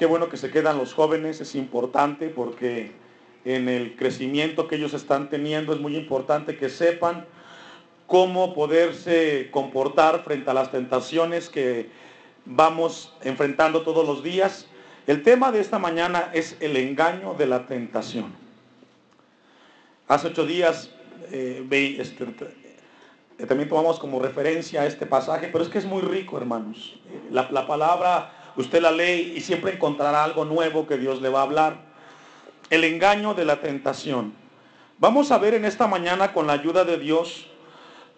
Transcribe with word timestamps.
Qué 0.00 0.06
bueno 0.06 0.30
que 0.30 0.38
se 0.38 0.50
quedan 0.50 0.78
los 0.78 0.94
jóvenes, 0.94 1.42
es 1.42 1.54
importante 1.54 2.30
porque 2.30 2.90
en 3.44 3.68
el 3.68 3.96
crecimiento 3.96 4.66
que 4.66 4.76
ellos 4.76 4.94
están 4.94 5.28
teniendo 5.28 5.74
es 5.74 5.78
muy 5.78 5.94
importante 5.94 6.56
que 6.56 6.70
sepan 6.70 7.26
cómo 8.06 8.54
poderse 8.54 9.50
comportar 9.50 10.24
frente 10.24 10.48
a 10.48 10.54
las 10.54 10.70
tentaciones 10.70 11.50
que 11.50 11.90
vamos 12.46 13.14
enfrentando 13.20 13.82
todos 13.82 14.06
los 14.06 14.22
días. 14.22 14.66
El 15.06 15.22
tema 15.22 15.52
de 15.52 15.60
esta 15.60 15.78
mañana 15.78 16.30
es 16.32 16.56
el 16.60 16.78
engaño 16.78 17.34
de 17.34 17.46
la 17.46 17.66
tentación. 17.66 18.32
Hace 20.08 20.28
ocho 20.28 20.46
días 20.46 20.92
eh, 21.30 21.98
este, 21.98 22.24
también 23.46 23.68
tomamos 23.68 23.98
como 23.98 24.18
referencia 24.18 24.86
este 24.86 25.04
pasaje, 25.04 25.50
pero 25.52 25.62
es 25.62 25.68
que 25.68 25.76
es 25.76 25.84
muy 25.84 26.00
rico, 26.00 26.38
hermanos. 26.38 26.98
La 27.30 27.66
palabra, 27.66 28.39
usted 28.60 28.80
la 28.80 28.90
lee 28.90 29.34
y 29.36 29.40
siempre 29.40 29.72
encontrará 29.72 30.24
algo 30.24 30.44
nuevo 30.44 30.86
que 30.86 30.98
Dios 30.98 31.20
le 31.20 31.28
va 31.28 31.40
a 31.40 31.44
hablar. 31.44 31.76
El 32.70 32.84
engaño 32.84 33.34
de 33.34 33.44
la 33.44 33.60
tentación. 33.60 34.34
Vamos 34.98 35.32
a 35.32 35.38
ver 35.38 35.54
en 35.54 35.64
esta 35.64 35.86
mañana 35.86 36.32
con 36.32 36.46
la 36.46 36.52
ayuda 36.52 36.84
de 36.84 36.98
Dios 36.98 37.46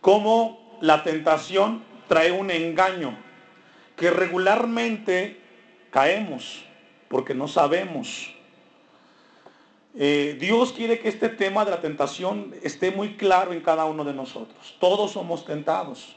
cómo 0.00 0.78
la 0.80 1.04
tentación 1.04 1.82
trae 2.08 2.32
un 2.32 2.50
engaño 2.50 3.16
que 3.96 4.10
regularmente 4.10 5.40
caemos 5.90 6.64
porque 7.08 7.34
no 7.34 7.46
sabemos. 7.46 8.34
Eh, 9.94 10.36
Dios 10.40 10.72
quiere 10.72 10.98
que 10.98 11.08
este 11.08 11.28
tema 11.28 11.64
de 11.64 11.70
la 11.70 11.80
tentación 11.80 12.54
esté 12.62 12.90
muy 12.90 13.16
claro 13.16 13.52
en 13.52 13.60
cada 13.60 13.84
uno 13.84 14.04
de 14.04 14.14
nosotros. 14.14 14.76
Todos 14.80 15.12
somos 15.12 15.44
tentados. 15.44 16.16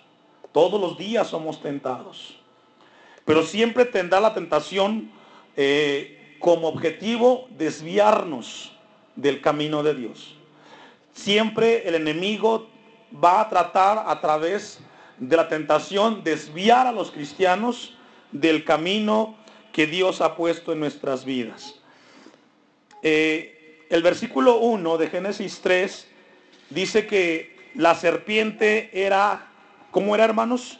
Todos 0.52 0.80
los 0.80 0.98
días 0.98 1.28
somos 1.28 1.62
tentados. 1.62 2.40
Pero 3.26 3.44
siempre 3.44 3.86
tendrá 3.86 4.20
la 4.20 4.34
tentación 4.34 5.12
eh, 5.58 6.38
como 6.40 6.68
objetivo 6.68 7.48
desviarnos 7.58 8.72
del 9.16 9.42
camino 9.42 9.84
de 9.84 9.96
Dios. 9.96 10.36
Siempre 11.14 11.88
el 11.88 11.96
enemigo 11.96 12.70
va 13.24 13.42
a 13.42 13.50
tratar 13.50 14.04
a 14.08 14.22
través 14.22 14.80
de 15.18 15.36
la 15.36 15.48
tentación 15.48 16.24
desviar 16.24 16.88
a 16.88 16.92
los 16.92 17.12
cristianos 17.12 17.96
del 18.32 18.64
camino 18.64 19.36
que 19.72 19.88
Dios 19.88 20.22
ha 20.22 20.36
puesto 20.36 20.72
en 20.72 20.80
nuestras 20.80 21.26
vidas. 21.26 21.76
Eh, 23.02 23.86
el 23.90 24.02
versículo 24.02 24.58
1 24.58 24.98
de 24.98 25.08
Génesis 25.10 25.62
3 25.62 26.08
dice 26.70 27.08
que 27.08 27.56
la 27.76 27.96
serpiente 27.96 28.90
era, 28.94 29.48
¿cómo 29.92 30.16
era 30.16 30.26
hermanos? 30.26 30.80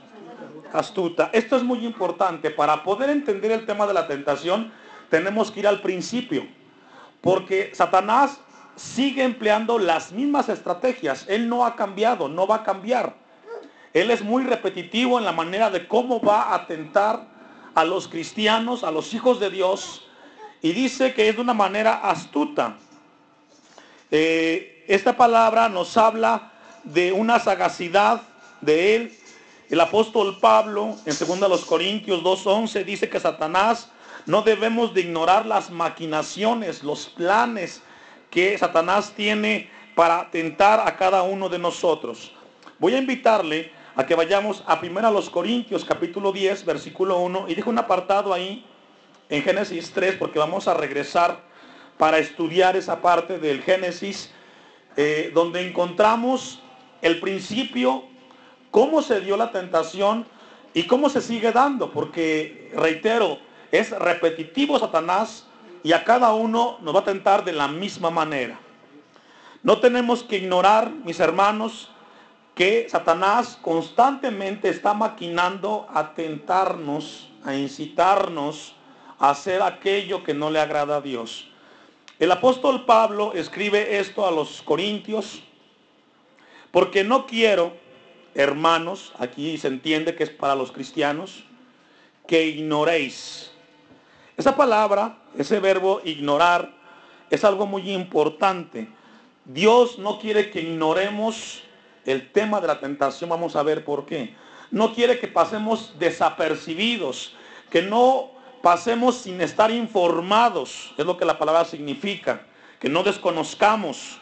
Astuta. 0.76 1.30
Esto 1.34 1.56
es 1.56 1.64
muy 1.64 1.86
importante. 1.86 2.52
Para 2.52 2.84
poder 2.84 3.10
entender 3.10 3.52
el 3.52 3.66
tema 3.66 3.88
de 3.88 3.94
la 3.94 4.08
tentación, 4.08 4.72
tenemos 5.10 5.52
que 5.52 5.62
ir 5.62 5.68
al 5.68 5.82
principio. 5.82 6.46
Porque 7.22 7.72
Satanás 7.74 8.40
sigue 8.76 9.24
empleando 9.24 9.80
las 9.80 10.12
mismas 10.12 10.50
estrategias. 10.50 11.26
Él 11.28 11.48
no 11.48 11.66
ha 11.66 11.76
cambiado, 11.76 12.28
no 12.28 12.46
va 12.46 12.58
a 12.58 12.64
cambiar. 12.64 13.16
Él 13.94 14.12
es 14.12 14.22
muy 14.22 14.44
repetitivo 14.44 15.18
en 15.18 15.26
la 15.26 15.32
manera 15.32 15.70
de 15.70 15.88
cómo 15.88 16.20
va 16.22 16.54
a 16.54 16.68
tentar 16.68 17.28
a 17.74 17.86
los 17.86 18.08
cristianos, 18.08 18.84
a 18.84 18.92
los 18.92 19.14
hijos 19.14 19.40
de 19.40 19.50
Dios, 19.50 20.06
y 20.62 20.74
dice 20.74 21.14
que 21.14 21.30
es 21.30 21.36
de 21.36 21.42
una 21.42 21.54
manera 21.54 21.96
astuta. 21.96 22.76
Eh, 24.12 24.84
esta 24.88 25.16
palabra 25.16 25.70
nos 25.70 25.96
habla 25.98 26.52
de 26.84 27.12
una 27.12 27.40
sagacidad 27.40 28.22
de 28.62 28.96
él. 28.96 29.18
El 29.70 29.82
apóstol 29.82 30.38
Pablo, 30.40 30.96
en 31.06 31.40
2 31.40 31.66
Corintios 31.66 32.22
2.11, 32.22 32.86
dice 32.86 33.10
que 33.10 33.20
Satanás 33.20 33.90
no 34.26 34.42
debemos 34.42 34.94
de 34.94 35.02
ignorar 35.02 35.46
las 35.46 35.72
maquinaciones, 35.72 36.84
los 36.84 37.08
planes 37.08 37.82
que 38.30 38.58
Satanás 38.58 39.14
tiene 39.16 39.70
para 39.96 40.30
tentar 40.30 40.88
a 40.88 40.96
cada 40.98 41.24
uno 41.24 41.50
de 41.50 41.58
nosotros. 41.58 42.32
Voy 42.80 42.94
a 42.94 42.98
invitarle 42.98 43.72
a 43.96 44.06
que 44.06 44.14
vayamos 44.14 44.64
a 44.68 44.80
1 44.80 45.12
los 45.12 45.30
Corintios 45.30 45.86
capítulo 45.86 46.32
10 46.32 46.66
versículo 46.66 47.20
1 47.20 47.46
y 47.48 47.56
dejo 47.56 47.70
un 47.70 47.80
apartado 47.80 48.34
ahí 48.34 48.66
en 49.30 49.42
Génesis 49.42 49.92
3 49.92 50.16
porque 50.18 50.38
vamos 50.38 50.68
a 50.68 50.74
regresar 50.74 51.40
para 51.98 52.20
estudiar 52.20 52.76
esa 52.76 53.02
parte 53.02 53.40
del 53.40 53.62
Génesis 53.64 54.32
eh, 54.98 55.32
donde 55.34 55.66
encontramos 55.68 56.62
el 57.02 57.20
principio, 57.20 58.04
cómo 58.76 59.02
se 59.02 59.22
dio 59.22 59.38
la 59.38 59.52
tentación 59.52 60.26
y 60.74 60.84
cómo 60.84 61.08
se 61.08 61.22
sigue 61.22 61.54
dando, 61.54 61.92
porque 61.94 62.74
reitero, 62.76 63.40
es 63.72 63.92
repetitivo 63.92 64.78
Satanás 64.78 65.48
y 65.82 65.94
a 65.94 66.04
cada 66.04 66.34
uno 66.34 66.80
nos 66.82 66.94
va 66.94 67.00
a 67.00 67.06
tentar 67.06 67.46
de 67.46 67.54
la 67.54 67.70
misma 67.70 68.10
manera. 68.10 68.60
No 69.64 69.80
tenemos 69.80 70.24
que 70.24 70.40
ignorar, 70.40 70.92
mis 71.06 71.22
hermanos, 71.22 71.90
que 72.54 72.88
Satanás 72.90 73.58
constantemente 73.62 74.68
está 74.68 74.94
maquinando 74.94 75.88
a 75.90 76.14
tentarnos, 76.14 77.30
a 77.46 77.56
incitarnos 77.56 78.76
a 79.20 79.30
hacer 79.30 79.62
aquello 79.62 80.22
que 80.22 80.34
no 80.34 80.50
le 80.50 80.60
agrada 80.60 80.98
a 80.98 81.02
Dios. 81.02 81.48
El 82.20 82.30
apóstol 82.30 82.84
Pablo 82.84 83.32
escribe 83.36 84.00
esto 84.00 84.28
a 84.28 84.32
los 84.32 84.62
corintios, 84.64 85.42
porque 86.72 87.06
no 87.06 87.26
quiero, 87.26 87.85
hermanos, 88.36 89.14
aquí 89.18 89.58
se 89.58 89.70
entiende 89.70 90.16
que 90.16 90.24
es 90.24 90.30
para 90.30 90.56
los 90.56 90.72
cristianos, 90.72 91.44
que 92.28 92.46
ignoréis 92.46 93.52
esa 94.38 94.58
palabra, 94.58 95.18
ese 95.38 95.62
verbo 95.62 96.02
ignorar, 96.04 96.74
es 97.30 97.46
algo 97.46 97.66
muy 97.66 97.92
importante. 97.92 98.90
Dios 99.46 99.98
no 99.98 100.20
quiere 100.20 100.52
que 100.52 100.62
ignoremos 100.62 101.64
el 102.06 102.32
tema 102.32 102.60
de 102.60 102.68
la 102.68 102.80
tentación. 102.80 103.30
Vamos 103.30 103.56
a 103.56 103.64
ver 103.64 103.86
por 103.86 104.06
qué. 104.06 104.36
No 104.72 104.94
quiere 104.94 105.20
que 105.20 105.30
pasemos 105.30 105.94
desapercibidos, 106.00 107.34
que 107.70 107.82
no 107.82 108.32
pasemos 108.62 109.16
sin 109.16 109.40
estar 109.40 109.72
informados. 109.72 110.94
Es 110.98 111.06
lo 111.06 111.16
que 111.16 111.24
la 111.24 111.38
palabra 111.38 111.64
significa. 111.64 112.46
Que 112.80 112.90
no 112.90 113.04
desconozcamos. 113.04 114.20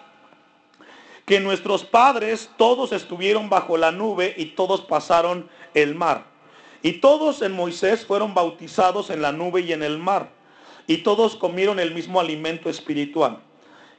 Que 1.26 1.40
nuestros 1.40 1.84
padres 1.84 2.50
todos 2.58 2.92
estuvieron 2.92 3.50
bajo 3.50 3.78
la 3.78 3.92
nube 3.92 4.34
y 4.38 4.48
todos 4.48 4.82
pasaron 4.82 5.50
el 5.74 5.96
mar. 5.96 6.26
Y 6.82 6.94
todos 6.94 7.42
en 7.42 7.54
Moisés 7.54 8.06
fueron 8.06 8.34
bautizados 8.34 9.10
en 9.10 9.22
la 9.22 9.32
nube 9.32 9.62
y 9.62 9.72
en 9.72 9.84
el 9.84 9.98
mar. 9.98 10.30
Y 10.86 10.98
todos 10.98 11.36
comieron 11.36 11.80
el 11.80 11.94
mismo 11.94 12.20
alimento 12.20 12.70
espiritual. 12.70 13.40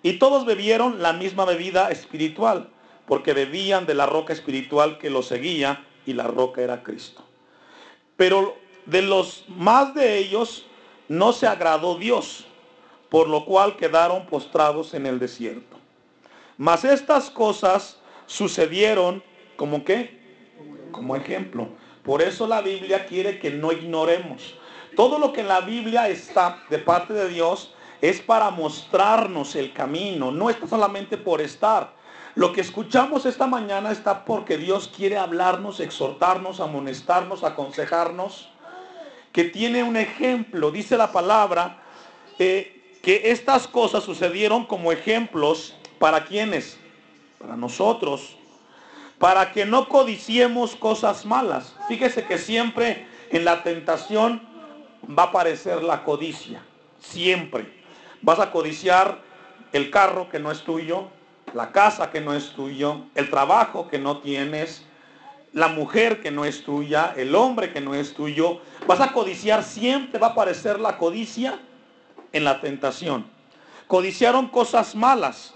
Y 0.03 0.19
todos 0.19 0.45
bebieron 0.45 1.01
la 1.01 1.15
misma 1.15 1.47
bebida 1.47 1.91
espiritual, 1.91 2.69
porque 3.07 3.33
bebían 3.33 3.87
de 3.87 3.95
la 3.95 4.05
roca 4.05 4.35
espiritual 4.35 4.99
que 4.99 5.09
los 5.09 5.27
seguía, 5.27 5.83
y 6.05 6.13
la 6.13 6.25
roca 6.25 6.61
era 6.61 6.83
Cristo. 6.83 7.23
Pero 8.17 8.55
de 8.87 9.01
los 9.01 9.45
más 9.49 9.95
de 9.95 10.19
ellos 10.19 10.67
no 11.09 11.33
se 11.33 11.47
agradó 11.47 11.97
Dios, 11.97 12.45
por 13.09 13.29
lo 13.29 13.45
cual 13.45 13.77
quedaron 13.77 14.27
postrados 14.27 14.95
en 14.95 15.07
el 15.07 15.19
desierto. 15.19 15.79
Mas 16.57 16.85
estas 16.85 17.31
cosas 17.31 17.99
sucedieron 18.27 19.23
como 19.57 19.85
qué? 19.85 20.21
Como 20.91 21.17
ejemplo 21.17 21.69
por 22.05 22.21
eso 22.21 22.47
la 22.47 22.61
Biblia 22.61 23.07
quiere 23.07 23.39
que 23.39 23.51
no 23.51 23.73
ignoremos. 23.73 24.55
Todo 24.95 25.19
lo 25.19 25.33
que 25.33 25.41
en 25.41 25.49
la 25.49 25.63
Biblia 25.63 26.09
está 26.09 26.63
de 26.69 26.79
parte 26.79 27.15
de 27.15 27.29
Dios 27.29 27.73
es 28.03 28.21
para 28.21 28.51
mostrarnos 28.51 29.57
el 29.57 29.73
camino, 29.73 30.31
no 30.31 30.51
está 30.51 30.69
solamente 30.69 31.17
por 31.17 31.41
estar. 31.41 31.95
Lo 32.35 32.53
que 32.53 32.61
escuchamos 32.61 33.25
esta 33.25 33.47
mañana 33.47 33.91
está 33.91 34.25
porque 34.25 34.59
Dios 34.59 34.93
quiere 34.95 35.17
hablarnos, 35.17 35.81
exhortarnos, 35.81 36.61
amonestarnos, 36.61 37.43
aconsejarnos, 37.43 38.51
que 39.33 39.45
tiene 39.45 39.83
un 39.83 39.97
ejemplo. 39.97 40.71
Dice 40.71 40.99
la 40.99 41.11
palabra 41.11 41.83
eh, 42.39 42.99
que 43.03 43.31
estas 43.31 43.67
cosas 43.67 44.05
sucedieron 44.05 44.67
como 44.67 44.93
ejemplos 44.93 45.75
para 45.99 46.25
quienes, 46.25 46.79
para 47.39 47.57
nosotros, 47.57 48.37
para 49.19 49.53
que 49.53 49.65
no 49.65 49.89
codiciemos 49.89 50.77
cosas 50.77 51.25
malas. 51.25 51.75
Fíjese 51.89 52.25
que 52.25 52.39
siempre 52.39 53.07
en 53.31 53.45
la 53.45 53.63
tentación 53.63 54.43
va 55.07 55.25
a 55.25 55.27
aparecer 55.27 55.83
la 55.83 56.05
codicia, 56.05 56.63
siempre. 57.01 57.83
Vas 58.23 58.39
a 58.39 58.51
codiciar 58.51 59.19
el 59.73 59.91
carro 59.91 60.29
que 60.29 60.39
no 60.39 60.51
es 60.51 60.63
tuyo, 60.63 61.09
la 61.53 61.73
casa 61.73 62.11
que 62.11 62.21
no 62.21 62.35
es 62.35 62.51
tuyo, 62.51 63.03
el 63.15 63.31
trabajo 63.31 63.89
que 63.89 63.99
no 63.99 64.19
tienes, 64.19 64.85
la 65.53 65.69
mujer 65.69 66.21
que 66.21 66.31
no 66.31 66.45
es 66.45 66.65
tuya, 66.65 67.15
el 67.17 67.35
hombre 67.35 67.73
que 67.73 67.81
no 67.81 67.95
es 67.95 68.15
tuyo. 68.15 68.61
Vas 68.87 69.01
a 69.01 69.13
codiciar, 69.13 69.63
siempre 69.63 70.19
va 70.19 70.29
a 70.29 70.31
aparecer 70.31 70.81
la 70.81 70.99
codicia 70.99 71.61
en 72.33 72.45
la 72.45 72.61
tentación. 72.61 73.27
Codiciaron 73.87 74.49
cosas 74.49 74.95
malas, 74.95 75.55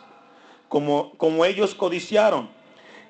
como, 0.68 1.12
como 1.16 1.44
ellos 1.44 1.74
codiciaron. 1.74 2.48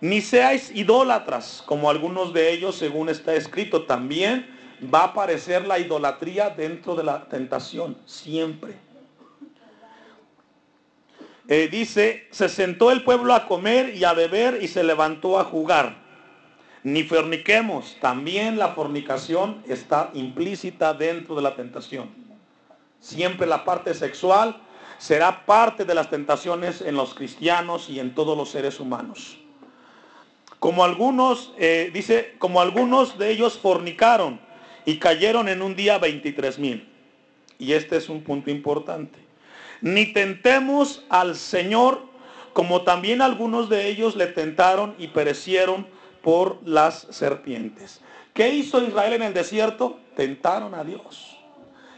Ni 0.01 0.21
seáis 0.21 0.71
idólatras, 0.75 1.63
como 1.67 1.91
algunos 1.91 2.33
de 2.33 2.53
ellos, 2.53 2.77
según 2.77 3.09
está 3.09 3.35
escrito 3.35 3.83
también, 3.85 4.47
va 4.95 5.01
a 5.01 5.05
aparecer 5.07 5.67
la 5.67 5.79
idolatría 5.79 6.51
dentro 6.51 6.95
de 6.95 7.05
la 7.05 7.29
tentación, 7.29 7.97
siempre. 8.07 8.75
Eh, 11.49 11.69
dice, 11.71 12.29
se 12.31 12.49
sentó 12.49 12.91
el 12.91 13.03
pueblo 13.03 13.35
a 13.35 13.47
comer 13.47 13.97
y 13.97 14.05
a 14.05 14.13
beber 14.13 14.63
y 14.63 14.69
se 14.69 14.85
levantó 14.85 15.39
a 15.39 15.45
jugar. 15.45 15.97
Ni 16.85 17.03
forniquemos, 17.03 17.97
también 18.01 18.59
la 18.59 18.69
fornicación 18.69 19.63
está 19.67 20.11
implícita 20.15 20.95
dentro 20.95 21.35
de 21.35 21.43
la 21.43 21.57
tentación. 21.57 22.11
Siempre 23.01 23.47
la 23.47 23.65
parte 23.65 23.95
sexual 23.95 24.61
será 24.99 25.47
parte 25.47 25.85
de 25.85 25.95
las 25.95 26.11
tentaciones 26.11 26.81
en 26.83 26.97
los 26.97 27.15
cristianos 27.15 27.89
y 27.89 28.01
en 28.01 28.15
todos 28.15 28.37
los 28.37 28.51
seres 28.51 28.81
humanos. 28.81 29.39
Como 30.59 30.85
algunos, 30.85 31.55
eh, 31.57 31.91
dice, 31.95 32.35
como 32.39 32.61
algunos 32.61 33.17
de 33.17 33.31
ellos 33.31 33.59
fornicaron 33.59 34.41
y 34.85 34.99
cayeron 34.99 35.49
en 35.49 35.63
un 35.63 35.77
día 35.77 35.99
23 35.99 36.59
mil. 36.59 36.89
Y 37.59 37.73
este 37.73 37.97
es 37.97 38.09
un 38.09 38.23
punto 38.23 38.51
importante. 38.51 39.19
Ni 39.81 40.13
tentemos 40.13 41.05
al 41.09 41.37
Señor 41.37 42.09
como 42.53 42.83
también 42.83 43.23
algunos 43.23 43.69
de 43.69 43.87
ellos 43.87 44.17
le 44.17 44.27
tentaron 44.27 44.97
y 44.99 45.07
perecieron 45.07 45.87
por 46.23 46.59
las 46.67 47.07
serpientes. 47.11 48.01
¿Qué 48.35 48.49
hizo 48.49 48.83
Israel 48.83 49.13
en 49.13 49.23
el 49.23 49.33
desierto? 49.33 50.01
Tentaron 50.17 50.75
a 50.75 50.83
Dios. 50.83 51.38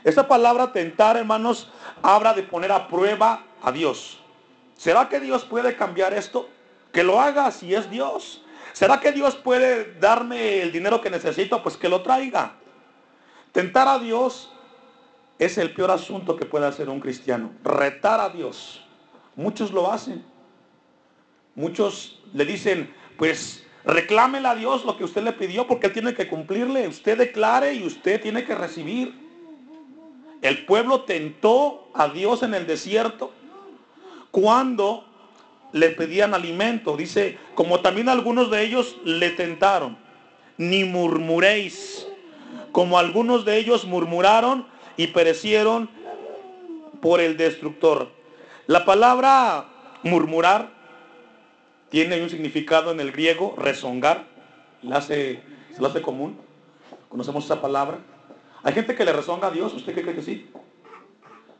Esa 0.04 0.26
palabra 0.26 0.72
tentar, 0.72 1.16
hermanos, 1.16 1.68
habla 2.02 2.32
de 2.32 2.42
poner 2.42 2.72
a 2.72 2.88
prueba 2.88 3.44
a 3.62 3.72
Dios. 3.72 4.18
¿Será 4.76 5.08
que 5.08 5.20
Dios 5.20 5.44
puede 5.44 5.76
cambiar 5.76 6.14
esto? 6.14 6.48
Que 6.92 7.04
lo 7.04 7.20
haga 7.20 7.50
si 7.50 7.74
es 7.74 7.90
Dios. 7.90 8.42
¿Será 8.72 9.00
que 9.00 9.12
Dios 9.12 9.36
puede 9.36 9.94
darme 10.00 10.62
el 10.62 10.72
dinero 10.72 11.00
que 11.00 11.10
necesito? 11.10 11.62
Pues 11.62 11.76
que 11.76 11.88
lo 11.88 12.02
traiga. 12.02 12.54
Tentar 13.52 13.88
a 13.88 13.98
Dios 13.98 14.50
es 15.38 15.58
el 15.58 15.74
peor 15.74 15.90
asunto 15.90 16.36
que 16.36 16.46
puede 16.46 16.66
hacer 16.66 16.88
un 16.88 17.00
cristiano. 17.00 17.52
Retar 17.62 18.20
a 18.20 18.28
Dios. 18.30 18.82
Muchos 19.36 19.72
lo 19.72 19.90
hacen. 19.92 20.24
Muchos 21.54 22.22
le 22.32 22.44
dicen, 22.44 22.94
pues 23.18 23.66
reclámele 23.84 24.48
a 24.48 24.54
Dios 24.54 24.84
lo 24.84 24.96
que 24.96 25.04
usted 25.04 25.22
le 25.22 25.32
pidió 25.32 25.66
porque 25.66 25.88
tiene 25.88 26.14
que 26.14 26.28
cumplirle. 26.28 26.88
Usted 26.88 27.18
declare 27.18 27.74
y 27.74 27.84
usted 27.84 28.20
tiene 28.20 28.44
que 28.44 28.54
recibir. 28.54 29.29
El 30.42 30.64
pueblo 30.64 31.02
tentó 31.02 31.88
a 31.94 32.08
Dios 32.08 32.42
en 32.42 32.54
el 32.54 32.66
desierto 32.66 33.32
cuando 34.30 35.04
le 35.72 35.90
pedían 35.90 36.34
alimento. 36.34 36.96
Dice, 36.96 37.38
como 37.54 37.80
también 37.80 38.08
algunos 38.08 38.50
de 38.50 38.62
ellos 38.62 38.96
le 39.04 39.30
tentaron. 39.30 39.98
Ni 40.56 40.84
murmuréis, 40.84 42.06
como 42.72 42.98
algunos 42.98 43.44
de 43.44 43.58
ellos 43.58 43.84
murmuraron 43.84 44.66
y 44.96 45.08
perecieron 45.08 45.88
por 47.00 47.20
el 47.20 47.36
destructor. 47.36 48.10
La 48.66 48.84
palabra 48.84 49.66
murmurar 50.02 50.70
tiene 51.88 52.22
un 52.22 52.30
significado 52.30 52.92
en 52.92 53.00
el 53.00 53.12
griego, 53.12 53.54
rezongar. 53.58 54.26
lo 54.82 54.96
hace 54.96 56.02
común. 56.02 56.38
Conocemos 57.08 57.44
esa 57.44 57.60
palabra. 57.60 57.98
Hay 58.62 58.72
gente 58.74 58.94
que 58.94 59.04
le 59.04 59.12
rezonga 59.12 59.48
a 59.48 59.50
Dios, 59.50 59.72
¿usted 59.72 59.94
qué 59.94 60.02
cree 60.02 60.14
que 60.14 60.22
sí? 60.22 60.50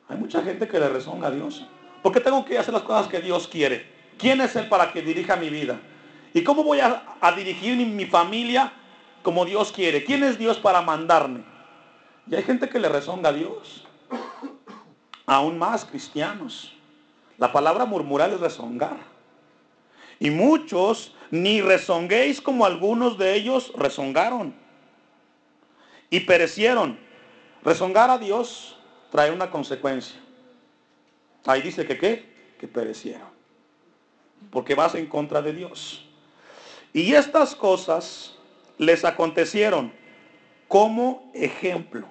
Hay 0.08 0.16
mucha 0.16 0.42
gente 0.42 0.68
que 0.68 0.78
le 0.78 0.88
rezonga 0.88 1.28
a 1.28 1.30
Dios. 1.30 1.66
¿Por 2.02 2.12
qué 2.12 2.20
tengo 2.20 2.44
que 2.44 2.58
hacer 2.58 2.74
las 2.74 2.82
cosas 2.82 3.08
que 3.08 3.20
Dios 3.20 3.48
quiere? 3.48 3.86
¿Quién 4.18 4.40
es 4.40 4.54
Él 4.56 4.68
para 4.68 4.92
que 4.92 5.00
dirija 5.00 5.36
mi 5.36 5.48
vida? 5.48 5.80
¿Y 6.34 6.44
cómo 6.44 6.62
voy 6.62 6.80
a, 6.80 7.02
dirigir 7.36 7.76
mi, 7.76 8.04
familia 8.04 8.72
como 9.22 9.44
Dios 9.44 9.72
quiere? 9.72 10.04
¿Quién 10.04 10.22
es 10.22 10.38
Dios 10.38 10.58
para 10.58 10.82
mandarme? 10.82 11.42
Y 12.30 12.34
hay 12.34 12.42
gente 12.42 12.68
que 12.68 12.78
le 12.78 12.88
rezonga 12.88 13.30
a 13.30 13.32
Dios. 13.32 13.86
Aún 15.26 15.58
más 15.58 15.84
cristianos. 15.84 16.76
La 17.38 17.50
palabra 17.50 17.86
murmurar 17.86 18.30
es 18.30 18.40
rezongar. 18.40 18.98
Y 20.18 20.30
muchos 20.30 21.14
ni 21.30 21.62
rezonguéis 21.62 22.40
como 22.40 22.66
algunos 22.66 23.16
de 23.16 23.34
ellos 23.34 23.72
rezongaron 23.76 24.59
y 26.10 26.20
perecieron. 26.20 26.98
Rezongar 27.62 28.10
a 28.10 28.18
Dios 28.18 28.76
trae 29.10 29.30
una 29.30 29.50
consecuencia. 29.50 30.16
Ahí 31.46 31.62
dice 31.62 31.86
que 31.86 31.96
qué? 31.96 32.54
Que 32.58 32.68
perecieron. 32.68 33.28
Porque 34.50 34.74
vas 34.74 34.94
en 34.94 35.06
contra 35.06 35.40
de 35.40 35.52
Dios. 35.52 36.04
Y 36.92 37.14
estas 37.14 37.54
cosas 37.54 38.34
les 38.78 39.04
acontecieron 39.04 39.92
como 40.68 41.30
ejemplo. 41.34 42.06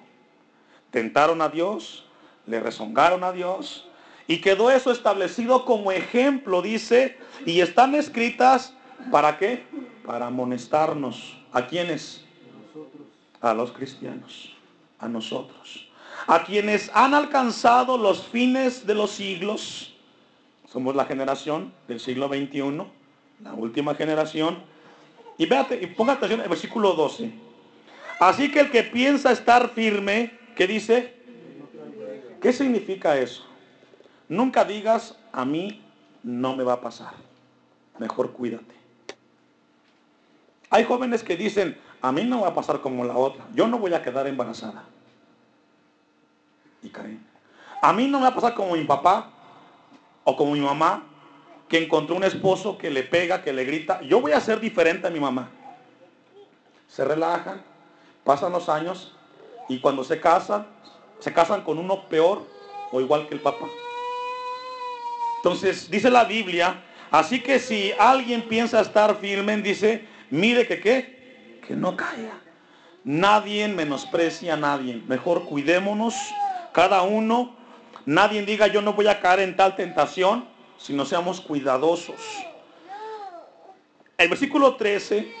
Tentaron 0.90 1.42
a 1.42 1.48
Dios, 1.48 2.06
le 2.46 2.60
rezongaron 2.60 3.22
a 3.24 3.32
Dios 3.32 3.88
y 4.26 4.40
quedó 4.40 4.70
eso 4.70 4.90
establecido 4.90 5.64
como 5.64 5.92
ejemplo, 5.92 6.62
dice, 6.62 7.18
y 7.46 7.60
están 7.60 7.94
escritas 7.94 8.74
para 9.10 9.38
qué? 9.38 9.64
Para 10.04 10.26
amonestarnos. 10.26 11.36
¿A 11.52 11.66
quiénes? 11.66 12.24
A 13.40 13.54
los 13.54 13.72
cristianos, 13.72 14.54
a 14.98 15.08
nosotros, 15.08 15.88
a 16.26 16.44
quienes 16.44 16.90
han 16.94 17.14
alcanzado 17.14 17.96
los 17.96 18.26
fines 18.26 18.86
de 18.86 18.94
los 18.94 19.10
siglos. 19.10 19.94
Somos 20.70 20.94
la 20.94 21.04
generación 21.04 21.72
del 21.88 22.00
siglo 22.00 22.28
XXI, 22.28 22.84
la 23.42 23.54
última 23.54 23.94
generación. 23.94 24.58
Y 25.38 25.46
véate, 25.46 25.80
y 25.82 25.86
ponga 25.86 26.12
atención 26.12 26.40
al 26.40 26.48
versículo 26.48 26.92
12. 26.92 27.32
Así 28.20 28.52
que 28.52 28.60
el 28.60 28.70
que 28.70 28.82
piensa 28.82 29.32
estar 29.32 29.70
firme, 29.70 30.38
¿qué 30.54 30.66
dice? 30.66 31.14
¿Qué 32.40 32.52
significa 32.52 33.16
eso? 33.18 33.46
Nunca 34.28 34.64
digas, 34.64 35.18
a 35.32 35.44
mí 35.44 35.82
no 36.22 36.54
me 36.54 36.62
va 36.62 36.74
a 36.74 36.80
pasar. 36.80 37.14
Mejor 37.98 38.32
cuídate. 38.32 38.74
Hay 40.70 40.84
jóvenes 40.84 41.22
que 41.22 41.36
dicen, 41.36 41.76
a 42.02 42.12
mí 42.12 42.24
no 42.24 42.40
va 42.40 42.48
a 42.48 42.54
pasar 42.54 42.80
como 42.80 43.04
la 43.04 43.16
otra. 43.16 43.44
Yo 43.54 43.66
no 43.66 43.78
voy 43.78 43.92
a 43.94 44.02
quedar 44.02 44.26
embarazada. 44.26 44.84
Y 46.82 46.88
caen. 46.88 47.24
A 47.82 47.92
mí 47.92 48.06
no 48.06 48.18
me 48.18 48.24
va 48.24 48.30
a 48.30 48.34
pasar 48.34 48.54
como 48.54 48.74
mi 48.74 48.84
papá 48.84 49.30
o 50.24 50.36
como 50.36 50.52
mi 50.52 50.60
mamá, 50.60 51.04
que 51.68 51.82
encontró 51.82 52.16
un 52.16 52.24
esposo 52.24 52.76
que 52.76 52.90
le 52.90 53.02
pega, 53.02 53.42
que 53.42 53.52
le 53.52 53.64
grita. 53.64 54.00
Yo 54.02 54.20
voy 54.20 54.32
a 54.32 54.40
ser 54.40 54.60
diferente 54.60 55.06
a 55.06 55.10
mi 55.10 55.20
mamá. 55.20 55.50
Se 56.88 57.04
relajan, 57.04 57.62
pasan 58.24 58.52
los 58.52 58.68
años 58.68 59.14
y 59.68 59.78
cuando 59.78 60.02
se 60.04 60.20
casan, 60.20 60.66
se 61.20 61.32
casan 61.32 61.62
con 61.62 61.78
uno 61.78 62.08
peor 62.08 62.46
o 62.90 63.00
igual 63.00 63.28
que 63.28 63.34
el 63.34 63.40
papá. 63.40 63.66
Entonces, 65.36 65.90
dice 65.90 66.10
la 66.10 66.24
Biblia, 66.24 66.82
así 67.10 67.40
que 67.40 67.58
si 67.58 67.92
alguien 67.98 68.42
piensa 68.42 68.80
estar 68.80 69.16
firme, 69.16 69.56
dice, 69.58 70.06
mire 70.30 70.66
que 70.66 70.80
qué, 70.80 71.19
que 71.70 71.76
no 71.76 71.96
caiga. 71.96 72.36
Nadie 73.04 73.68
menosprecia 73.68 74.54
a 74.54 74.56
nadie. 74.56 75.00
Mejor 75.06 75.44
cuidémonos 75.44 76.16
cada 76.72 77.02
uno. 77.02 77.54
Nadie 78.06 78.42
diga 78.44 78.66
yo 78.66 78.82
no 78.82 78.94
voy 78.94 79.06
a 79.06 79.20
caer 79.20 79.38
en 79.38 79.54
tal 79.54 79.76
tentación, 79.76 80.48
sino 80.78 81.04
seamos 81.04 81.40
cuidadosos. 81.40 82.20
El 84.18 84.28
versículo 84.28 84.74
13, 84.74 85.32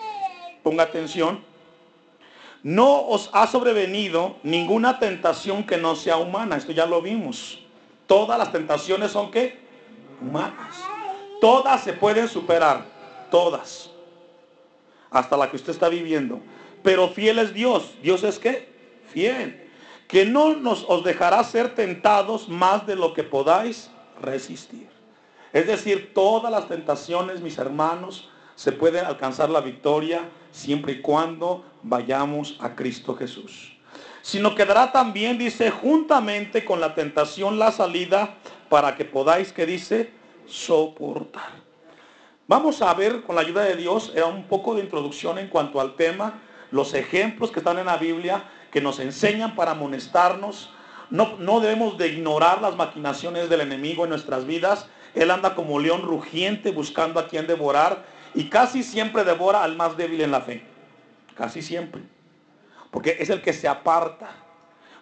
ponga 0.62 0.84
atención. 0.84 1.42
No 2.62 3.08
os 3.08 3.28
ha 3.32 3.48
sobrevenido 3.48 4.36
ninguna 4.44 5.00
tentación 5.00 5.64
que 5.64 5.78
no 5.78 5.96
sea 5.96 6.16
humana. 6.16 6.56
Esto 6.56 6.70
ya 6.70 6.86
lo 6.86 7.02
vimos. 7.02 7.58
Todas 8.06 8.38
las 8.38 8.52
tentaciones 8.52 9.10
son 9.10 9.32
que 9.32 9.58
humanas. 10.22 10.76
Todas 11.40 11.82
se 11.82 11.92
pueden 11.92 12.28
superar. 12.28 12.84
Todas 13.32 13.89
hasta 15.10 15.36
la 15.36 15.50
que 15.50 15.56
usted 15.56 15.72
está 15.72 15.88
viviendo. 15.88 16.40
Pero 16.82 17.08
fiel 17.08 17.38
es 17.38 17.52
Dios. 17.52 17.94
¿Dios 18.02 18.24
es 18.24 18.38
qué? 18.38 18.68
Fiel. 19.08 19.68
Que 20.08 20.24
no 20.24 20.54
nos 20.54 20.84
os 20.88 21.04
dejará 21.04 21.42
ser 21.44 21.74
tentados 21.74 22.48
más 22.48 22.86
de 22.86 22.96
lo 22.96 23.14
que 23.14 23.22
podáis 23.22 23.90
resistir. 24.20 24.88
Es 25.52 25.66
decir, 25.66 26.12
todas 26.14 26.50
las 26.50 26.68
tentaciones, 26.68 27.40
mis 27.40 27.58
hermanos, 27.58 28.28
se 28.54 28.72
pueden 28.72 29.04
alcanzar 29.04 29.50
la 29.50 29.60
victoria 29.60 30.28
siempre 30.52 30.92
y 30.92 31.00
cuando 31.00 31.64
vayamos 31.82 32.56
a 32.60 32.74
Cristo 32.74 33.16
Jesús. 33.16 33.76
Sino 34.22 34.54
quedará 34.54 34.92
también, 34.92 35.38
dice, 35.38 35.70
juntamente 35.70 36.64
con 36.64 36.80
la 36.80 36.94
tentación 36.94 37.58
la 37.58 37.72
salida 37.72 38.34
para 38.68 38.96
que 38.96 39.04
podáis, 39.04 39.52
que 39.52 39.66
dice, 39.66 40.12
soportar. 40.46 41.69
Vamos 42.50 42.82
a 42.82 42.92
ver 42.94 43.22
con 43.22 43.36
la 43.36 43.42
ayuda 43.42 43.62
de 43.62 43.76
Dios 43.76 44.10
era 44.12 44.26
un 44.26 44.42
poco 44.42 44.74
de 44.74 44.80
introducción 44.80 45.38
en 45.38 45.46
cuanto 45.46 45.80
al 45.80 45.94
tema, 45.94 46.40
los 46.72 46.94
ejemplos 46.94 47.52
que 47.52 47.60
están 47.60 47.78
en 47.78 47.86
la 47.86 47.96
Biblia 47.96 48.42
que 48.72 48.80
nos 48.80 48.98
enseñan 48.98 49.54
para 49.54 49.70
amonestarnos. 49.70 50.68
No, 51.10 51.36
no 51.38 51.60
debemos 51.60 51.96
de 51.96 52.08
ignorar 52.08 52.60
las 52.60 52.74
maquinaciones 52.74 53.48
del 53.48 53.60
enemigo 53.60 54.02
en 54.02 54.10
nuestras 54.10 54.46
vidas. 54.46 54.88
Él 55.14 55.30
anda 55.30 55.54
como 55.54 55.78
león 55.78 56.02
rugiente 56.02 56.72
buscando 56.72 57.20
a 57.20 57.28
quien 57.28 57.46
devorar 57.46 58.04
y 58.34 58.48
casi 58.48 58.82
siempre 58.82 59.22
devora 59.22 59.62
al 59.62 59.76
más 59.76 59.96
débil 59.96 60.20
en 60.20 60.32
la 60.32 60.40
fe. 60.40 60.64
Casi 61.36 61.62
siempre. 61.62 62.02
porque 62.90 63.16
es 63.20 63.30
el 63.30 63.42
que 63.42 63.52
se 63.52 63.68
aparta. 63.68 64.28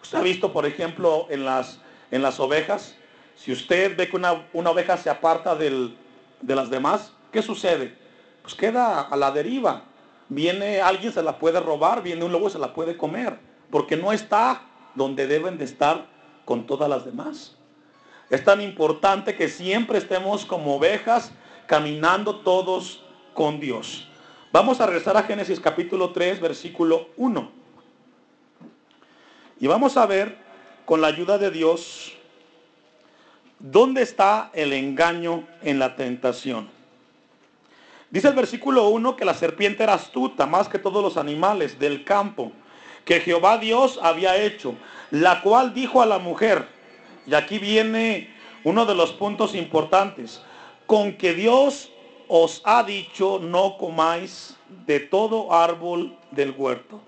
Usted 0.03 0.19
ha 0.19 0.21
visto, 0.21 0.53
por 0.53 0.67
ejemplo, 0.67 1.25
en 1.31 1.45
las, 1.45 1.81
en 2.11 2.21
las 2.21 2.39
ovejas, 2.39 2.95
si 3.35 3.51
usted 3.51 3.97
ve 3.97 4.07
que 4.07 4.17
una, 4.17 4.45
una 4.53 4.69
oveja 4.69 4.97
se 4.97 5.09
aparta 5.09 5.55
del, 5.55 5.97
de 6.41 6.55
las 6.55 6.69
demás, 6.69 7.13
¿qué 7.31 7.41
sucede? 7.41 7.95
Pues 8.41 8.55
queda 8.55 9.01
a 9.01 9.15
la 9.15 9.31
deriva. 9.31 9.83
Viene 10.29 10.81
alguien, 10.81 11.11
se 11.11 11.23
la 11.23 11.39
puede 11.39 11.59
robar, 11.59 12.03
viene 12.03 12.23
un 12.23 12.31
lobo, 12.31 12.49
se 12.49 12.59
la 12.59 12.73
puede 12.73 12.95
comer, 12.95 13.39
porque 13.71 13.97
no 13.97 14.11
está 14.11 14.61
donde 14.95 15.27
deben 15.27 15.57
de 15.57 15.65
estar 15.65 16.05
con 16.45 16.67
todas 16.67 16.89
las 16.89 17.05
demás. 17.05 17.55
Es 18.29 18.43
tan 18.43 18.61
importante 18.61 19.35
que 19.35 19.49
siempre 19.49 19.97
estemos 19.97 20.45
como 20.45 20.75
ovejas 20.75 21.31
caminando 21.65 22.37
todos 22.41 23.03
con 23.33 23.59
Dios. 23.59 24.07
Vamos 24.51 24.81
a 24.81 24.85
regresar 24.85 25.17
a 25.17 25.23
Génesis 25.23 25.59
capítulo 25.59 26.11
3, 26.11 26.39
versículo 26.39 27.09
1. 27.17 27.51
Y 29.59 29.67
vamos 29.67 29.97
a 29.97 30.05
ver, 30.05 30.37
con 30.85 31.01
la 31.01 31.07
ayuda 31.07 31.37
de 31.37 31.51
Dios, 31.51 32.13
dónde 33.59 34.01
está 34.01 34.49
el 34.53 34.73
engaño 34.73 35.47
en 35.61 35.79
la 35.79 35.95
tentación. 35.95 36.78
Dice 38.11 38.27
el 38.27 38.33
versículo 38.33 38.89
1 38.89 39.15
que 39.15 39.25
la 39.25 39.35
serpiente 39.35 39.83
era 39.83 39.93
astuta 39.93 40.47
más 40.47 40.67
que 40.67 40.79
todos 40.79 41.03
los 41.03 41.17
animales 41.17 41.77
del 41.77 42.03
campo 42.03 42.51
que 43.05 43.21
Jehová 43.21 43.57
Dios 43.57 43.99
había 44.01 44.37
hecho, 44.37 44.75
la 45.11 45.41
cual 45.41 45.73
dijo 45.73 46.01
a 46.01 46.05
la 46.05 46.19
mujer, 46.19 46.67
y 47.25 47.33
aquí 47.33 47.57
viene 47.57 48.33
uno 48.63 48.85
de 48.85 48.95
los 48.95 49.13
puntos 49.13 49.55
importantes, 49.55 50.41
con 50.85 51.13
que 51.13 51.33
Dios 51.33 51.91
os 52.27 52.61
ha 52.65 52.83
dicho 52.83 53.39
no 53.39 53.77
comáis 53.77 54.55
de 54.85 54.99
todo 54.99 55.53
árbol 55.53 56.15
del 56.31 56.51
huerto. 56.51 57.01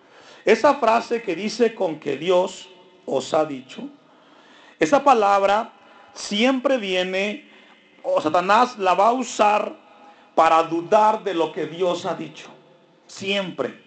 Esa 0.46 0.75
frase 0.75 1.22
que 1.22 1.36
dice 1.36 1.75
con 1.75 2.00
que 2.00 2.17
Dios 2.17 2.70
os 3.05 3.34
ha 3.34 3.46
dicho, 3.46 3.84
esa 4.79 5.03
palabra 5.03 5.72
siempre 6.13 6.77
viene, 6.77 7.48
o 8.01 8.20
Satanás 8.22 8.77
la 8.79 8.96
va 8.96 9.10
a 9.10 9.13
usar 9.13 9.75
para 10.36 10.64
dudar 10.64 11.24
de 11.24 11.34
lo 11.34 11.52
que 11.52 11.66
Dios 11.66 12.06
ha 12.06 12.16
dicho. 12.16 12.50
Siempre. 13.08 13.82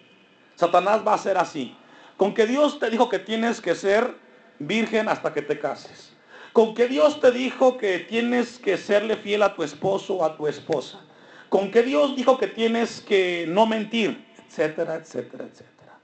Satanás 0.55 1.01
va 1.05 1.13
a 1.13 1.17
ser 1.17 1.37
así. 1.37 1.75
Con 2.17 2.33
que 2.33 2.45
Dios 2.45 2.79
te 2.79 2.89
dijo 2.89 3.09
que 3.09 3.19
tienes 3.19 3.59
que 3.59 3.75
ser 3.75 4.15
virgen 4.59 5.09
hasta 5.09 5.33
que 5.33 5.41
te 5.41 5.59
cases. 5.59 6.13
Con 6.53 6.73
que 6.73 6.87
Dios 6.87 7.19
te 7.19 7.31
dijo 7.31 7.77
que 7.77 7.99
tienes 7.99 8.57
que 8.57 8.77
serle 8.77 9.17
fiel 9.17 9.43
a 9.43 9.53
tu 9.55 9.63
esposo 9.63 10.15
o 10.15 10.25
a 10.25 10.37
tu 10.37 10.47
esposa. 10.47 11.01
Con 11.49 11.71
que 11.71 11.83
Dios 11.83 12.15
dijo 12.15 12.37
que 12.37 12.47
tienes 12.47 13.01
que 13.01 13.45
no 13.47 13.65
mentir, 13.65 14.25
etcétera, 14.47 14.95
etcétera, 14.95 15.45
etcétera. 15.45 15.99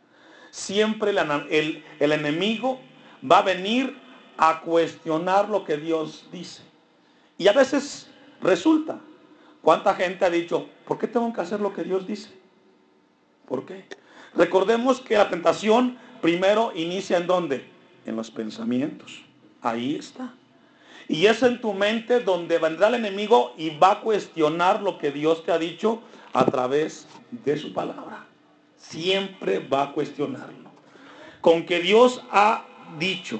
Siempre 0.50 1.12
el, 1.50 1.86
el 2.00 2.12
enemigo 2.12 2.82
va 3.30 3.38
a 3.38 3.44
venir 3.44 3.98
a 4.38 4.60
cuestionar 4.62 5.48
lo 5.48 5.64
que 5.64 5.78
Dios 5.78 6.28
dice. 6.32 6.64
Y 7.38 7.48
a 7.48 7.54
veces 7.54 8.10
resulta. 8.42 9.00
¿Cuánta 9.62 9.94
gente 9.94 10.26
ha 10.26 10.30
dicho, 10.30 10.68
¿por 10.86 10.98
qué 10.98 11.08
tengo 11.08 11.32
que 11.32 11.42
hacer 11.42 11.60
lo 11.60 11.74
que 11.74 11.84
Dios 11.84 12.08
dice? 12.08 12.30
¿Por 13.48 13.66
qué? 13.66 13.86
Recordemos 14.36 15.02
que 15.02 15.18
la 15.18 15.30
tentación 15.30 15.98
primero 16.22 16.72
inicia 16.76 17.18
en 17.18 17.28
dónde? 17.28 17.66
En 18.06 18.16
los 18.16 18.32
pensamientos. 18.32 19.22
Ahí 19.62 19.96
está. 19.96 20.34
Y 21.08 21.26
es 21.26 21.44
en 21.44 21.60
tu 21.60 21.74
mente 21.74 22.22
donde 22.22 22.58
vendrá 22.58 22.88
el 22.88 22.96
enemigo 22.96 23.54
y 23.58 23.70
va 23.72 23.92
a 23.92 24.00
cuestionar 24.00 24.82
lo 24.82 24.98
que 24.98 25.12
Dios 25.12 25.44
te 25.44 25.52
ha 25.52 25.58
dicho 25.58 26.02
a 26.34 26.46
través 26.46 27.08
de 27.30 27.58
su 27.58 27.74
palabra. 27.74 28.26
Siempre 28.78 29.60
va 29.60 29.84
a 29.84 29.92
cuestionarlo. 29.92 30.72
Con 31.42 31.66
que 31.66 31.82
Dios 31.82 32.24
ha 32.32 32.66
dicho. 32.98 33.40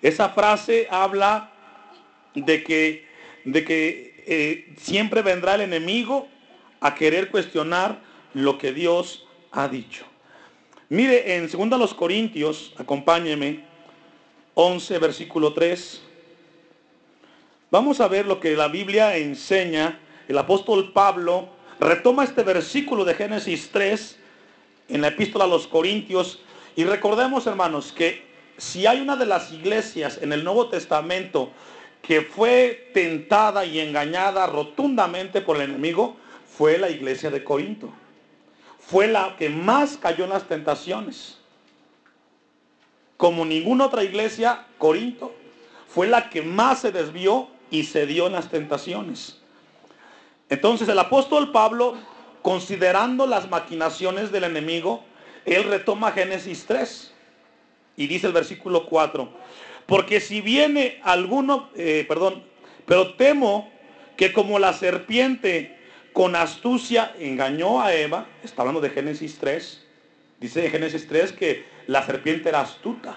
Esa 0.00 0.30
frase 0.30 0.88
habla 0.90 1.52
de 2.34 2.64
que, 2.64 3.06
de 3.44 3.64
que 3.64 4.11
eh, 4.26 4.74
siempre 4.78 5.22
vendrá 5.22 5.54
el 5.54 5.62
enemigo 5.62 6.28
a 6.80 6.94
querer 6.94 7.30
cuestionar 7.30 8.00
lo 8.34 8.58
que 8.58 8.72
Dios 8.72 9.26
ha 9.50 9.68
dicho. 9.68 10.04
Mire, 10.88 11.36
en 11.36 11.48
2 11.48 11.94
Corintios, 11.94 12.74
acompáñeme, 12.76 13.64
11, 14.54 14.98
versículo 14.98 15.54
3. 15.54 16.02
Vamos 17.70 18.00
a 18.00 18.08
ver 18.08 18.26
lo 18.26 18.38
que 18.38 18.54
la 18.54 18.68
Biblia 18.68 19.16
enseña. 19.16 19.98
El 20.28 20.36
apóstol 20.36 20.92
Pablo 20.92 21.48
retoma 21.80 22.24
este 22.24 22.42
versículo 22.42 23.04
de 23.04 23.14
Génesis 23.14 23.70
3 23.72 24.18
en 24.88 25.00
la 25.00 25.08
epístola 25.08 25.44
a 25.44 25.48
los 25.48 25.66
Corintios. 25.66 26.40
Y 26.76 26.84
recordemos, 26.84 27.46
hermanos, 27.46 27.92
que 27.92 28.22
si 28.58 28.86
hay 28.86 29.00
una 29.00 29.16
de 29.16 29.26
las 29.26 29.52
iglesias 29.52 30.18
en 30.20 30.32
el 30.32 30.44
Nuevo 30.44 30.68
Testamento 30.68 31.50
que 32.02 32.22
fue 32.22 32.90
tentada 32.92 33.64
y 33.64 33.80
engañada 33.80 34.46
rotundamente 34.46 35.40
por 35.40 35.56
el 35.56 35.62
enemigo, 35.70 36.16
fue 36.46 36.76
la 36.76 36.90
iglesia 36.90 37.30
de 37.30 37.42
Corinto 37.42 37.92
fue 38.86 39.06
la 39.06 39.36
que 39.36 39.48
más 39.48 39.96
cayó 39.96 40.24
en 40.24 40.30
las 40.30 40.48
tentaciones. 40.48 41.38
Como 43.16 43.44
ninguna 43.44 43.86
otra 43.86 44.02
iglesia, 44.02 44.66
Corinto 44.76 45.34
fue 45.88 46.06
la 46.06 46.28
que 46.28 46.42
más 46.42 46.80
se 46.80 46.92
desvió 46.92 47.48
y 47.70 47.84
se 47.84 48.06
dio 48.06 48.26
en 48.26 48.32
las 48.32 48.50
tentaciones. 48.50 49.40
Entonces 50.48 50.88
el 50.88 50.98
apóstol 50.98 51.52
Pablo, 51.52 51.96
considerando 52.42 53.26
las 53.26 53.48
maquinaciones 53.48 54.32
del 54.32 54.44
enemigo, 54.44 55.04
él 55.44 55.64
retoma 55.64 56.12
Génesis 56.12 56.66
3 56.66 57.14
y 57.96 58.06
dice 58.08 58.26
el 58.26 58.32
versículo 58.32 58.86
4, 58.86 59.28
porque 59.86 60.20
si 60.20 60.40
viene 60.40 61.00
alguno, 61.02 61.70
eh, 61.76 62.04
perdón, 62.08 62.44
pero 62.86 63.14
temo 63.14 63.70
que 64.16 64.32
como 64.32 64.58
la 64.58 64.72
serpiente 64.72 65.78
con 66.12 66.36
astucia 66.36 67.12
engañó 67.18 67.80
a 67.80 67.94
Eva, 67.94 68.26
está 68.42 68.62
hablando 68.62 68.80
de 68.80 68.90
Génesis 68.90 69.38
3, 69.38 69.86
dice 70.40 70.66
en 70.66 70.70
Génesis 70.70 71.06
3 71.08 71.32
que 71.32 71.64
la 71.86 72.04
serpiente 72.04 72.48
era 72.48 72.60
astuta 72.60 73.16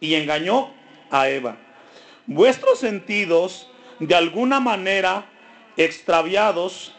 y 0.00 0.14
engañó 0.14 0.72
a 1.10 1.28
Eva. 1.28 1.56
Vuestros 2.26 2.78
sentidos 2.78 3.68
de 3.98 4.14
alguna 4.14 4.60
manera 4.60 5.26
extraviados, 5.76 6.94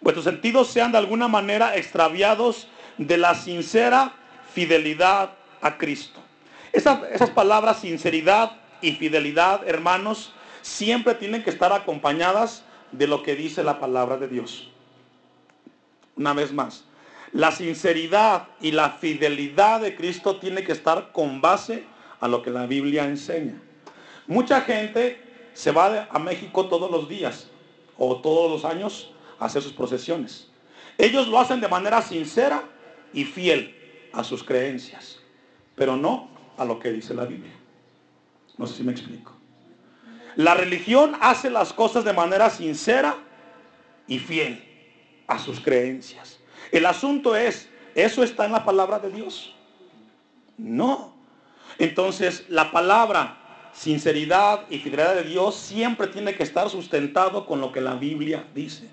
vuestros 0.00 0.24
sentidos 0.24 0.68
sean 0.68 0.92
de 0.92 0.98
alguna 0.98 1.28
manera 1.28 1.76
extraviados 1.76 2.68
de 2.98 3.16
la 3.16 3.34
sincera 3.34 4.14
fidelidad 4.54 5.32
a 5.60 5.76
Cristo. 5.78 6.21
Esas, 6.72 7.30
palabras 7.30 7.80
sinceridad 7.80 8.52
y 8.80 8.92
fidelidad, 8.92 9.68
hermanos, 9.68 10.32
siempre 10.62 11.14
tienen 11.14 11.42
que 11.42 11.50
estar 11.50 11.72
acompañadas 11.72 12.64
de 12.92 13.06
lo 13.06 13.22
que 13.22 13.36
dice 13.36 13.62
la 13.62 13.78
palabra 13.78 14.16
de 14.16 14.28
Dios. 14.28 14.70
Una 16.16 16.32
vez 16.32 16.52
más, 16.52 16.84
la 17.32 17.52
sinceridad 17.52 18.48
y 18.60 18.72
la 18.72 18.90
fidelidad 18.90 19.80
de 19.80 19.94
Cristo 19.96 20.36
tiene 20.36 20.64
que 20.64 20.72
estar 20.72 21.12
con 21.12 21.40
base 21.40 21.84
a 22.20 22.28
lo 22.28 22.42
que 22.42 22.50
la 22.50 22.66
Biblia 22.66 23.04
enseña. 23.04 23.60
Mucha 24.26 24.62
gente 24.62 25.20
se 25.52 25.72
va 25.72 26.08
a 26.10 26.18
México 26.18 26.66
todos 26.66 26.90
los 26.90 27.08
días 27.08 27.48
o 27.98 28.16
todos 28.16 28.50
los 28.50 28.64
años 28.64 29.12
a 29.38 29.46
hacer 29.46 29.62
sus 29.62 29.72
procesiones. 29.72 30.48
Ellos 30.96 31.28
lo 31.28 31.38
hacen 31.38 31.60
de 31.60 31.68
manera 31.68 32.00
sincera 32.00 32.62
y 33.12 33.24
fiel 33.24 33.76
a 34.12 34.24
sus 34.24 34.42
creencias, 34.42 35.18
pero 35.74 35.96
no 35.96 36.31
a 36.56 36.64
lo 36.64 36.78
que 36.78 36.92
dice 36.92 37.14
la 37.14 37.24
Biblia. 37.24 37.52
No 38.58 38.66
sé 38.66 38.76
si 38.76 38.82
me 38.82 38.92
explico. 38.92 39.32
La 40.36 40.54
religión 40.54 41.16
hace 41.20 41.50
las 41.50 41.72
cosas 41.72 42.04
de 42.04 42.12
manera 42.12 42.48
sincera 42.50 43.16
y 44.06 44.18
fiel 44.18 44.62
a 45.26 45.38
sus 45.38 45.60
creencias. 45.60 46.38
El 46.70 46.86
asunto 46.86 47.36
es, 47.36 47.68
¿eso 47.94 48.22
está 48.22 48.46
en 48.46 48.52
la 48.52 48.64
palabra 48.64 48.98
de 48.98 49.10
Dios? 49.10 49.54
No. 50.56 51.14
Entonces, 51.78 52.46
la 52.48 52.70
palabra 52.70 53.38
sinceridad 53.72 54.66
y 54.70 54.78
fidelidad 54.78 55.14
de 55.14 55.24
Dios 55.24 55.56
siempre 55.56 56.06
tiene 56.06 56.34
que 56.34 56.42
estar 56.42 56.68
sustentado 56.68 57.46
con 57.46 57.60
lo 57.60 57.72
que 57.72 57.80
la 57.80 57.94
Biblia 57.94 58.44
dice. 58.54 58.88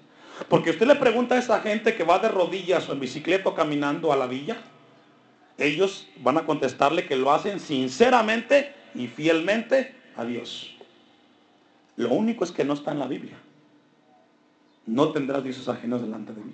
Porque 0.48 0.72
usted 0.72 0.88
le 0.88 0.96
pregunta 0.96 1.36
a 1.36 1.40
esa 1.40 1.60
gente 1.60 1.96
que 1.96 2.04
va 2.04 2.20
de 2.20 2.30
rodillas 2.30 2.88
o 2.88 2.94
en 2.94 3.00
bicicleta 3.00 3.54
caminando 3.54 4.14
a 4.14 4.16
la 4.16 4.26
villa, 4.26 4.58
ellos 5.60 6.08
van 6.22 6.38
a 6.38 6.46
contestarle 6.46 7.06
que 7.06 7.16
lo 7.16 7.32
hacen 7.32 7.60
sinceramente 7.60 8.74
y 8.96 9.08
fielmente 9.08 9.94
a 10.16 10.26
Dios. 10.26 10.76
Lo 11.96 12.10
único 12.10 12.44
es 12.44 12.52
que 12.52 12.64
no 12.64 12.74
está 12.74 12.92
en 12.92 13.00
la 13.00 13.08
Biblia. 13.08 13.38
No 14.86 15.12
tendrás 15.12 15.44
dioses 15.44 15.68
ajenos 15.68 16.02
delante 16.02 16.34
de 16.34 16.42
mí. 16.42 16.54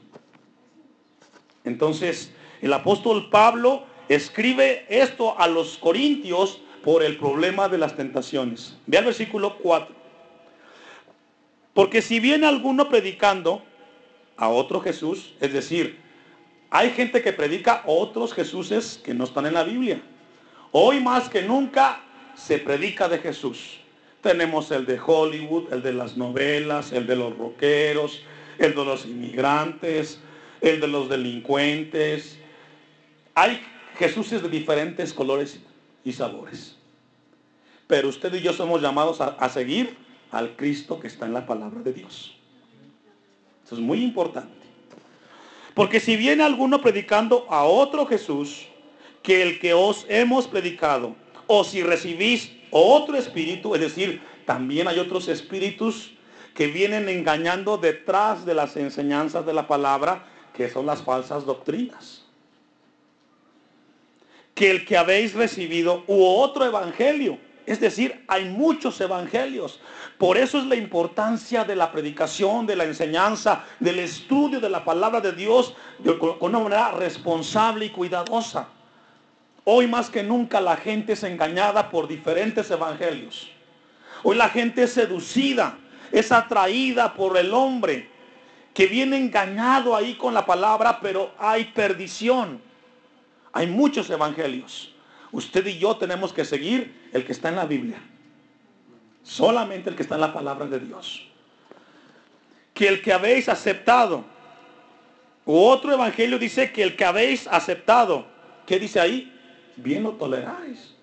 Entonces, 1.63 2.31
el 2.61 2.73
apóstol 2.73 3.29
Pablo 3.29 3.85
escribe 4.09 4.85
esto 4.89 5.39
a 5.39 5.47
los 5.47 5.77
corintios 5.77 6.59
por 6.83 7.03
el 7.03 7.17
problema 7.17 7.69
de 7.69 7.77
las 7.77 7.95
tentaciones. 7.95 8.77
Ve 8.85 8.97
al 8.97 9.05
versículo 9.05 9.57
4. 9.57 9.95
Porque 11.73 12.01
si 12.01 12.19
viene 12.19 12.47
alguno 12.47 12.89
predicando 12.89 13.61
a 14.37 14.49
otro 14.49 14.81
Jesús, 14.81 15.33
es 15.39 15.51
decir, 15.51 16.04
hay 16.69 16.91
gente 16.91 17.21
que 17.21 17.33
predica 17.33 17.83
otros 17.85 18.33
Jesuses 18.33 18.99
que 19.03 19.13
no 19.13 19.23
están 19.23 19.45
en 19.45 19.53
la 19.53 19.63
Biblia. 19.63 20.01
Hoy 20.71 20.99
más 20.99 21.29
que 21.29 21.41
nunca 21.41 22.01
se 22.35 22.59
predica 22.59 23.07
de 23.07 23.19
Jesús. 23.19 23.79
Tenemos 24.21 24.71
el 24.71 24.85
de 24.85 24.99
Hollywood, 24.99 25.71
el 25.71 25.81
de 25.81 25.93
las 25.93 26.17
novelas, 26.17 26.91
el 26.91 27.07
de 27.07 27.15
los 27.15 27.37
rockeros, 27.37 28.21
el 28.57 28.73
de 28.73 28.85
los 28.85 29.05
inmigrantes, 29.05 30.19
el 30.61 30.79
de 30.79 30.87
los 30.87 31.09
delincuentes. 31.09 32.37
Hay 33.35 33.61
Jesuses 33.97 34.41
de 34.43 34.49
diferentes 34.49 35.13
colores 35.13 35.61
y 36.03 36.11
sabores. 36.11 36.75
Pero 37.87 38.09
usted 38.09 38.33
y 38.33 38.41
yo 38.41 38.51
somos 38.51 38.81
llamados 38.81 39.21
a, 39.21 39.27
a 39.27 39.47
seguir 39.47 39.95
al 40.31 40.57
Cristo 40.57 40.99
que 40.99 41.07
está 41.07 41.25
en 41.25 41.33
la 41.33 41.45
palabra 41.45 41.81
de 41.81 41.93
Dios. 41.93 42.35
Eso 43.63 43.75
es 43.75 43.81
muy 43.81 44.03
importante. 44.03 44.64
Porque 45.75 45.99
si 45.99 46.15
viene 46.15 46.43
alguno 46.43 46.81
predicando 46.81 47.45
a 47.49 47.65
otro 47.65 48.07
Jesús 48.07 48.65
que 49.21 49.43
el 49.43 49.59
que 49.59 49.73
os 49.73 50.05
hemos 50.09 50.47
predicado, 50.47 51.15
o 51.47 51.63
si 51.63 51.83
recibís 51.83 52.51
otro 52.71 53.17
espíritu, 53.17 53.75
es 53.75 53.81
decir, 53.81 54.21
también 54.45 54.87
hay 54.87 54.99
otros 54.99 55.27
espíritus 55.27 56.13
que 56.53 56.67
vienen 56.67 57.09
engañando 57.09 57.77
detrás 57.77 58.45
de 58.45 58.53
las 58.53 58.77
enseñanzas 58.77 59.45
de 59.45 59.53
la 59.53 59.67
palabra, 59.67 60.25
que 60.53 60.69
son 60.69 60.85
las 60.85 61.03
falsas 61.03 61.45
doctrinas. 61.45 62.23
Que 64.53 64.71
el 64.71 64.85
que 64.85 64.95
habéis 64.95 65.33
recibido 65.33 66.05
u 66.07 66.23
otro 66.23 66.63
evangelio, 66.63 67.37
es 67.65 67.79
decir, 67.79 68.23
hay 68.27 68.45
muchos 68.45 68.99
evangelios. 69.01 69.79
Por 70.17 70.37
eso 70.37 70.59
es 70.59 70.65
la 70.65 70.75
importancia 70.75 71.63
de 71.63 71.75
la 71.75 71.91
predicación, 71.91 72.67
de 72.67 72.75
la 72.75 72.83
enseñanza, 72.83 73.63
del 73.79 73.99
estudio 73.99 74.59
de 74.59 74.69
la 74.69 74.83
palabra 74.83 75.19
de 75.19 75.31
Dios 75.31 75.73
con 76.19 76.37
una 76.41 76.59
manera 76.59 76.91
responsable 76.91 77.85
y 77.85 77.89
cuidadosa. 77.89 78.67
Hoy 79.63 79.87
más 79.87 80.09
que 80.09 80.23
nunca 80.23 80.61
la 80.61 80.77
gente 80.77 81.13
es 81.13 81.23
engañada 81.23 81.89
por 81.89 82.07
diferentes 82.07 82.69
evangelios. 82.69 83.49
Hoy 84.23 84.35
la 84.35 84.49
gente 84.49 84.83
es 84.83 84.93
seducida, 84.93 85.77
es 86.11 86.31
atraída 86.31 87.13
por 87.13 87.35
el 87.37 87.53
hombre 87.53 88.09
que 88.73 88.87
viene 88.87 89.17
engañado 89.17 89.95
ahí 89.95 90.15
con 90.15 90.33
la 90.33 90.45
palabra, 90.45 90.99
pero 91.01 91.31
hay 91.39 91.65
perdición. 91.65 92.61
Hay 93.53 93.67
muchos 93.67 94.09
evangelios. 94.09 94.94
Usted 95.35 95.67
y 95.67 95.77
yo 95.77 95.97
tenemos 95.97 96.31
que 96.31 96.45
seguir 96.45 97.09
el 97.11 97.25
que 97.25 97.33
está 97.33 97.49
en 97.49 97.57
la 97.57 97.65
Biblia. 97.65 97.97
Solamente 99.21 99.89
el 99.89 99.95
que 99.97 100.03
está 100.03 100.15
en 100.15 100.21
la 100.21 100.33
palabra 100.33 100.65
de 100.65 100.79
Dios. 100.79 101.27
Que 102.73 102.87
el 102.87 103.01
que 103.01 103.11
habéis 103.11 103.49
aceptado. 103.49 104.23
Otro 105.43 105.91
evangelio 105.91 106.39
dice 106.39 106.71
que 106.71 106.83
el 106.83 106.95
que 106.95 107.03
habéis 107.03 107.47
aceptado. 107.47 108.25
¿Qué 108.65 108.79
dice 108.79 109.01
ahí? 109.01 109.29
Bien 109.75 110.03
lo 110.03 110.11
toleráis. 110.11 110.95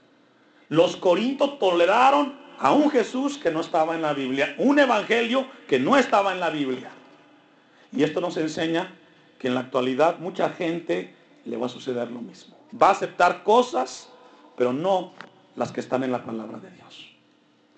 Los 0.70 0.96
corintos 0.96 1.58
toleraron 1.58 2.34
a 2.58 2.72
un 2.72 2.90
Jesús 2.90 3.36
que 3.36 3.50
no 3.50 3.60
estaba 3.60 3.94
en 3.94 4.00
la 4.00 4.14
Biblia. 4.14 4.54
Un 4.56 4.78
evangelio 4.78 5.46
que 5.68 5.78
no 5.78 5.98
estaba 5.98 6.32
en 6.32 6.40
la 6.40 6.48
Biblia. 6.48 6.90
Y 7.94 8.02
esto 8.02 8.22
nos 8.22 8.38
enseña 8.38 8.94
que 9.38 9.48
en 9.48 9.54
la 9.54 9.60
actualidad 9.60 10.20
mucha 10.20 10.48
gente 10.48 11.14
le 11.44 11.58
va 11.58 11.66
a 11.66 11.68
suceder 11.68 12.10
lo 12.10 12.22
mismo. 12.22 12.56
Va 12.80 12.88
a 12.88 12.92
aceptar 12.92 13.42
cosas 13.42 14.08
pero 14.56 14.72
no 14.72 15.12
las 15.56 15.72
que 15.72 15.80
están 15.80 16.02
en 16.04 16.12
la 16.12 16.24
palabra 16.24 16.58
de 16.58 16.70
Dios. 16.70 17.10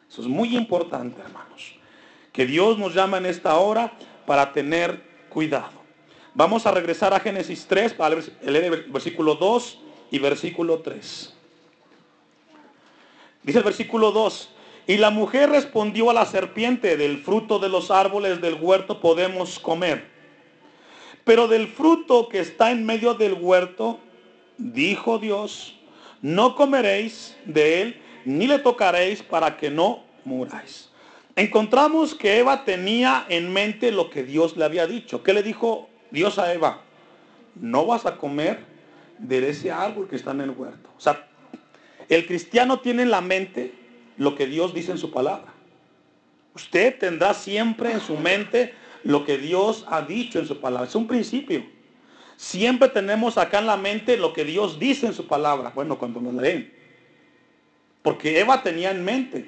Eso 0.08 0.22
es 0.22 0.28
muy 0.28 0.56
importante, 0.56 1.20
hermanos. 1.20 1.74
Que 2.32 2.46
Dios 2.46 2.78
nos 2.78 2.94
llama 2.94 3.18
en 3.18 3.26
esta 3.26 3.56
hora 3.58 3.92
para 4.26 4.52
tener 4.52 5.02
cuidado. 5.28 5.84
Vamos 6.34 6.66
a 6.66 6.72
regresar 6.72 7.14
a 7.14 7.20
Génesis 7.20 7.66
3 7.66 7.94
para 7.94 8.16
leer 8.42 8.64
el 8.64 8.82
versículo 8.90 9.36
2 9.36 9.78
y 10.10 10.18
versículo 10.18 10.80
3. 10.80 11.34
Dice 13.42 13.58
el 13.58 13.64
versículo 13.64 14.10
2, 14.10 14.50
y 14.86 14.96
la 14.96 15.10
mujer 15.10 15.50
respondió 15.50 16.10
a 16.10 16.14
la 16.14 16.26
serpiente, 16.26 16.96
del 16.96 17.18
fruto 17.18 17.58
de 17.58 17.68
los 17.68 17.90
árboles 17.90 18.40
del 18.40 18.54
huerto 18.54 19.00
podemos 19.00 19.58
comer. 19.58 20.10
Pero 21.24 21.48
del 21.48 21.68
fruto 21.68 22.28
que 22.28 22.40
está 22.40 22.70
en 22.70 22.84
medio 22.84 23.14
del 23.14 23.34
huerto, 23.34 23.98
dijo 24.58 25.18
Dios, 25.18 25.74
no 26.24 26.56
comeréis 26.56 27.36
de 27.44 27.82
él, 27.82 28.00
ni 28.24 28.46
le 28.46 28.58
tocaréis 28.58 29.22
para 29.22 29.58
que 29.58 29.70
no 29.70 30.04
muráis. 30.24 30.88
Encontramos 31.36 32.14
que 32.14 32.38
Eva 32.38 32.64
tenía 32.64 33.26
en 33.28 33.52
mente 33.52 33.92
lo 33.92 34.08
que 34.08 34.22
Dios 34.22 34.56
le 34.56 34.64
había 34.64 34.86
dicho. 34.86 35.22
¿Qué 35.22 35.34
le 35.34 35.42
dijo 35.42 35.90
Dios 36.10 36.38
a 36.38 36.54
Eva? 36.54 36.80
No 37.60 37.84
vas 37.84 38.06
a 38.06 38.16
comer 38.16 38.60
de 39.18 39.50
ese 39.50 39.70
árbol 39.70 40.08
que 40.08 40.16
está 40.16 40.30
en 40.30 40.40
el 40.40 40.50
huerto. 40.50 40.88
O 40.96 41.00
sea, 41.00 41.28
el 42.08 42.26
cristiano 42.26 42.80
tiene 42.80 43.02
en 43.02 43.10
la 43.10 43.20
mente 43.20 43.74
lo 44.16 44.34
que 44.34 44.46
Dios 44.46 44.72
dice 44.72 44.92
en 44.92 44.98
su 44.98 45.10
palabra. 45.10 45.52
Usted 46.54 46.98
tendrá 46.98 47.34
siempre 47.34 47.92
en 47.92 48.00
su 48.00 48.16
mente 48.16 48.72
lo 49.02 49.26
que 49.26 49.36
Dios 49.36 49.84
ha 49.90 50.00
dicho 50.00 50.38
en 50.38 50.46
su 50.46 50.58
palabra. 50.58 50.88
Es 50.88 50.94
un 50.94 51.06
principio. 51.06 51.66
Siempre 52.36 52.88
tenemos 52.88 53.38
acá 53.38 53.60
en 53.60 53.66
la 53.66 53.76
mente 53.76 54.16
lo 54.16 54.32
que 54.32 54.44
Dios 54.44 54.78
dice 54.78 55.06
en 55.06 55.14
su 55.14 55.26
palabra. 55.26 55.72
Bueno, 55.74 55.98
cuando 55.98 56.20
nos 56.20 56.34
leen. 56.34 56.72
Porque 58.02 58.40
Eva 58.40 58.62
tenía 58.62 58.90
en 58.90 59.04
mente. 59.04 59.46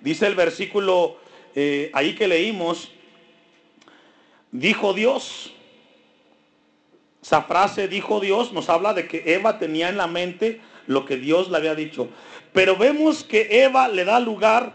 Dice 0.00 0.26
el 0.26 0.34
versículo 0.34 1.18
eh, 1.54 1.90
ahí 1.92 2.14
que 2.14 2.28
leímos. 2.28 2.90
Dijo 4.52 4.94
Dios. 4.94 5.52
Esa 7.22 7.42
frase 7.42 7.88
dijo 7.88 8.20
Dios 8.20 8.52
nos 8.52 8.68
habla 8.68 8.94
de 8.94 9.06
que 9.06 9.34
Eva 9.34 9.58
tenía 9.58 9.88
en 9.88 9.96
la 9.96 10.06
mente 10.06 10.60
lo 10.86 11.04
que 11.04 11.16
Dios 11.16 11.50
le 11.50 11.58
había 11.58 11.74
dicho. 11.74 12.08
Pero 12.52 12.76
vemos 12.76 13.24
que 13.24 13.62
Eva 13.64 13.88
le 13.88 14.04
da 14.04 14.20
lugar 14.20 14.72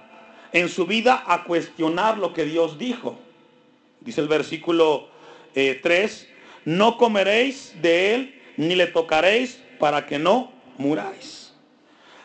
en 0.51 0.69
su 0.69 0.85
vida 0.85 1.23
a 1.25 1.43
cuestionar 1.43 2.17
lo 2.17 2.33
que 2.33 2.45
Dios 2.45 2.77
dijo. 2.77 3.19
Dice 4.01 4.21
el 4.21 4.27
versículo 4.27 5.07
3, 5.53 5.83
eh, 5.83 6.32
no 6.65 6.97
comeréis 6.97 7.73
de 7.81 8.15
él, 8.15 8.41
ni 8.57 8.75
le 8.75 8.87
tocaréis 8.87 9.61
para 9.79 10.05
que 10.05 10.19
no 10.19 10.51
muráis. 10.77 11.53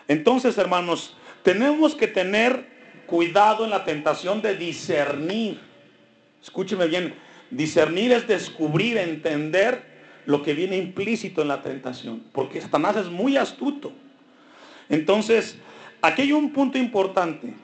Entonces, 0.06 0.56
hermanos, 0.58 1.16
tenemos 1.42 1.94
que 1.94 2.08
tener 2.08 2.66
cuidado 3.06 3.64
en 3.64 3.70
la 3.70 3.84
tentación 3.84 4.42
de 4.42 4.54
discernir. 4.56 5.60
Escúcheme 6.42 6.86
bien, 6.86 7.14
discernir 7.50 8.12
es 8.12 8.26
descubrir, 8.26 8.98
entender 8.98 9.82
lo 10.26 10.42
que 10.42 10.54
viene 10.54 10.76
implícito 10.76 11.42
en 11.42 11.48
la 11.48 11.62
tentación, 11.62 12.22
porque 12.32 12.60
Satanás 12.60 12.96
es 12.96 13.06
muy 13.06 13.36
astuto. 13.36 13.92
Entonces, 14.88 15.56
aquí 16.02 16.22
hay 16.22 16.32
un 16.32 16.52
punto 16.52 16.78
importante. 16.78 17.54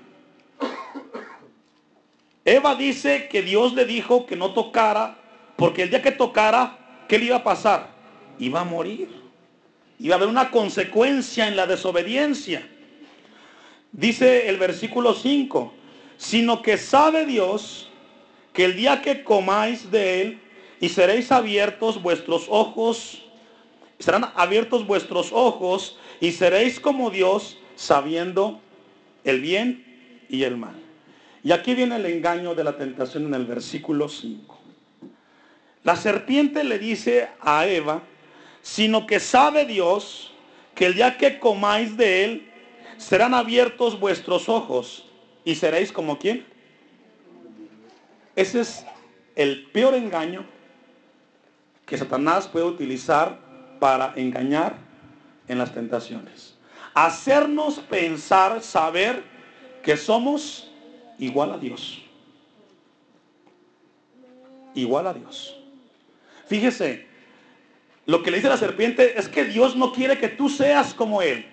Eva 2.44 2.74
dice 2.74 3.28
que 3.28 3.42
Dios 3.42 3.74
le 3.74 3.84
dijo 3.84 4.26
que 4.26 4.36
no 4.36 4.52
tocara 4.52 5.18
porque 5.64 5.84
el 5.84 5.88
día 5.88 6.02
que 6.02 6.12
tocara, 6.12 6.76
¿qué 7.08 7.18
le 7.18 7.24
iba 7.24 7.36
a 7.36 7.42
pasar? 7.42 7.88
Iba 8.38 8.60
a 8.60 8.64
morir. 8.64 9.08
Iba 9.98 10.14
a 10.14 10.18
haber 10.18 10.28
una 10.28 10.50
consecuencia 10.50 11.48
en 11.48 11.56
la 11.56 11.66
desobediencia. 11.66 12.68
Dice 13.90 14.50
el 14.50 14.58
versículo 14.58 15.14
5, 15.14 15.72
sino 16.18 16.60
que 16.60 16.76
sabe 16.76 17.24
Dios 17.24 17.88
que 18.52 18.66
el 18.66 18.76
día 18.76 19.00
que 19.00 19.24
comáis 19.24 19.90
de 19.90 20.20
él 20.20 20.40
y 20.80 20.90
seréis 20.90 21.32
abiertos 21.32 22.02
vuestros 22.02 22.44
ojos, 22.50 23.22
serán 23.98 24.32
abiertos 24.36 24.86
vuestros 24.86 25.32
ojos 25.32 25.98
y 26.20 26.32
seréis 26.32 26.78
como 26.78 27.08
Dios 27.08 27.56
sabiendo 27.74 28.60
el 29.24 29.40
bien 29.40 30.26
y 30.28 30.42
el 30.42 30.58
mal. 30.58 30.74
Y 31.42 31.52
aquí 31.52 31.74
viene 31.74 31.96
el 31.96 32.04
engaño 32.04 32.54
de 32.54 32.64
la 32.64 32.76
tentación 32.76 33.24
en 33.24 33.32
el 33.32 33.46
versículo 33.46 34.10
5. 34.10 34.53
La 35.84 35.96
serpiente 35.96 36.64
le 36.64 36.78
dice 36.78 37.28
a 37.40 37.66
Eva, 37.66 38.02
sino 38.62 39.06
que 39.06 39.20
sabe 39.20 39.66
Dios 39.66 40.32
que 40.74 40.86
el 40.86 40.94
día 40.94 41.16
que 41.18 41.38
comáis 41.38 41.96
de 41.96 42.24
él, 42.24 42.50
serán 42.96 43.34
abiertos 43.34 44.00
vuestros 44.00 44.48
ojos 44.48 45.08
y 45.44 45.54
seréis 45.54 45.92
como 45.92 46.18
quién. 46.18 46.46
Ese 48.34 48.60
es 48.60 48.84
el 49.36 49.66
peor 49.66 49.94
engaño 49.94 50.44
que 51.86 51.98
Satanás 51.98 52.48
puede 52.48 52.64
utilizar 52.64 53.38
para 53.78 54.14
engañar 54.16 54.76
en 55.48 55.58
las 55.58 55.72
tentaciones. 55.74 56.56
Hacernos 56.94 57.80
pensar, 57.80 58.62
saber 58.62 59.22
que 59.82 59.96
somos 59.96 60.70
igual 61.18 61.52
a 61.52 61.58
Dios. 61.58 62.00
Igual 64.74 65.06
a 65.06 65.14
Dios. 65.14 65.63
Fíjese, 66.46 67.06
lo 68.06 68.22
que 68.22 68.30
le 68.30 68.38
dice 68.38 68.48
la 68.48 68.56
serpiente 68.56 69.18
es 69.18 69.28
que 69.28 69.44
Dios 69.44 69.76
no 69.76 69.92
quiere 69.92 70.18
que 70.18 70.28
tú 70.28 70.48
seas 70.48 70.92
como 70.92 71.22
Él. 71.22 71.46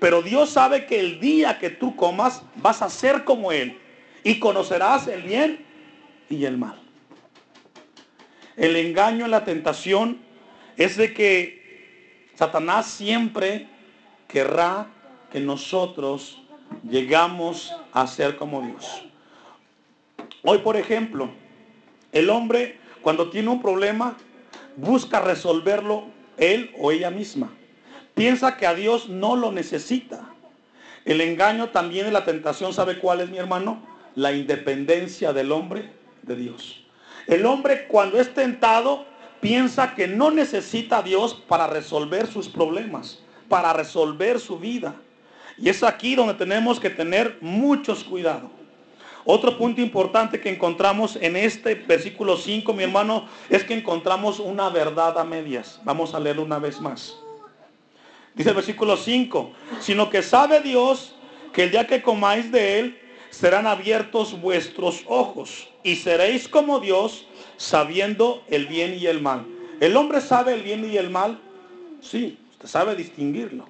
Pero 0.00 0.22
Dios 0.22 0.50
sabe 0.50 0.86
que 0.86 0.98
el 0.98 1.20
día 1.20 1.58
que 1.58 1.70
tú 1.70 1.94
comas 1.94 2.42
vas 2.56 2.82
a 2.82 2.90
ser 2.90 3.24
como 3.24 3.52
Él. 3.52 3.78
Y 4.24 4.38
conocerás 4.38 5.06
el 5.06 5.22
bien 5.22 5.64
y 6.28 6.44
el 6.44 6.58
mal. 6.58 6.80
El 8.56 8.76
engaño 8.76 9.24
en 9.24 9.30
la 9.30 9.44
tentación 9.44 10.18
es 10.76 10.96
de 10.96 11.12
que 11.12 12.28
Satanás 12.34 12.86
siempre 12.86 13.68
querrá 14.28 14.88
que 15.30 15.40
nosotros 15.40 16.42
llegamos 16.88 17.72
a 17.92 18.06
ser 18.06 18.36
como 18.36 18.62
Dios. 18.62 19.04
Hoy, 20.42 20.58
por 20.58 20.76
ejemplo, 20.76 21.30
el 22.12 22.30
hombre 22.30 22.78
cuando 23.04 23.28
tiene 23.28 23.50
un 23.50 23.60
problema 23.60 24.16
busca 24.76 25.20
resolverlo 25.20 26.06
él 26.38 26.72
o 26.78 26.90
ella 26.90 27.10
misma. 27.10 27.50
Piensa 28.14 28.56
que 28.56 28.66
a 28.66 28.74
Dios 28.74 29.10
no 29.10 29.36
lo 29.36 29.52
necesita. 29.52 30.30
El 31.04 31.20
engaño 31.20 31.68
también 31.68 32.06
de 32.06 32.12
la 32.12 32.24
tentación, 32.24 32.72
¿sabe 32.72 32.98
cuál 32.98 33.20
es 33.20 33.28
mi 33.28 33.36
hermano? 33.36 33.82
La 34.14 34.32
independencia 34.32 35.34
del 35.34 35.52
hombre 35.52 35.90
de 36.22 36.34
Dios. 36.34 36.82
El 37.26 37.44
hombre 37.44 37.86
cuando 37.88 38.18
es 38.18 38.32
tentado 38.32 39.04
piensa 39.40 39.94
que 39.94 40.08
no 40.08 40.30
necesita 40.30 40.98
a 40.98 41.02
Dios 41.02 41.34
para 41.34 41.66
resolver 41.66 42.26
sus 42.26 42.48
problemas, 42.48 43.22
para 43.50 43.74
resolver 43.74 44.40
su 44.40 44.58
vida. 44.58 44.94
Y 45.58 45.68
es 45.68 45.82
aquí 45.82 46.14
donde 46.14 46.34
tenemos 46.34 46.80
que 46.80 46.88
tener 46.88 47.36
muchos 47.42 48.02
cuidados. 48.02 48.50
Otro 49.26 49.56
punto 49.56 49.80
importante 49.80 50.40
que 50.40 50.50
encontramos 50.50 51.16
en 51.16 51.36
este 51.36 51.74
versículo 51.74 52.36
5, 52.36 52.72
mi 52.74 52.82
hermano, 52.82 53.26
es 53.48 53.64
que 53.64 53.74
encontramos 53.74 54.38
una 54.38 54.68
verdad 54.68 55.18
a 55.18 55.24
medias. 55.24 55.80
Vamos 55.82 56.14
a 56.14 56.20
leerlo 56.20 56.42
una 56.42 56.58
vez 56.58 56.80
más. 56.80 57.16
Dice 58.34 58.50
el 58.50 58.56
versículo 58.56 58.96
5, 58.96 59.52
sino 59.80 60.10
que 60.10 60.22
sabe 60.22 60.60
Dios 60.60 61.14
que 61.52 61.62
el 61.64 61.70
día 61.70 61.86
que 61.86 62.02
comáis 62.02 62.50
de 62.50 62.80
él, 62.80 63.00
serán 63.30 63.66
abiertos 63.66 64.40
vuestros 64.40 65.02
ojos 65.08 65.68
y 65.82 65.96
seréis 65.96 66.48
como 66.48 66.78
Dios, 66.78 67.26
sabiendo 67.56 68.44
el 68.48 68.66
bien 68.66 68.96
y 68.98 69.06
el 69.06 69.20
mal. 69.20 69.44
¿El 69.80 69.96
hombre 69.96 70.20
sabe 70.20 70.54
el 70.54 70.62
bien 70.62 70.88
y 70.88 70.96
el 70.96 71.10
mal? 71.10 71.40
Sí, 72.00 72.38
usted 72.52 72.68
sabe 72.68 72.94
distinguirlo. 72.94 73.68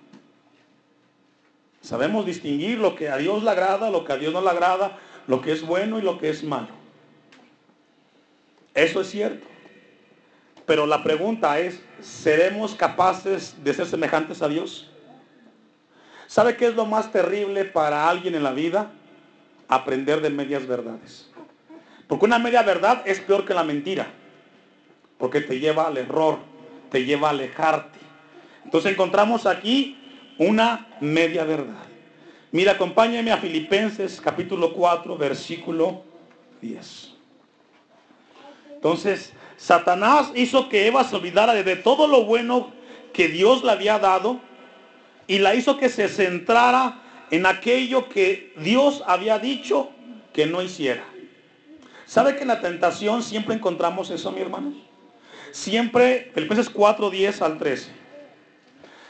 Sabemos 1.81 2.27
distinguir 2.27 2.79
lo 2.79 2.95
que 2.95 3.09
a 3.09 3.17
Dios 3.17 3.43
le 3.43 3.51
agrada, 3.51 3.91
lo 3.91 4.05
que 4.05 4.13
a 4.13 4.17
Dios 4.17 4.33
no 4.33 4.41
le 4.41 4.51
agrada, 4.51 4.99
lo 5.27 5.41
que 5.41 5.53
es 5.53 5.63
bueno 5.63 5.99
y 5.99 6.03
lo 6.03 6.19
que 6.19 6.31
es 6.31 6.45
malo. 6.45 6.69
Eso 8.75 9.01
es 9.01 9.11
cierto. 9.11 9.47
Pero 10.67 10.87
la 10.87 11.03
pregunta 11.03 11.59
es, 11.59 11.83
¿seremos 12.01 12.75
capaces 12.75 13.55
de 13.63 13.75
ser 13.75 13.87
semejantes 13.87 14.43
a 14.43 14.49
Dios? 14.49 14.91
¿Sabe 16.27 16.57
qué 16.57 16.67
es 16.67 16.75
lo 16.75 16.87
más 16.87 17.13
terrible 17.13 17.65
para 17.65 18.09
alguien 18.09 18.35
en 18.35 18.43
la 18.43 18.53
vida? 18.53 18.91
Aprender 19.69 20.21
de 20.21 20.31
medias 20.31 20.67
verdades. 20.67 21.31
Porque 22.09 22.25
una 22.25 22.39
media 22.39 22.63
verdad 22.63 23.03
es 23.07 23.21
peor 23.21 23.45
que 23.45 23.55
la 23.55 23.63
mentira. 23.63 24.09
Porque 25.19 25.41
te 25.41 25.61
lleva 25.61 25.87
al 25.87 25.97
error, 25.97 26.39
te 26.91 27.05
lleva 27.05 27.29
a 27.29 27.31
alejarte. 27.33 27.99
Entonces 28.65 28.93
encontramos 28.93 29.47
aquí 29.47 29.99
una 30.39 30.87
media 31.01 31.45
verdad. 31.45 31.84
Mira, 32.55 32.71
acompáñame 32.71 33.33
a 33.33 33.39
Filipenses 33.39 34.21
capítulo 34.21 34.75
4, 34.75 35.19
versículo 35.19 36.05
10. 36.63 37.13
Entonces, 38.75 39.33
Satanás 39.57 40.31
hizo 40.37 40.69
que 40.69 40.87
Eva 40.87 41.03
se 41.03 41.17
olvidara 41.17 41.53
de 41.55 41.75
todo 41.75 42.07
lo 42.07 42.23
bueno 42.23 42.71
que 43.13 43.27
Dios 43.27 43.65
le 43.65 43.73
había 43.73 43.99
dado 43.99 44.39
y 45.27 45.41
la 45.41 45.57
hizo 45.57 45.79
que 45.79 45.89
se 45.89 46.07
centrara 46.07 47.03
en 47.33 47.45
aquello 47.45 48.09
que 48.09 48.53
Dios 48.59 49.03
había 49.05 49.41
dicho 49.41 49.91
que 50.33 50.47
no 50.47 50.63
hiciera. 50.63 51.03
¿Sabe 52.07 52.37
que 52.37 52.43
en 52.43 52.49
la 52.49 52.61
tentación 52.61 53.25
siempre 53.25 53.57
encontramos 53.57 54.11
eso, 54.11 54.31
mi 54.31 54.41
hermano? 54.41 54.75
Siempre, 55.51 56.31
Filipenses 56.33 56.71
4, 56.71 57.11
10 57.11 57.43
al 57.43 57.59
13. 57.59 57.91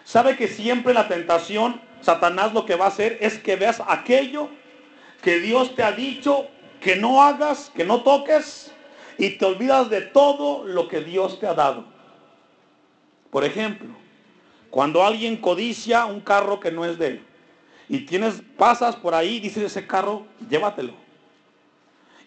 ¿Sabe 0.02 0.34
que 0.34 0.48
siempre 0.48 0.94
la 0.94 1.08
tentación 1.08 1.92
Satanás 2.04 2.52
lo 2.52 2.66
que 2.66 2.76
va 2.76 2.84
a 2.84 2.88
hacer 2.88 3.18
es 3.20 3.38
que 3.38 3.56
veas 3.56 3.82
aquello 3.86 4.48
que 5.22 5.40
Dios 5.40 5.74
te 5.74 5.82
ha 5.82 5.92
dicho 5.92 6.46
que 6.80 6.96
no 6.96 7.22
hagas, 7.22 7.72
que 7.74 7.84
no 7.84 8.02
toques, 8.02 8.70
y 9.16 9.30
te 9.30 9.44
olvidas 9.46 9.88
de 9.88 10.02
todo 10.02 10.64
lo 10.64 10.86
que 10.86 11.00
Dios 11.00 11.40
te 11.40 11.46
ha 11.46 11.54
dado. 11.54 11.84
Por 13.30 13.44
ejemplo, 13.44 13.88
cuando 14.68 15.02
alguien 15.02 15.38
codicia 15.38 16.04
un 16.04 16.20
carro 16.20 16.60
que 16.60 16.70
no 16.70 16.84
es 16.84 16.98
de 16.98 17.06
él, 17.06 17.26
y 17.88 18.00
tienes, 18.00 18.42
pasas 18.58 18.96
por 18.96 19.14
ahí, 19.14 19.40
dices 19.40 19.62
ese 19.62 19.86
carro, 19.86 20.26
llévatelo. 20.50 20.92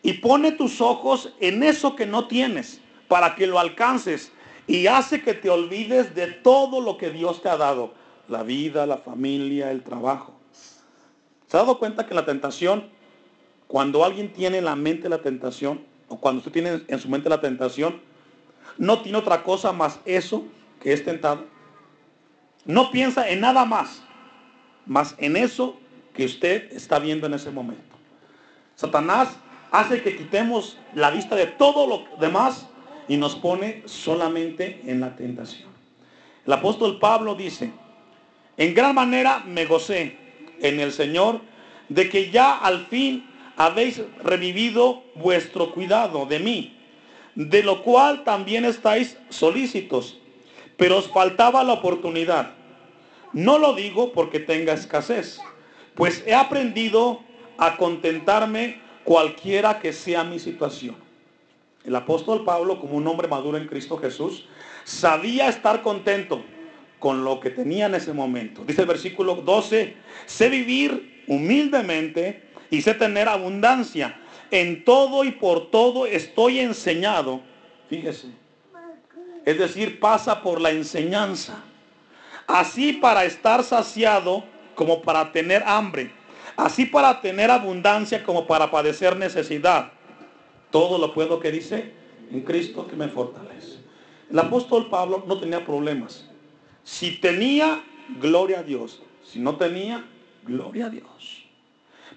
Y 0.01 0.13
pone 0.13 0.51
tus 0.53 0.81
ojos 0.81 1.33
en 1.39 1.61
eso 1.61 1.95
que 1.95 2.07
no 2.07 2.27
tienes, 2.27 2.81
para 3.07 3.35
que 3.35 3.45
lo 3.45 3.59
alcances, 3.59 4.31
y 4.65 4.87
hace 4.87 5.21
que 5.21 5.35
te 5.35 5.51
olvides 5.51 6.15
de 6.15 6.27
todo 6.27 6.81
lo 6.81 6.97
que 6.97 7.11
Dios 7.11 7.43
te 7.43 7.49
ha 7.49 7.57
dado 7.57 7.93
la 8.27 8.43
vida, 8.43 8.85
la 8.85 8.97
familia, 8.97 9.71
el 9.71 9.83
trabajo. 9.83 10.33
¿Se 11.47 11.57
ha 11.57 11.61
dado 11.61 11.79
cuenta 11.79 12.05
que 12.05 12.13
la 12.13 12.25
tentación, 12.25 12.89
cuando 13.67 14.03
alguien 14.03 14.33
tiene 14.33 14.57
en 14.57 14.65
la 14.65 14.75
mente 14.75 15.09
la 15.09 15.21
tentación, 15.21 15.81
o 16.09 16.17
cuando 16.17 16.39
usted 16.39 16.51
tiene 16.51 16.81
en 16.87 16.99
su 16.99 17.09
mente 17.09 17.29
la 17.29 17.41
tentación, 17.41 18.01
no 18.77 19.01
tiene 19.01 19.17
otra 19.17 19.43
cosa 19.43 19.71
más 19.71 19.99
eso 20.05 20.45
que 20.81 20.93
es 20.93 21.03
tentado? 21.03 21.45
No 22.65 22.91
piensa 22.91 23.29
en 23.29 23.41
nada 23.41 23.65
más, 23.65 24.01
más 24.85 25.15
en 25.17 25.37
eso 25.37 25.77
que 26.13 26.25
usted 26.25 26.71
está 26.73 26.99
viendo 26.99 27.27
en 27.27 27.33
ese 27.33 27.51
momento. 27.51 27.95
Satanás 28.75 29.29
hace 29.71 30.01
que 30.01 30.15
quitemos 30.15 30.77
la 30.93 31.11
vista 31.11 31.35
de 31.35 31.47
todo 31.47 31.87
lo 31.87 32.19
demás 32.19 32.67
y 33.07 33.17
nos 33.17 33.35
pone 33.35 33.83
solamente 33.85 34.81
en 34.85 34.99
la 34.99 35.15
tentación. 35.15 35.69
El 36.45 36.53
apóstol 36.53 36.99
Pablo 36.99 37.35
dice, 37.35 37.71
en 38.57 38.73
gran 38.73 38.95
manera 38.95 39.43
me 39.45 39.65
gocé 39.65 40.17
en 40.59 40.79
el 40.79 40.91
Señor 40.91 41.41
de 41.89 42.09
que 42.09 42.31
ya 42.31 42.57
al 42.57 42.87
fin 42.87 43.25
habéis 43.55 44.01
revivido 44.23 45.03
vuestro 45.15 45.71
cuidado 45.71 46.25
de 46.25 46.39
mí, 46.39 46.77
de 47.35 47.63
lo 47.63 47.83
cual 47.83 48.23
también 48.23 48.65
estáis 48.65 49.17
solícitos, 49.29 50.19
pero 50.75 50.97
os 50.97 51.07
faltaba 51.07 51.63
la 51.63 51.73
oportunidad. 51.73 52.53
No 53.33 53.57
lo 53.57 53.73
digo 53.73 54.11
porque 54.11 54.39
tenga 54.39 54.73
escasez, 54.73 55.39
pues 55.95 56.23
he 56.25 56.33
aprendido 56.33 57.21
a 57.57 57.77
contentarme 57.77 58.79
cualquiera 59.03 59.79
que 59.79 59.93
sea 59.93 60.23
mi 60.23 60.39
situación. 60.39 60.95
El 61.83 61.95
apóstol 61.95 62.43
Pablo, 62.43 62.79
como 62.79 62.97
un 62.97 63.07
hombre 63.07 63.27
maduro 63.27 63.57
en 63.57 63.67
Cristo 63.67 63.97
Jesús, 63.97 64.45
sabía 64.83 65.47
estar 65.47 65.81
contento 65.81 66.43
con 66.99 67.23
lo 67.23 67.39
que 67.39 67.49
tenía 67.49 67.85
en 67.85 67.95
ese 67.95 68.13
momento. 68.13 68.63
Dice 68.65 68.81
el 68.81 68.87
versículo 68.87 69.35
12, 69.35 69.95
sé 70.25 70.49
vivir 70.49 71.23
humildemente 71.27 72.43
y 72.69 72.81
sé 72.81 72.93
tener 72.93 73.27
abundancia. 73.29 74.19
En 74.49 74.83
todo 74.83 75.23
y 75.23 75.31
por 75.31 75.69
todo 75.71 76.05
estoy 76.05 76.59
enseñado. 76.59 77.41
Fíjese. 77.89 78.27
Es 79.45 79.57
decir, 79.57 79.99
pasa 79.99 80.41
por 80.41 80.59
la 80.59 80.71
enseñanza. 80.71 81.63
Así 82.47 82.93
para 82.93 83.25
estar 83.25 83.63
saciado 83.63 84.43
como 84.75 85.01
para 85.01 85.31
tener 85.31 85.63
hambre. 85.65 86.11
Así 86.55 86.85
para 86.85 87.21
tener 87.21 87.51
abundancia 87.51 88.23
como 88.23 88.47
para 88.47 88.71
padecer 88.71 89.15
necesidad. 89.15 89.91
Todo 90.71 90.97
lo 90.97 91.13
puedo 91.13 91.39
que 91.39 91.51
dice 91.51 91.93
en 92.31 92.41
Cristo 92.41 92.87
que 92.87 92.95
me 92.95 93.07
fortalece. 93.07 93.77
El 94.29 94.39
apóstol 94.39 94.89
Pablo 94.89 95.23
no 95.27 95.39
tenía 95.39 95.63
problemas. 95.63 96.26
Si 96.87 97.11
tenía, 97.11 97.83
gloria 98.21 98.59
a 98.59 98.63
Dios. 98.63 99.01
Si 99.21 99.39
no 99.39 99.57
tenía, 99.57 100.05
gloria 100.45 100.85
a 100.85 100.89
Dios. 100.89 101.43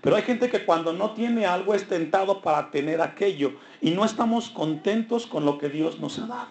Pero 0.01 0.15
hay 0.15 0.23
gente 0.23 0.49
que 0.49 0.65
cuando 0.65 0.93
no 0.93 1.11
tiene 1.11 1.45
algo 1.45 1.75
es 1.75 1.89
tentado 1.89 2.41
para 2.41 2.71
tener 2.71 3.01
aquello 3.01 3.55
y 3.81 3.91
no 3.91 4.05
estamos 4.05 4.49
contentos 4.49 5.27
con 5.27 5.45
lo 5.45 5.59
que 5.59 5.71
Dios 5.71 5.99
nos 5.99 6.21
ha 6.21 6.27
dado. 6.29 6.51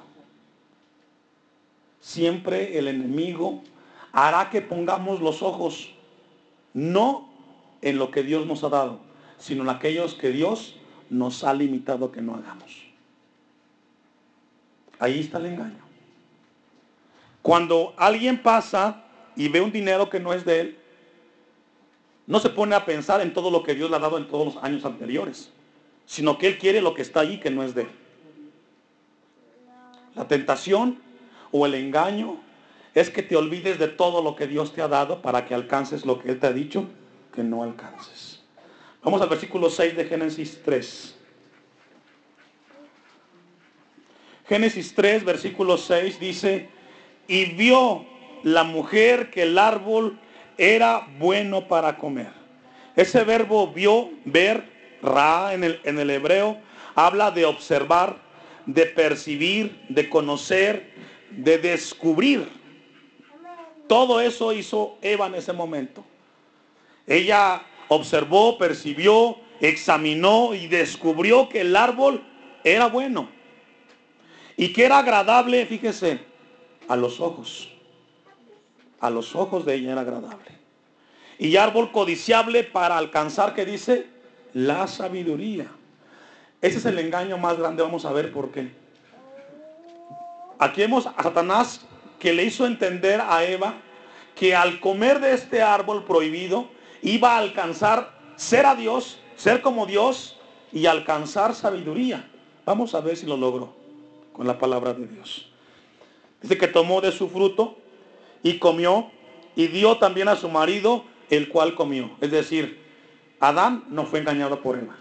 Siempre 2.02 2.78
el 2.78 2.90
enemigo 2.90 3.64
hará 4.12 4.50
que 4.50 4.62
pongamos 4.62 5.22
los 5.22 5.42
ojos 5.42 5.90
no 6.74 7.30
en 7.82 7.98
lo 7.98 8.12
que 8.12 8.24
Dios 8.24 8.46
nos 8.46 8.66
ha 8.66 8.70
dado, 8.70 9.00
sino 9.38 9.64
en 9.64 9.70
aquellos 9.70 10.14
que 10.14 10.32
Dios 10.32 10.76
nos 11.10 11.46
ha 11.46 11.54
limitado 11.54 12.12
que 12.12 12.22
no 12.22 12.36
hagamos. 12.36 12.84
Ahí 15.00 15.22
está 15.22 15.38
el 15.38 15.46
engaño. 15.46 15.89
Cuando 17.42 17.94
alguien 17.98 18.42
pasa 18.42 19.04
y 19.36 19.48
ve 19.48 19.62
un 19.62 19.72
dinero 19.72 20.10
que 20.10 20.20
no 20.20 20.34
es 20.34 20.46
de 20.46 20.60
él, 20.60 20.78
no 22.28 22.40
se 22.40 22.50
pone 22.50 22.76
a 22.76 22.86
pensar 22.86 23.22
en 23.22 23.34
todo 23.34 23.50
lo 23.50 23.64
que 23.64 23.74
Dios 23.74 23.90
le 23.90 23.96
ha 23.96 24.00
dado 24.00 24.18
en 24.18 24.28
todos 24.28 24.54
los 24.54 24.64
años 24.64 24.86
anteriores, 24.86 25.52
sino 26.06 26.38
que 26.38 26.48
él 26.48 26.58
quiere 26.58 26.82
lo 26.82 26.94
que 26.94 27.02
está 27.02 27.22
ahí 27.22 27.40
que 27.40 27.50
no 27.50 27.64
es 27.64 27.74
de 27.74 27.84
él. 27.84 27.90
La 30.16 30.28
tentación 30.28 31.00
o 31.52 31.66
el 31.66 31.76
engaño 31.76 32.40
es 32.94 33.10
que 33.10 33.24
te 33.24 33.36
olvides 33.36 33.80
de 33.80 33.88
todo 33.88 34.22
lo 34.22 34.36
que 34.36 34.48
Dios 34.48 34.74
te 34.74 34.82
ha 34.82 34.88
dado 34.88 35.22
para 35.22 35.46
que 35.46 35.54
alcances 35.54 36.06
lo 36.06 36.20
que 36.20 36.30
Él 36.30 36.40
te 36.40 36.48
ha 36.48 36.54
dicho 36.54 36.86
que 37.34 37.44
no 37.44 37.64
alcances. 37.64 38.42
Vamos 39.04 39.22
al 39.22 39.30
versículo 39.30 39.70
6 39.70 39.96
de 39.96 40.06
Génesis 40.06 40.60
3. 40.66 41.16
Génesis 44.48 44.94
3, 44.96 45.24
versículo 45.24 45.78
6 45.78 46.20
dice, 46.20 46.70
y 47.30 47.46
vio 47.46 48.06
la 48.44 48.64
mujer 48.64 49.30
que 49.30 49.44
el 49.44 49.58
árbol 49.58 50.20
era 50.58 51.08
bueno 51.20 51.68
para 51.68 51.98
comer. 51.98 52.32
Ese 52.96 53.24
verbo 53.24 53.68
vio, 53.68 54.10
ver, 54.26 54.64
ra 55.02 55.54
en 55.54 55.64
el, 55.64 55.80
en 55.86 56.00
el 56.00 56.10
hebreo, 56.10 56.58
habla 56.96 57.32
de 57.32 57.46
observar, 57.46 58.18
de 58.66 58.88
percibir, 58.88 59.80
de 59.90 60.10
conocer, 60.10 60.92
de 61.30 61.60
descubrir. 61.60 62.50
Todo 63.88 64.20
eso 64.20 64.52
hizo 64.52 64.98
Eva 65.02 65.28
en 65.28 65.36
ese 65.36 65.54
momento. 65.54 66.04
Ella 67.06 67.62
observó, 67.90 68.58
percibió, 68.58 69.38
examinó 69.62 70.56
y 70.56 70.68
descubrió 70.68 71.48
que 71.48 71.62
el 71.62 71.76
árbol 71.76 72.24
era 72.64 72.88
bueno 72.88 73.30
y 74.58 74.74
que 74.74 74.86
era 74.86 74.98
agradable, 74.98 75.66
fíjese, 75.68 76.29
a 76.90 76.98
los 76.98 77.22
ojos. 77.22 77.70
A 79.00 79.10
los 79.10 79.36
ojos 79.36 79.66
de 79.66 79.76
ella 79.76 79.94
era 79.94 80.02
agradable. 80.02 80.60
Y 81.38 81.56
árbol 81.56 81.94
codiciable 81.94 82.66
para 82.66 82.98
alcanzar, 82.98 83.54
que 83.54 83.64
dice, 83.64 84.08
la 84.54 84.88
sabiduría. 84.88 85.68
Ese 86.62 86.80
es 86.80 86.86
el 86.86 87.00
engaño 87.00 87.38
más 87.38 87.58
grande, 87.58 87.82
vamos 87.82 88.04
a 88.04 88.12
ver 88.12 88.34
por 88.34 88.52
qué. 88.52 88.74
Aquí 90.58 90.82
vemos 90.82 91.08
a 91.08 91.24
Satanás 91.24 91.86
que 92.20 92.34
le 92.34 92.44
hizo 92.44 92.66
entender 92.66 93.22
a 93.22 93.46
Eva 93.46 93.76
que 94.36 94.56
al 94.56 94.82
comer 94.82 95.22
de 95.22 95.34
este 95.34 95.62
árbol 95.62 96.04
prohibido 96.04 96.68
iba 97.02 97.36
a 97.36 97.38
alcanzar 97.38 98.12
ser 98.36 98.66
a 98.66 98.76
Dios, 98.76 99.20
ser 99.38 99.62
como 99.62 99.86
Dios 99.86 100.38
y 100.74 100.86
alcanzar 100.88 101.56
sabiduría. 101.56 102.30
Vamos 102.66 102.94
a 102.94 103.00
ver 103.00 103.16
si 103.16 103.26
lo 103.26 103.38
logró 103.38 103.74
con 104.34 104.48
la 104.48 104.58
palabra 104.58 104.94
de 104.94 105.08
Dios. 105.08 105.49
Dice 106.42 106.58
que 106.58 106.68
tomó 106.68 107.02
de 107.02 107.12
su 107.12 107.30
fruto 107.30 107.78
y 108.44 108.60
comió 108.60 109.12
y 109.56 109.68
dio 109.68 109.98
también 109.98 110.28
a 110.30 110.36
su 110.36 110.50
marido, 110.50 111.04
el 111.30 111.50
cual 111.50 111.76
comió. 111.76 112.12
Es 112.22 112.32
decir, 112.32 112.80
Adán 113.40 113.86
no 113.90 114.06
fue 114.06 114.20
engañado 114.20 114.62
por 114.62 114.78
Eva. 114.78 114.98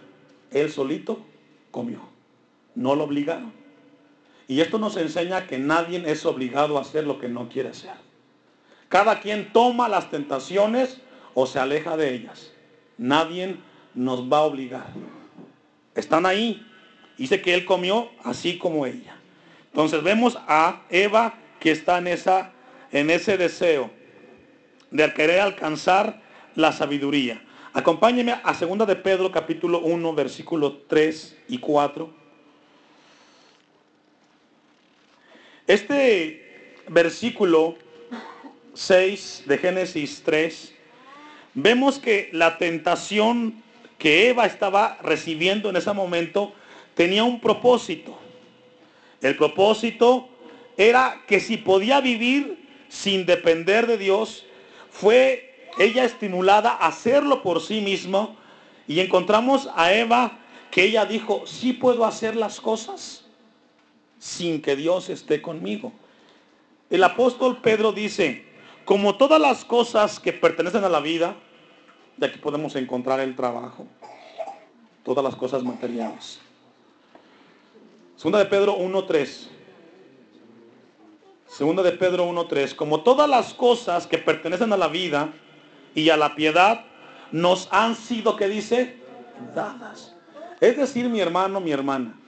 Él 0.51 0.70
solito 0.70 1.24
comió. 1.70 2.01
No 2.74 2.94
lo 2.94 3.05
obligaron. 3.05 3.53
Y 4.46 4.61
esto 4.61 4.79
nos 4.79 4.96
enseña 4.96 5.46
que 5.46 5.59
nadie 5.59 6.03
es 6.07 6.24
obligado 6.24 6.79
a 6.79 6.81
hacer 6.81 7.07
lo 7.07 7.18
que 7.18 7.29
no 7.29 7.48
quiere 7.48 7.68
hacer. 7.68 7.92
Cada 8.88 9.20
quien 9.20 9.53
toma 9.53 9.88
las 9.88 10.11
tentaciones 10.11 11.01
o 11.35 11.46
se 11.46 11.59
aleja 11.59 11.96
de 11.96 12.14
ellas. 12.14 12.53
Nadie 12.96 13.57
nos 13.94 14.33
va 14.33 14.38
a 14.38 14.42
obligar. 14.42 14.87
Están 15.94 16.24
ahí. 16.24 16.66
Dice 17.18 17.42
que 17.42 17.53
él 17.55 17.64
comió 17.64 18.09
así 18.24 18.59
como 18.59 18.87
ella. 18.87 19.16
Entonces 19.72 20.02
vemos 20.02 20.38
a 20.46 20.83
Eva 20.90 21.35
que 21.61 21.70
está 21.70 21.98
en, 21.98 22.09
esa, 22.09 22.52
en 22.92 23.11
ese 23.11 23.37
deseo 23.37 23.90
de 24.90 25.12
querer 25.12 25.40
alcanzar 25.40 26.20
la 26.54 26.72
sabiduría. 26.72 27.42
Acompáñeme 27.72 28.33
a 28.33 28.52
2 28.52 28.87
de 28.87 28.96
Pedro 28.96 29.31
capítulo 29.31 29.81
1 29.81 30.14
versículos 30.14 30.74
3 30.88 31.37
y 31.48 31.59
4. 31.59 32.11
Este 35.66 36.83
versículo 36.88 37.76
6 38.72 39.42
de 39.46 39.59
Génesis 39.59 40.22
3, 40.24 40.74
vemos 41.54 41.98
que 41.98 42.31
la 42.33 42.57
tentación 42.59 43.62
que 43.98 44.31
Eva 44.31 44.46
estaba 44.46 44.96
recibiendo 45.02 45.68
en 45.68 45.76
ese 45.76 45.92
momento 45.92 46.54
tenía 46.94 47.24
un 47.24 47.40
propósito. 47.40 48.18
El 49.20 49.37
propósito 49.37 50.28
era 50.76 51.22
que 51.26 51.40
si 51.40 51.57
podía 51.57 52.00
vivir 52.00 52.66
sin 52.88 53.26
depender 53.26 53.87
de 53.87 53.98
Dios, 53.98 54.46
fue 54.90 55.68
ella 55.78 56.04
estimulada 56.04 56.70
a 56.70 56.88
hacerlo 56.88 57.42
por 57.42 57.61
sí 57.61 57.81
mismo. 57.81 58.37
Y 58.87 59.00
encontramos 59.00 59.68
a 59.74 59.92
Eva 59.92 60.38
que 60.70 60.85
ella 60.85 61.04
dijo, 61.04 61.46
sí 61.46 61.72
puedo 61.72 62.04
hacer 62.04 62.37
las 62.37 62.61
cosas 62.61 63.24
sin 64.18 64.62
que 64.62 64.76
Dios 64.76 65.09
esté 65.09 65.42
conmigo. 65.42 65.92
El 66.90 67.04
apóstol 67.04 67.59
Pedro 67.61 67.92
dice, 67.92 68.44
como 68.85 69.16
todas 69.16 69.40
las 69.40 69.64
cosas 69.64 70.18
que 70.18 70.33
pertenecen 70.33 70.85
a 70.85 70.88
la 70.88 71.00
vida, 71.00 71.37
de 72.16 72.26
aquí 72.26 72.38
podemos 72.38 72.74
encontrar 72.76 73.20
el 73.20 73.37
trabajo, 73.37 73.87
todas 75.04 75.22
las 75.22 75.37
cosas 75.37 75.62
materiales. 75.62 76.40
Segunda 78.18 78.40
de 78.40 78.46
Pedro 78.46 78.76
1.3. 78.76 79.46
Segunda 81.46 81.85
de 81.85 81.92
Pedro 81.92 82.28
1.3. 82.28 82.74
Como 82.74 83.02
todas 83.02 83.31
las 83.31 83.54
cosas 83.54 84.09
que 84.09 84.18
pertenecen 84.18 84.72
a 84.72 84.76
la 84.76 84.88
vida, 84.88 85.33
y 85.94 86.11
a 86.11 86.16
la 86.16 86.35
piedad 86.35 86.85
nos 87.31 87.68
han 87.70 87.94
sido, 87.94 88.35
que 88.35 88.48
dice? 88.48 88.96
Dadas. 89.54 90.16
Es 90.61 90.76
decir, 90.76 91.09
mi 91.09 91.20
hermano, 91.20 91.61
mi 91.61 91.70
hermana, 91.70 92.18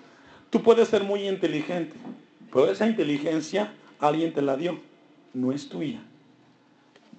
tú 0.49 0.63
puedes 0.63 0.87
ser 0.87 1.03
muy 1.03 1.27
inteligente, 1.27 1.97
pero 2.53 2.71
esa 2.71 2.87
inteligencia 2.87 3.73
alguien 3.99 4.33
te 4.33 4.43
la 4.43 4.57
dio, 4.57 4.79
no 5.35 5.51
es 5.51 5.69
tuya. 5.69 6.01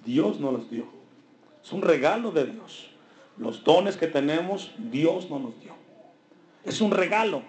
Dios 0.02 0.40
nos 0.40 0.54
los 0.54 0.70
dio. 0.70 0.86
Es 1.62 1.72
un 1.72 1.82
regalo 1.82 2.30
de 2.30 2.46
Dios. 2.46 2.88
Los 3.36 3.62
dones 3.62 3.98
que 3.98 4.06
tenemos, 4.06 4.72
Dios 4.78 5.28
nos 5.28 5.42
los 5.42 5.60
dio. 5.60 5.72
Es 6.64 6.80
un 6.80 6.90
regalo. 6.90 7.42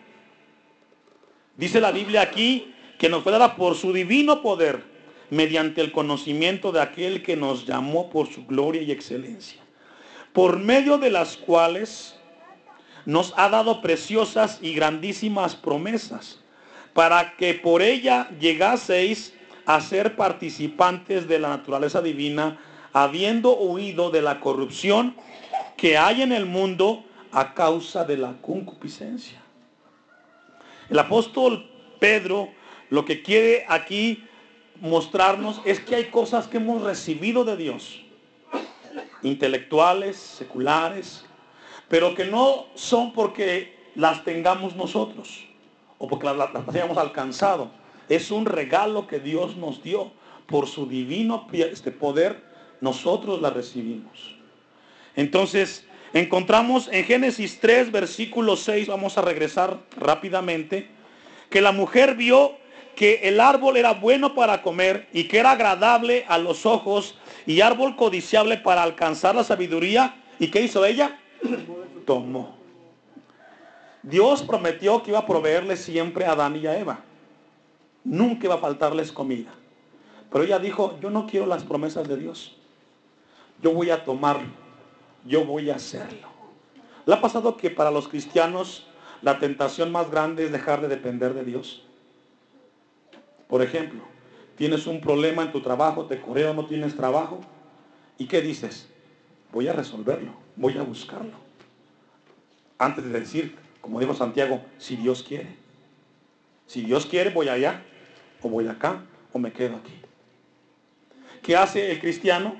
Dice 1.56 1.80
la 1.80 1.92
Biblia 1.92 2.22
aquí 2.22 2.74
que 2.98 3.10
nos 3.10 3.24
fue 3.24 3.32
dada 3.32 3.56
por 3.56 3.76
su 3.76 3.94
divino 3.94 4.42
poder 4.42 4.84
mediante 5.30 5.82
el 5.82 5.92
conocimiento 5.92 6.72
de 6.72 6.82
aquel 6.82 7.22
que 7.22 7.36
nos 7.36 7.66
llamó 7.66 8.10
por 8.10 8.28
su 8.28 8.46
gloria 8.46 8.82
y 8.82 8.92
excelencia, 8.92 9.62
por 10.32 10.58
medio 10.58 10.98
de 10.98 11.12
las 11.12 11.38
cuales 11.38 12.16
nos 13.06 13.34
ha 13.38 13.50
dado 13.50 13.82
preciosas 13.82 14.60
y 14.62 14.74
grandísimas 14.74 15.56
promesas, 15.56 16.40
para 16.94 17.36
que 17.36 17.54
por 17.54 17.82
ella 17.82 18.30
llegaseis 18.40 19.34
a 19.66 19.80
ser 19.82 20.16
participantes 20.16 21.28
de 21.28 21.40
la 21.40 21.50
naturaleza 21.50 22.02
divina, 22.02 22.60
habiendo 22.94 23.56
huido 23.58 24.10
de 24.10 24.22
la 24.22 24.40
corrupción 24.40 25.16
que 25.78 25.98
hay 25.98 26.22
en 26.22 26.32
el 26.32 26.46
mundo 26.46 27.04
a 27.32 27.54
causa 27.54 28.06
de 28.06 28.18
la 28.18 28.34
concupiscencia. 28.42 29.43
El 30.94 31.00
apóstol 31.00 31.66
Pedro 31.98 32.50
lo 32.92 33.04
que 33.04 33.24
quiere 33.24 33.66
aquí 33.68 34.24
mostrarnos 34.80 35.60
es 35.66 35.80
que 35.80 35.96
hay 35.96 36.04
cosas 36.12 36.46
que 36.46 36.58
hemos 36.58 36.84
recibido 36.84 37.44
de 37.44 37.58
Dios, 37.58 38.04
intelectuales, 39.24 40.18
seculares, 40.18 41.26
pero 41.90 42.14
que 42.14 42.26
no 42.26 42.68
son 42.76 43.12
porque 43.12 43.76
las 43.96 44.24
tengamos 44.24 44.76
nosotros 44.76 45.44
o 45.98 46.08
porque 46.08 46.28
las, 46.28 46.50
hayamos 46.68 47.00
alcanzado. 47.00 47.72
Es 48.08 48.30
un 48.30 48.46
regalo 48.46 49.08
que 49.08 49.20
Dios 49.20 49.56
nos 49.56 49.82
dio. 49.82 50.12
Por 50.46 50.68
su 50.68 50.86
divino 50.86 51.48
este 51.52 51.90
poder, 51.90 52.44
nosotros 52.82 53.42
la 53.42 53.50
recibimos. 53.50 54.36
Entonces, 55.16 55.88
encontramos 56.14 56.90
en 56.92 57.06
Génesis 57.06 57.60
3, 57.60 57.92
versículo 57.92 58.56
6, 58.56 58.88
vamos 58.88 59.18
a 59.18 59.22
regresar 59.22 59.80
rápidamente, 59.98 60.88
que 61.50 61.62
la 61.62 61.72
mujer 61.72 62.16
vio 62.16 62.58
que 62.96 63.22
el 63.24 63.40
árbol 63.40 63.78
era 63.78 63.94
bueno 63.94 64.36
para 64.36 64.62
comer 64.62 65.08
y 65.14 65.26
que 65.26 65.40
era 65.40 65.52
agradable 65.52 66.26
a 66.28 66.38
los 66.38 66.66
ojos 66.66 67.18
y 67.46 67.62
árbol 67.62 67.96
codiciable 67.96 68.58
para 68.58 68.84
alcanzar 68.84 69.36
la 69.36 69.44
sabiduría. 69.44 70.16
¿Y 70.40 70.48
qué 70.48 70.62
hizo 70.62 70.86
ella? 70.86 71.20
Tomó. 72.06 72.58
Dios 74.04 74.44
prometió 74.44 75.02
que 75.02 75.12
iba 75.12 75.20
a 75.20 75.26
proveerle 75.26 75.78
siempre 75.78 76.26
a 76.26 76.34
Adán 76.34 76.56
y 76.56 76.68
a 76.68 76.78
Eva. 76.78 77.00
Nunca 78.04 78.46
iba 78.46 78.56
a 78.56 78.60
faltarles 78.60 79.12
comida. 79.12 79.52
Pero 80.32 80.44
ella 80.44 80.60
dijo, 80.60 81.00
yo 81.02 81.10
no 81.10 81.26
quiero 81.26 81.46
las 81.46 81.64
promesas 81.64 82.08
de 82.08 82.18
Dios. 82.18 82.56
Yo 83.62 83.72
voy 83.72 83.90
a 83.92 84.04
tomarlo. 84.04 84.63
Yo 85.26 85.46
voy 85.46 85.70
a 85.70 85.76
hacerlo. 85.76 86.28
¿Le 87.06 87.14
ha 87.14 87.22
pasado 87.22 87.58
que 87.58 87.70
para 87.70 87.92
los 87.92 88.08
cristianos 88.08 88.88
la 89.22 89.40
tentación 89.40 89.92
más 89.92 90.10
grande 90.10 90.46
es 90.46 90.52
dejar 90.52 90.82
de 90.82 90.88
depender 90.88 91.34
de 91.34 91.44
Dios? 91.44 91.84
Por 93.48 93.62
ejemplo, 93.62 94.02
tienes 94.56 94.88
un 94.88 95.02
problema 95.02 95.44
en 95.44 95.52
tu 95.52 95.62
trabajo, 95.62 96.06
te 96.06 96.20
correo, 96.20 96.54
no 96.54 96.66
tienes 96.66 96.96
trabajo. 96.96 97.42
¿Y 98.18 98.28
qué 98.28 98.42
dices? 98.42 98.90
Voy 99.52 99.68
a 99.68 99.74
resolverlo, 99.74 100.34
voy 100.56 100.78
a 100.78 100.84
buscarlo. 100.84 101.38
Antes 102.78 103.04
de 103.06 103.20
decir, 103.20 103.58
como 103.82 104.00
dijo 104.00 104.14
Santiago, 104.14 104.62
si 104.78 104.96
Dios 104.96 105.24
quiere. 105.24 105.56
Si 106.68 106.82
Dios 106.82 107.06
quiere, 107.06 107.30
voy 107.30 107.50
allá, 107.50 107.84
o 108.42 108.50
voy 108.50 108.68
acá, 108.68 109.04
o 109.32 109.40
me 109.40 109.52
quedo 109.52 109.76
aquí. 109.76 109.94
¿Qué 111.42 111.56
hace 111.58 111.92
el 111.92 112.00
cristiano? 112.00 112.56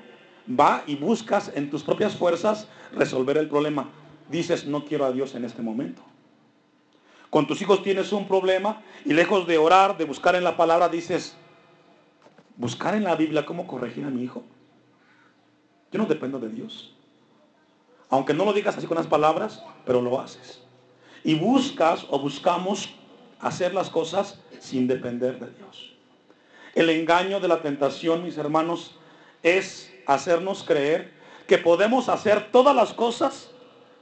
Va 0.48 0.84
y 0.86 0.96
buscas 0.96 1.50
en 1.54 1.70
tus 1.70 1.82
propias 1.82 2.16
fuerzas 2.16 2.68
resolver 2.92 3.38
el 3.38 3.48
problema. 3.48 3.88
Dices, 4.28 4.66
no 4.66 4.84
quiero 4.84 5.04
a 5.04 5.12
Dios 5.12 5.34
en 5.34 5.44
este 5.44 5.62
momento. 5.62 6.02
Con 7.30 7.46
tus 7.46 7.60
hijos 7.62 7.82
tienes 7.82 8.12
un 8.12 8.28
problema 8.28 8.82
y 9.04 9.12
lejos 9.12 9.46
de 9.46 9.58
orar, 9.58 9.96
de 9.96 10.04
buscar 10.04 10.36
en 10.36 10.44
la 10.44 10.56
palabra, 10.56 10.88
dices, 10.88 11.36
buscar 12.56 12.94
en 12.94 13.04
la 13.04 13.16
Biblia 13.16 13.44
cómo 13.44 13.66
corregir 13.66 14.04
a 14.04 14.10
mi 14.10 14.22
hijo. 14.22 14.44
Yo 15.90 15.98
no 15.98 16.06
dependo 16.06 16.38
de 16.38 16.48
Dios. 16.48 16.94
Aunque 18.10 18.34
no 18.34 18.44
lo 18.44 18.52
digas 18.52 18.76
así 18.76 18.86
con 18.86 18.96
las 18.96 19.06
palabras, 19.06 19.62
pero 19.86 20.00
lo 20.00 20.20
haces. 20.20 20.60
Y 21.24 21.34
buscas 21.34 22.06
o 22.10 22.18
buscamos 22.18 22.94
hacer 23.40 23.74
las 23.74 23.90
cosas 23.90 24.38
sin 24.60 24.86
depender 24.86 25.38
de 25.38 25.50
Dios. 25.50 25.94
El 26.74 26.90
engaño 26.90 27.40
de 27.40 27.48
la 27.48 27.62
tentación, 27.62 28.24
mis 28.24 28.36
hermanos, 28.36 28.98
es 29.42 29.93
hacernos 30.06 30.64
creer 30.64 31.12
que 31.46 31.58
podemos 31.58 32.08
hacer 32.08 32.50
todas 32.50 32.74
las 32.74 32.92
cosas 32.92 33.50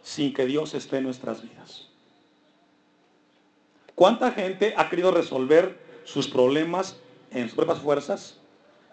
sin 0.02 0.32
que 0.32 0.46
Dios 0.46 0.74
esté 0.74 0.98
en 0.98 1.04
nuestras 1.04 1.42
vidas. 1.42 1.88
¿Cuánta 3.94 4.32
gente 4.32 4.74
ha 4.76 4.88
querido 4.88 5.10
resolver 5.10 5.78
sus 6.04 6.28
problemas 6.28 6.96
en 7.30 7.46
sus 7.46 7.54
propias 7.54 7.78
fuerzas? 7.78 8.38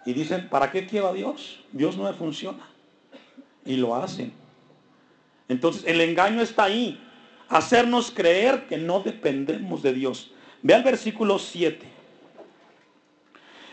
Y 0.06 0.14
dicen, 0.14 0.50
¿para 0.50 0.72
qué 0.72 0.86
quiero 0.86 1.14
Dios? 1.14 1.64
Dios 1.72 1.98
no 1.98 2.04
me 2.04 2.14
funciona. 2.14 2.68
Y 3.66 3.78
lo 3.78 3.96
hacen. 3.96 4.34
Entonces 5.48 5.84
el 5.86 6.02
engaño 6.02 6.42
está 6.42 6.66
ahí. 6.66 7.02
Hacernos 7.50 8.12
creer 8.12 8.68
que 8.68 8.78
no 8.78 9.02
dependemos 9.02 9.82
de 9.82 9.94
Dios. 9.94 10.32
Ve 10.62 10.76
al 10.76 10.84
versículo 10.84 11.40
7. 11.40 11.88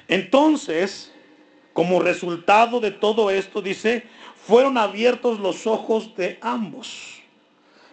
Entonces, 0.09 1.13
como 1.77 2.01
resultado 2.01 2.81
de 2.81 2.91
todo 2.91 3.31
esto, 3.31 3.61
dice, 3.61 4.03
fueron 4.47 4.79
abiertos 4.79 5.39
los 5.39 5.67
ojos 5.67 6.17
de 6.17 6.39
ambos. 6.41 7.21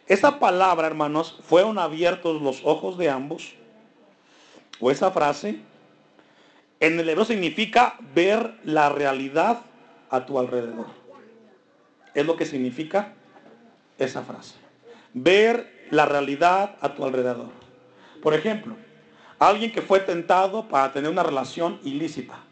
Esa 0.08 0.40
palabra, 0.40 0.88
hermanos, 0.88 1.38
fueron 1.44 1.78
abiertos 1.78 2.42
los 2.42 2.62
ojos 2.64 2.98
de 2.98 3.10
ambos. 3.10 3.56
O 4.80 4.90
esa 4.90 5.12
frase, 5.12 5.60
en 6.80 6.98
el 6.98 7.10
hebreo 7.10 7.26
significa 7.26 7.98
ver 8.16 8.58
la 8.64 8.88
realidad 8.88 9.64
a 10.10 10.26
tu 10.26 10.40
alrededor. 10.40 10.86
Es 12.14 12.26
lo 12.26 12.38
que 12.38 12.46
significa 12.46 13.12
esa 14.00 14.22
frase. 14.22 14.56
Ver 15.14 15.88
la 15.92 16.06
realidad 16.06 16.78
a 16.80 16.96
tu 16.96 17.04
alrededor. 17.04 17.50
Por 18.22 18.34
ejemplo, 18.34 18.78
alguien 19.40 19.74
que 19.74 19.82
fue 19.82 20.00
tentado 20.00 20.70
para 20.70 20.94
tener 20.94 21.12
una 21.12 21.24
relación 21.24 21.82
ilícita, 21.84 22.46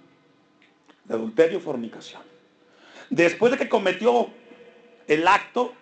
de 1.05 1.13
adulterio 1.13 1.57
o 1.59 1.61
fornicación. 1.61 2.21
Después 3.09 3.51
de 3.51 3.57
que 3.57 3.69
cometió 3.69 4.29
el 5.07 5.27
acto 5.27 5.73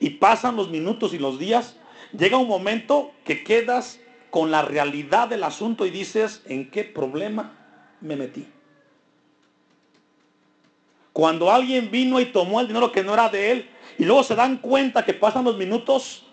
y 0.00 0.10
pasan 0.10 0.56
los 0.56 0.68
minutos 0.68 1.14
y 1.14 1.18
los 1.18 1.38
días, 1.38 1.76
llega 2.16 2.36
un 2.36 2.48
momento 2.48 3.12
que 3.24 3.42
quedas 3.42 4.00
con 4.30 4.50
la 4.50 4.62
realidad 4.62 5.28
del 5.28 5.44
asunto 5.44 5.86
y 5.86 5.90
dices, 5.90 6.42
¿en 6.46 6.70
qué 6.70 6.84
problema 6.84 7.52
me 8.00 8.16
metí? 8.16 8.46
Cuando 11.12 11.50
alguien 11.50 11.90
vino 11.90 12.20
y 12.20 12.26
tomó 12.26 12.60
el 12.60 12.68
dinero 12.68 12.92
que 12.92 13.02
no 13.02 13.14
era 13.14 13.30
de 13.30 13.52
él, 13.52 13.70
y 13.98 14.04
luego 14.04 14.22
se 14.22 14.34
dan 14.34 14.58
cuenta 14.58 15.04
que 15.04 15.14
pasan 15.14 15.44
los 15.44 15.56
minutos 15.56 16.26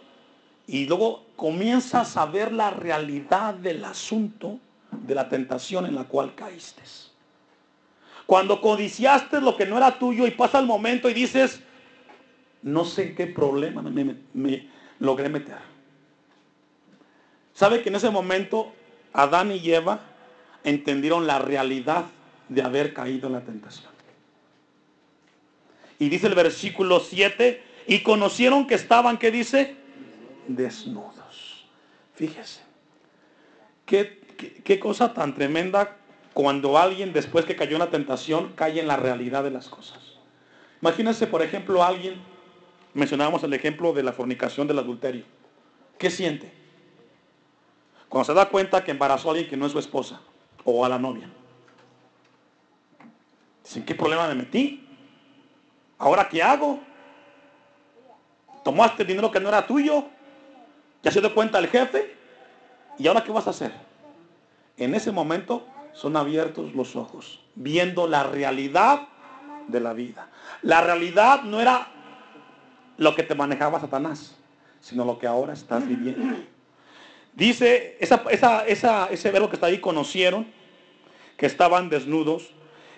y 0.68 0.86
luego 0.86 1.26
comienzas 1.36 2.18
a 2.18 2.26
ver 2.26 2.52
la 2.52 2.70
realidad 2.70 3.54
del 3.54 3.86
asunto 3.86 4.60
de 4.92 5.16
la 5.16 5.30
tentación 5.30 5.86
en 5.86 5.96
la 5.96 6.04
cual 6.04 6.36
caíste. 6.36 6.82
Cuando 8.26 8.62
codiciaste 8.62 9.42
lo 9.42 9.56
que 9.58 9.66
no 9.66 9.78
era 9.78 10.00
tuyo 10.00 10.26
y 10.26 10.32
pasa 10.32 10.60
el 10.60 10.66
momento 10.66 11.10
y 11.10 11.14
dices, 11.14 11.62
no 12.62 12.86
sé 12.86 13.14
qué 13.14 13.28
problema 13.28 13.82
me, 13.82 14.16
me 14.34 14.70
logré 15.00 15.30
meter. 15.30 15.58
¿Sabe 17.54 17.82
que 17.82 17.90
en 17.90 17.96
ese 17.96 18.10
momento 18.10 18.74
Adán 19.12 19.52
y 19.52 19.72
Eva 19.72 20.00
entendieron 20.64 21.28
la 21.28 21.40
realidad 21.40 22.06
de 22.50 22.62
haber 22.62 22.94
caído 22.94 23.28
en 23.28 23.34
la 23.34 23.42
tentación? 23.42 23.92
Y 26.00 26.10
dice 26.10 26.28
el 26.28 26.36
versículo 26.36 27.00
7, 27.00 27.62
y 27.88 28.00
conocieron 28.00 28.68
que 28.68 28.76
estaban, 28.76 29.18
¿qué 29.18 29.32
dice? 29.32 29.76
Desnudos. 30.48 31.66
Fíjese, 32.16 32.62
qué, 33.86 34.22
qué, 34.64 34.80
cosa 34.80 35.14
tan 35.14 35.34
tremenda 35.34 35.98
cuando 36.34 36.78
alguien 36.78 37.14
después 37.14 37.46
que 37.46 37.56
cayó 37.56 37.74
en 37.74 37.80
la 37.80 37.90
tentación 37.90 38.54
cae 38.56 38.80
en 38.80 38.88
la 38.88 38.98
realidad 38.98 39.44
de 39.44 39.52
las 39.52 39.70
cosas. 39.70 40.00
Imagínense, 40.82 41.28
por 41.28 41.42
ejemplo, 41.42 41.84
alguien, 41.84 42.16
mencionábamos 42.94 43.44
el 43.44 43.54
ejemplo 43.54 43.94
de 43.94 44.04
la 44.04 44.14
fornicación 44.14 44.68
del 44.68 44.80
adulterio. 44.80 45.26
¿Qué 45.98 46.10
siente? 46.10 46.52
Cuando 48.10 48.26
se 48.26 48.34
da 48.34 48.50
cuenta 48.50 48.84
que 48.84 48.92
embarazó 48.92 49.30
a 49.30 49.32
alguien 49.32 49.50
que 49.50 49.58
no 49.58 49.66
es 49.66 49.72
su 49.72 49.80
esposa 49.80 50.20
o 50.66 50.84
a 50.84 50.90
la 50.90 50.98
novia. 50.98 51.30
Dicen, 53.64 53.86
¿qué 53.86 53.96
problema 53.96 54.28
me 54.28 54.36
metí? 54.36 54.88
¿Ahora 55.98 56.28
qué 56.28 56.42
hago? 56.42 56.80
Tomaste 58.64 59.06
dinero 59.06 59.32
que 59.32 59.40
no 59.40 59.50
era 59.50 59.66
tuyo. 59.66 60.06
Ya 61.02 61.12
se 61.12 61.22
dio 61.22 61.34
cuenta 61.34 61.60
el 61.60 61.68
jefe. 61.68 62.16
¿Y 62.98 63.08
ahora 63.08 63.24
qué 63.24 63.32
vas 63.32 63.48
a 63.48 63.52
hacer? 63.52 63.72
En 64.78 64.96
ese 64.96 65.12
momento 65.12 65.66
son 65.94 66.18
abiertos 66.18 66.74
los 66.74 66.96
ojos, 66.96 67.40
viendo 67.56 68.08
la 68.08 68.24
realidad 68.24 69.08
de 69.68 69.80
la 69.80 69.94
vida. 69.94 70.30
La 70.62 70.82
realidad 70.82 71.44
no 71.44 71.62
era 71.62 71.88
lo 72.98 73.16
que 73.16 73.24
te 73.24 73.36
manejaba 73.36 73.80
Satanás, 73.80 74.36
sino 74.82 75.06
lo 75.06 75.18
que 75.18 75.28
ahora 75.28 75.54
estás 75.54 75.88
viviendo. 75.88 76.38
Dice 77.34 77.98
ese 78.00 79.32
verbo 79.32 79.50
que 79.50 79.56
está 79.56 79.68
ahí, 79.68 79.80
conocieron, 79.80 80.48
que 81.38 81.46
estaban 81.46 81.90
desnudos. 81.90 82.52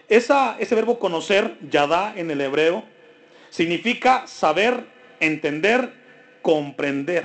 ese 0.09 0.75
verbo 0.75 0.99
conocer, 0.99 1.57
yadá 1.69 2.13
en 2.15 2.31
el 2.31 2.41
hebreo, 2.41 2.83
significa 3.49 4.27
saber, 4.27 4.87
entender, 5.19 5.93
comprender. 6.41 7.23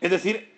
Es 0.00 0.10
decir, 0.10 0.54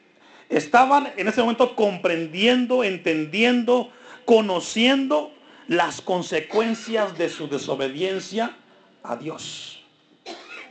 estaban 0.51 1.13
en 1.17 1.29
ese 1.29 1.41
momento 1.41 1.75
comprendiendo, 1.77 2.85
entendiendo, 2.85 3.91
conociendo 4.27 5.33
las 5.69 6.03
consecuencias 6.03 7.17
de 7.17 7.31
su 7.31 7.49
desobediencia 7.49 8.57
a 9.05 9.17
Dios, 9.17 9.83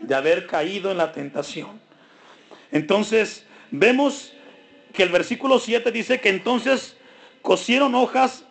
de 0.01 0.13
haber 0.13 0.45
caído 0.45 0.91
en 0.91 0.97
la 0.97 1.13
tentación. 1.13 1.79
Entonces, 2.71 3.45
vemos 3.71 4.33
que 4.93 5.03
el 5.03 5.09
versículo 5.09 5.57
7 5.57 5.91
dice 5.91 6.19
que 6.19 6.29
entonces 6.29 6.97
cosieron 7.41 7.95
hojas 7.95 8.43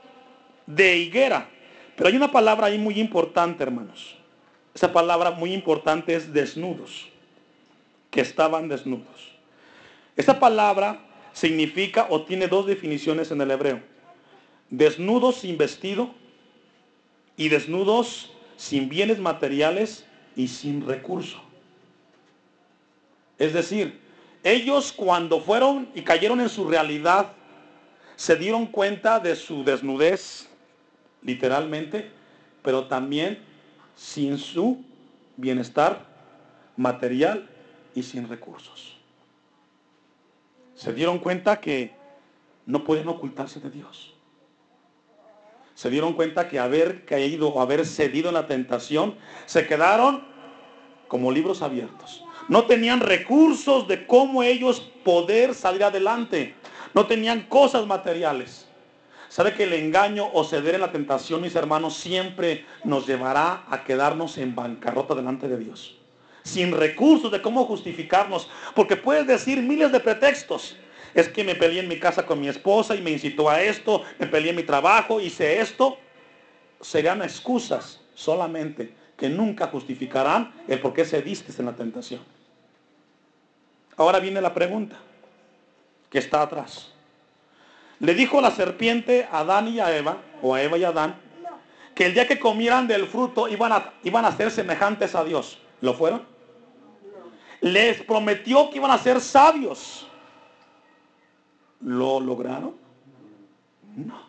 de 0.66 0.96
higuera. 0.96 1.48
Pero 1.94 2.08
hay 2.08 2.16
una 2.16 2.32
palabra 2.32 2.68
ahí 2.68 2.78
muy 2.78 2.98
importante, 2.98 3.62
hermanos. 3.62 4.16
Esa 4.74 4.92
palabra 4.92 5.30
muy 5.32 5.52
importante 5.52 6.14
es 6.14 6.32
desnudos, 6.32 7.08
que 8.10 8.20
estaban 8.20 8.68
desnudos. 8.68 9.32
Esa 10.16 10.38
palabra 10.38 11.00
significa 11.38 12.08
o 12.10 12.22
tiene 12.22 12.48
dos 12.48 12.66
definiciones 12.66 13.30
en 13.30 13.40
el 13.40 13.52
hebreo. 13.52 13.80
Desnudos 14.70 15.36
sin 15.36 15.56
vestido 15.56 16.10
y 17.36 17.48
desnudos 17.48 18.32
sin 18.56 18.88
bienes 18.88 19.20
materiales 19.20 20.04
y 20.34 20.48
sin 20.48 20.84
recurso. 20.84 21.40
Es 23.38 23.52
decir, 23.52 24.00
ellos 24.42 24.92
cuando 24.92 25.40
fueron 25.40 25.88
y 25.94 26.02
cayeron 26.02 26.40
en 26.40 26.48
su 26.48 26.68
realidad, 26.68 27.32
se 28.16 28.34
dieron 28.34 28.66
cuenta 28.66 29.20
de 29.20 29.36
su 29.36 29.62
desnudez, 29.62 30.48
literalmente, 31.22 32.10
pero 32.64 32.86
también 32.86 33.38
sin 33.94 34.38
su 34.38 34.84
bienestar 35.36 36.04
material 36.76 37.48
y 37.94 38.02
sin 38.02 38.28
recursos. 38.28 38.97
Se 40.78 40.92
dieron 40.92 41.18
cuenta 41.18 41.60
que 41.60 41.90
no 42.64 42.84
pueden 42.84 43.08
ocultarse 43.08 43.58
de 43.58 43.68
Dios. 43.68 44.14
Se 45.74 45.90
dieron 45.90 46.12
cuenta 46.12 46.48
que 46.48 46.60
haber 46.60 47.04
caído 47.04 47.48
o 47.48 47.60
haber 47.60 47.84
cedido 47.84 48.28
en 48.28 48.34
la 48.34 48.46
tentación, 48.46 49.16
se 49.44 49.66
quedaron 49.66 50.22
como 51.08 51.32
libros 51.32 51.62
abiertos. 51.62 52.24
No 52.48 52.66
tenían 52.66 53.00
recursos 53.00 53.88
de 53.88 54.06
cómo 54.06 54.44
ellos 54.44 54.80
poder 55.04 55.52
salir 55.52 55.82
adelante. 55.82 56.54
No 56.94 57.08
tenían 57.08 57.42
cosas 57.48 57.84
materiales. 57.84 58.68
¿Sabe 59.28 59.54
que 59.54 59.64
el 59.64 59.72
engaño 59.72 60.30
o 60.32 60.44
ceder 60.44 60.76
en 60.76 60.82
la 60.82 60.92
tentación, 60.92 61.42
mis 61.42 61.56
hermanos, 61.56 61.94
siempre 61.96 62.64
nos 62.84 63.04
llevará 63.04 63.64
a 63.68 63.82
quedarnos 63.82 64.38
en 64.38 64.54
bancarrota 64.54 65.16
delante 65.16 65.48
de 65.48 65.58
Dios? 65.58 65.97
Sin 66.48 66.72
recursos 66.72 67.30
de 67.30 67.42
cómo 67.42 67.64
justificarnos. 67.64 68.48
Porque 68.74 68.96
puedes 68.96 69.26
decir 69.26 69.62
miles 69.62 69.92
de 69.92 70.00
pretextos. 70.00 70.76
Es 71.14 71.28
que 71.28 71.44
me 71.44 71.54
peleé 71.54 71.80
en 71.80 71.88
mi 71.88 71.98
casa 71.98 72.24
con 72.24 72.40
mi 72.40 72.48
esposa 72.48 72.94
y 72.94 73.02
me 73.02 73.10
incitó 73.10 73.48
a 73.48 73.62
esto, 73.62 74.02
me 74.18 74.26
peleé 74.26 74.50
en 74.50 74.56
mi 74.56 74.62
trabajo, 74.62 75.20
hice 75.20 75.60
esto. 75.60 75.98
Serían 76.80 77.22
excusas 77.22 78.00
solamente 78.14 78.94
que 79.16 79.28
nunca 79.28 79.66
justificarán 79.66 80.52
el 80.68 80.80
por 80.80 80.94
qué 80.94 81.04
cediste 81.04 81.52
en 81.58 81.66
la 81.66 81.74
tentación. 81.74 82.20
Ahora 83.96 84.20
viene 84.20 84.40
la 84.40 84.54
pregunta 84.54 84.96
que 86.08 86.18
está 86.18 86.42
atrás. 86.42 86.92
Le 88.00 88.14
dijo 88.14 88.40
la 88.40 88.52
serpiente 88.52 89.26
a 89.30 89.40
Adán 89.40 89.68
y 89.68 89.80
a 89.80 89.94
Eva 89.96 90.18
o 90.40 90.54
a 90.54 90.62
Eva 90.62 90.78
y 90.78 90.84
Adán, 90.84 91.16
que 91.96 92.06
el 92.06 92.14
día 92.14 92.28
que 92.28 92.38
comieran 92.38 92.86
del 92.86 93.08
fruto 93.08 93.48
iban 93.48 93.72
a, 93.72 93.92
iban 94.04 94.24
a 94.24 94.36
ser 94.36 94.52
semejantes 94.52 95.16
a 95.16 95.24
Dios. 95.24 95.58
¿Lo 95.80 95.94
fueron? 95.94 96.37
Les 97.60 98.02
prometió 98.02 98.70
que 98.70 98.76
iban 98.76 98.90
a 98.90 98.98
ser 98.98 99.20
sabios. 99.20 100.06
¿Lo 101.80 102.20
lograron? 102.20 102.74
No. 103.96 104.28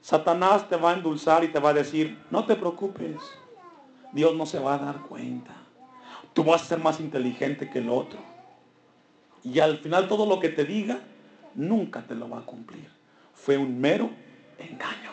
Satanás 0.00 0.68
te 0.68 0.76
va 0.76 0.90
a 0.90 0.94
endulzar 0.94 1.44
y 1.44 1.48
te 1.48 1.60
va 1.60 1.70
a 1.70 1.74
decir, 1.74 2.18
no 2.30 2.44
te 2.46 2.56
preocupes, 2.56 3.16
Dios 4.12 4.34
no 4.34 4.46
se 4.46 4.58
va 4.58 4.74
a 4.74 4.78
dar 4.78 5.00
cuenta. 5.02 5.52
Tú 6.32 6.44
vas 6.44 6.62
a 6.62 6.66
ser 6.66 6.78
más 6.78 7.00
inteligente 7.00 7.68
que 7.68 7.80
el 7.80 7.90
otro. 7.90 8.18
Y 9.42 9.60
al 9.60 9.78
final 9.78 10.08
todo 10.08 10.26
lo 10.26 10.40
que 10.40 10.48
te 10.48 10.64
diga, 10.64 11.00
nunca 11.54 12.02
te 12.02 12.14
lo 12.14 12.28
va 12.28 12.38
a 12.38 12.46
cumplir. 12.46 12.88
Fue 13.34 13.56
un 13.56 13.80
mero 13.80 14.10
engaño. 14.58 15.10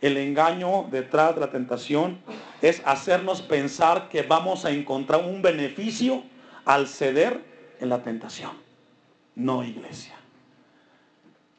El 0.00 0.16
engaño 0.16 0.88
detrás 0.90 1.34
de 1.34 1.40
la 1.40 1.50
tentación 1.50 2.18
es 2.62 2.82
hacernos 2.84 3.42
pensar 3.42 4.08
que 4.08 4.22
vamos 4.22 4.64
a 4.64 4.70
encontrar 4.70 5.24
un 5.24 5.42
beneficio 5.42 6.22
al 6.64 6.88
ceder 6.88 7.40
en 7.80 7.88
la 7.88 8.02
tentación. 8.02 8.52
No, 9.34 9.62
iglesia. 9.62 10.14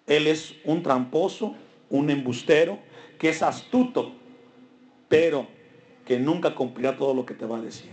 Él 0.08 0.28
es 0.28 0.56
un 0.66 0.82
tramposo, 0.82 1.56
un 1.90 2.10
embustero, 2.10 2.80
que 3.20 3.30
es 3.30 3.44
astuto, 3.44 4.14
pero 5.08 5.48
que 6.06 6.20
nunca 6.20 6.56
cumplirá 6.56 6.98
todo 6.98 7.14
lo 7.14 7.26
que 7.26 7.34
te 7.34 7.46
va 7.46 7.58
a 7.58 7.62
decir. 7.62 7.92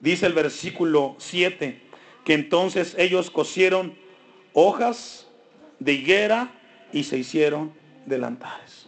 Dice 0.00 0.26
el 0.26 0.32
versículo 0.32 1.14
7, 1.18 1.80
que 2.24 2.34
entonces 2.34 2.94
ellos 2.98 3.30
cosieron 3.30 3.96
hojas 4.52 5.28
de 5.78 5.92
higuera 5.92 6.52
y 6.92 7.04
se 7.04 7.18
hicieron 7.18 7.72
delantares. 8.06 8.79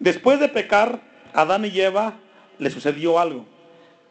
Después 0.00 0.40
de 0.40 0.48
pecar, 0.48 1.02
Adán 1.34 1.66
y 1.66 1.78
Eva 1.78 2.14
le 2.58 2.70
sucedió 2.70 3.18
algo. 3.18 3.44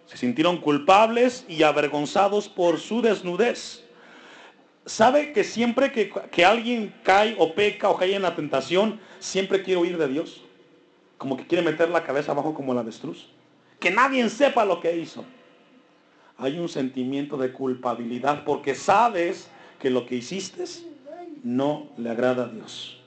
Se 0.05 0.17
sintieron 0.17 0.57
culpables 0.57 1.45
y 1.47 1.63
avergonzados 1.63 2.47
por 2.47 2.79
su 2.79 3.01
desnudez. 3.01 3.83
¿Sabe 4.85 5.33
que 5.33 5.43
siempre 5.43 5.91
que, 5.91 6.11
que, 6.31 6.45
alguien 6.45 6.93
cae 7.03 7.35
o 7.37 7.53
peca 7.53 7.89
o 7.89 7.97
cae 7.97 8.15
en 8.15 8.21
la 8.21 8.35
tentación, 8.35 8.99
siempre 9.19 9.63
quiere 9.63 9.81
huir 9.81 9.97
de 9.97 10.07
Dios? 10.07 10.43
Como 11.17 11.35
que 11.35 11.47
quiere 11.47 11.63
meter 11.63 11.89
la 11.89 12.03
cabeza 12.03 12.31
abajo 12.31 12.53
como 12.53 12.73
la 12.73 12.81
avestruz. 12.81 13.27
Que 13.79 13.89
nadie 13.89 14.27
sepa 14.29 14.65
lo 14.65 14.79
que 14.79 14.95
hizo. 14.95 15.25
Hay 16.37 16.59
un 16.59 16.69
sentimiento 16.69 17.35
de 17.35 17.51
culpabilidad 17.51 18.43
porque 18.45 18.75
sabes 18.75 19.49
que 19.79 19.89
lo 19.89 20.05
que 20.05 20.15
hiciste 20.15 20.65
no 21.43 21.87
le 21.97 22.11
agrada 22.11 22.45
a 22.45 22.47
Dios. 22.47 22.98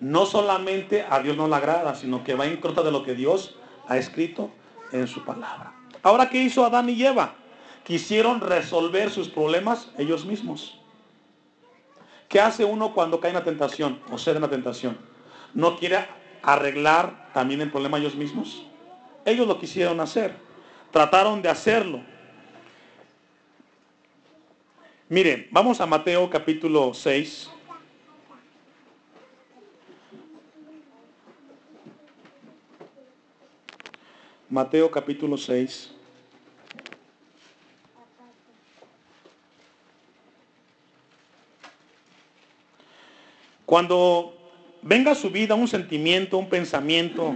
No 0.00 0.26
solamente 0.26 1.06
a 1.08 1.20
Dios 1.20 1.36
no 1.36 1.48
le 1.48 1.54
agrada, 1.56 1.94
sino 1.94 2.24
que 2.24 2.34
va 2.34 2.46
en 2.46 2.58
contra 2.58 2.82
de 2.82 2.90
lo 2.90 3.04
que 3.04 3.14
Dios 3.14 3.56
ha 3.88 3.96
escrito 3.96 4.50
en 4.92 5.06
su 5.06 5.24
palabra. 5.24 5.72
Ahora, 6.02 6.28
¿qué 6.28 6.38
hizo 6.38 6.64
Adán 6.64 6.88
y 6.90 7.02
Eva? 7.02 7.34
Quisieron 7.84 8.40
resolver 8.40 9.10
sus 9.10 9.28
problemas 9.28 9.90
ellos 9.98 10.24
mismos. 10.24 10.78
¿Qué 12.28 12.40
hace 12.40 12.64
uno 12.64 12.94
cuando 12.94 13.20
cae 13.20 13.30
en 13.30 13.36
la 13.36 13.44
tentación 13.44 14.00
o 14.10 14.18
cede 14.18 14.36
en 14.36 14.42
la 14.42 14.50
tentación? 14.50 14.98
¿No 15.52 15.76
quiere 15.76 16.06
arreglar 16.42 17.30
también 17.32 17.60
el 17.60 17.70
problema 17.70 17.98
ellos 17.98 18.16
mismos? 18.16 18.66
Ellos 19.24 19.46
lo 19.46 19.58
quisieron 19.58 20.00
hacer. 20.00 20.34
Trataron 20.90 21.42
de 21.42 21.48
hacerlo. 21.48 22.00
Miren, 25.08 25.48
vamos 25.50 25.80
a 25.80 25.86
Mateo 25.86 26.28
capítulo 26.30 26.92
6. 26.94 27.50
Mateo 34.54 34.88
capítulo 34.88 35.36
6. 35.36 35.90
Cuando 43.66 44.32
venga 44.80 45.10
a 45.10 45.14
su 45.16 45.30
vida 45.30 45.56
un 45.56 45.66
sentimiento, 45.66 46.38
un 46.38 46.48
pensamiento 46.48 47.34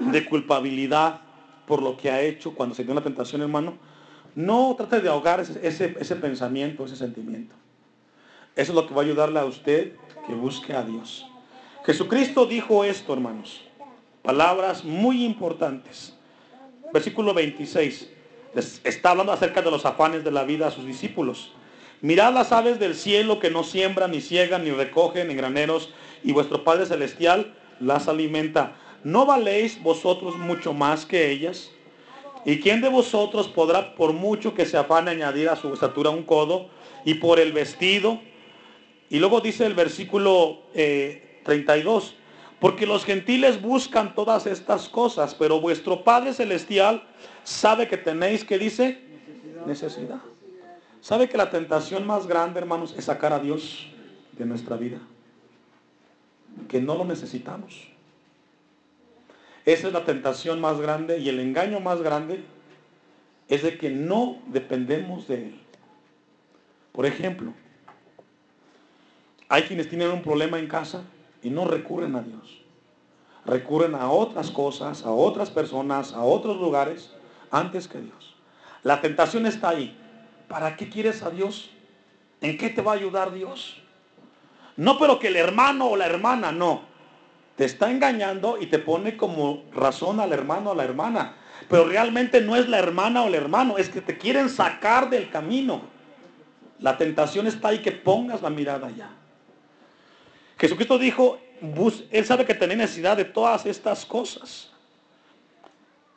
de 0.00 0.28
culpabilidad 0.28 1.20
por 1.64 1.80
lo 1.80 1.96
que 1.96 2.10
ha 2.10 2.22
hecho 2.22 2.52
cuando 2.56 2.74
se 2.74 2.82
dio 2.82 2.90
una 2.90 3.04
tentación, 3.04 3.40
hermano, 3.40 3.74
no 4.34 4.74
trate 4.76 5.00
de 5.00 5.08
ahogar 5.08 5.38
ese, 5.38 5.60
ese, 5.62 6.16
pensamiento, 6.16 6.86
ese 6.86 6.96
sentimiento. 6.96 7.54
Eso 8.56 8.72
es 8.72 8.74
lo 8.74 8.84
que 8.84 8.94
va 8.94 9.02
a 9.02 9.04
ayudarle 9.04 9.38
a 9.38 9.44
usted 9.44 9.92
que 10.26 10.34
busque 10.34 10.74
a 10.74 10.82
Dios. 10.82 11.24
Jesucristo 11.84 12.46
dijo 12.46 12.82
esto, 12.82 13.12
hermanos. 13.12 13.60
Palabras 14.24 14.82
muy 14.84 15.24
importantes. 15.24 16.17
Versículo 16.92 17.34
26. 17.34 18.08
está 18.84 19.10
hablando 19.10 19.32
acerca 19.32 19.60
de 19.60 19.70
los 19.70 19.84
afanes 19.84 20.24
de 20.24 20.30
la 20.30 20.44
vida 20.44 20.68
a 20.68 20.70
sus 20.70 20.86
discípulos. 20.86 21.52
Mirad 22.00 22.32
las 22.32 22.52
aves 22.52 22.78
del 22.78 22.94
cielo 22.94 23.40
que 23.40 23.50
no 23.50 23.64
siembran, 23.64 24.12
ni 24.12 24.20
ciegan, 24.20 24.64
ni 24.64 24.70
recogen 24.70 25.30
en 25.30 25.36
graneros, 25.36 25.92
y 26.22 26.32
vuestro 26.32 26.64
Padre 26.64 26.86
Celestial 26.86 27.54
las 27.80 28.08
alimenta. 28.08 28.76
¿No 29.04 29.26
valéis 29.26 29.82
vosotros 29.82 30.36
mucho 30.36 30.72
más 30.72 31.04
que 31.04 31.30
ellas? 31.30 31.70
¿Y 32.44 32.60
quién 32.60 32.80
de 32.80 32.88
vosotros 32.88 33.48
podrá, 33.48 33.94
por 33.94 34.12
mucho 34.12 34.54
que 34.54 34.64
se 34.64 34.76
afane, 34.76 35.10
añadir 35.10 35.48
a 35.48 35.56
su 35.56 35.72
estatura 35.72 36.10
un 36.10 36.22
codo 36.22 36.68
y 37.04 37.14
por 37.14 37.40
el 37.40 37.52
vestido? 37.52 38.20
Y 39.10 39.18
luego 39.18 39.40
dice 39.40 39.66
el 39.66 39.74
versículo 39.74 40.62
32, 40.72 40.74
eh, 40.74 42.17
porque 42.60 42.86
los 42.86 43.04
gentiles 43.04 43.60
buscan 43.60 44.14
todas 44.14 44.46
estas 44.46 44.88
cosas, 44.88 45.34
pero 45.34 45.60
vuestro 45.60 46.02
Padre 46.02 46.32
Celestial 46.32 47.04
sabe 47.44 47.86
que 47.86 47.96
tenéis, 47.96 48.44
que 48.44 48.58
dice? 48.58 49.00
Necesidad. 49.64 49.66
Necesidad. 49.66 50.20
¿Sabe 51.00 51.28
que 51.28 51.36
la 51.36 51.50
tentación 51.50 52.06
más 52.06 52.26
grande, 52.26 52.58
hermanos, 52.58 52.94
es 52.98 53.04
sacar 53.04 53.32
a 53.32 53.38
Dios 53.38 53.86
de 54.32 54.44
nuestra 54.44 54.76
vida? 54.76 54.98
Que 56.68 56.80
no 56.80 56.96
lo 56.96 57.04
necesitamos. 57.04 57.86
Esa 59.64 59.86
es 59.86 59.92
la 59.92 60.04
tentación 60.04 60.60
más 60.60 60.80
grande 60.80 61.18
y 61.18 61.28
el 61.28 61.38
engaño 61.38 61.78
más 61.78 62.02
grande 62.02 62.42
es 63.48 63.62
de 63.62 63.78
que 63.78 63.90
no 63.90 64.38
dependemos 64.48 65.28
de 65.28 65.34
Él. 65.34 65.60
Por 66.90 67.06
ejemplo, 67.06 67.52
hay 69.48 69.62
quienes 69.62 69.88
tienen 69.88 70.10
un 70.10 70.22
problema 70.22 70.58
en 70.58 70.66
casa 70.66 71.04
y 71.42 71.50
no 71.50 71.64
recurren 71.64 72.16
a 72.16 72.22
Dios. 72.22 72.60
Recurren 73.44 73.94
a 73.94 74.10
otras 74.10 74.50
cosas, 74.50 75.04
a 75.04 75.10
otras 75.10 75.50
personas, 75.50 76.12
a 76.12 76.22
otros 76.22 76.58
lugares, 76.58 77.12
antes 77.50 77.88
que 77.88 78.00
Dios. 78.00 78.36
La 78.82 79.00
tentación 79.00 79.46
está 79.46 79.70
ahí. 79.70 79.96
¿Para 80.48 80.76
qué 80.76 80.88
quieres 80.88 81.22
a 81.22 81.30
Dios? 81.30 81.70
¿En 82.40 82.56
qué 82.58 82.70
te 82.70 82.82
va 82.82 82.92
a 82.92 82.94
ayudar 82.96 83.32
Dios? 83.32 83.82
No, 84.76 84.98
pero 84.98 85.18
que 85.18 85.28
el 85.28 85.36
hermano 85.36 85.86
o 85.86 85.96
la 85.96 86.06
hermana, 86.06 86.52
no 86.52 86.88
te 87.58 87.64
está 87.64 87.90
engañando 87.90 88.56
y 88.60 88.66
te 88.66 88.78
pone 88.78 89.16
como 89.16 89.64
razón 89.72 90.20
al 90.20 90.32
hermano 90.32 90.70
o 90.70 90.74
la 90.76 90.84
hermana. 90.84 91.34
Pero 91.68 91.86
realmente 91.86 92.40
no 92.40 92.54
es 92.54 92.68
la 92.68 92.78
hermana 92.78 93.22
o 93.22 93.26
el 93.26 93.34
hermano, 93.34 93.78
es 93.78 93.88
que 93.88 94.00
te 94.00 94.16
quieren 94.16 94.48
sacar 94.48 95.10
del 95.10 95.28
camino. 95.28 95.82
La 96.78 96.96
tentación 96.96 97.48
está 97.48 97.68
ahí 97.68 97.80
que 97.80 97.90
pongas 97.90 98.42
la 98.42 98.50
mirada 98.50 98.86
allá. 98.86 99.10
Jesucristo 100.58 100.98
dijo, 100.98 101.38
él 102.10 102.24
sabe 102.24 102.44
que 102.44 102.54
tenés 102.54 102.78
necesidad 102.78 103.16
de 103.16 103.24
todas 103.24 103.64
estas 103.66 104.04
cosas. 104.04 104.70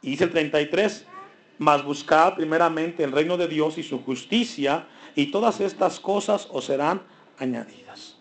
Y 0.02 0.12
dice 0.12 0.24
el 0.24 0.32
33, 0.32 1.06
mas 1.60 1.84
buscad 1.84 2.34
primeramente 2.34 3.04
el 3.04 3.12
reino 3.12 3.38
de 3.38 3.48
Dios 3.48 3.78
y 3.78 3.84
su 3.84 4.04
justicia, 4.04 4.88
y 5.16 5.28
todas 5.28 5.60
estas 5.60 6.00
cosas 6.00 6.48
os 6.52 6.66
serán 6.66 7.02
añadidas. 7.38 8.16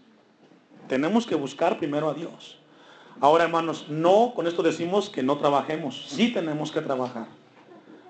Tenemos 0.89 1.27
que 1.27 1.35
buscar 1.35 1.79
primero 1.79 2.11
a 2.11 2.15
Dios. 2.15 2.59
Ahora, 3.21 3.45
hermanos, 3.45 3.87
no 3.89 4.33
con 4.35 4.47
esto 4.47 4.63
decimos 4.63 5.09
que 5.09 5.23
no 5.23 5.39
trabajemos. 5.39 6.07
Sí 6.09 6.33
tenemos 6.33 6.71
que 6.73 6.81
trabajar. 6.81 7.29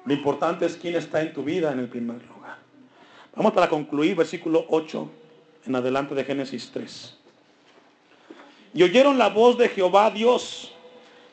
Lo 0.05 0.15
importante 0.15 0.67
es 0.67 0.77
quién 0.77 0.97
está 0.97 1.21
en 1.21 1.33
tu 1.33 1.45
vida 1.45 1.73
en 1.73 1.79
el 1.79 1.89
primer 1.89 2.25
lugar. 2.27 2.59
Vamos 3.37 3.53
para 3.53 3.69
concluir, 3.69 4.17
versículo 4.17 4.67
8 4.69 5.11
en 5.67 5.77
adelante 5.77 6.15
de 6.15 6.25
Génesis 6.25 6.71
3. 6.73 7.20
Y 8.73 8.83
oyeron 8.83 9.19
la 9.19 9.29
voz 9.29 9.59
de 9.59 9.69
Jehová 9.69 10.11
Dios 10.11 10.73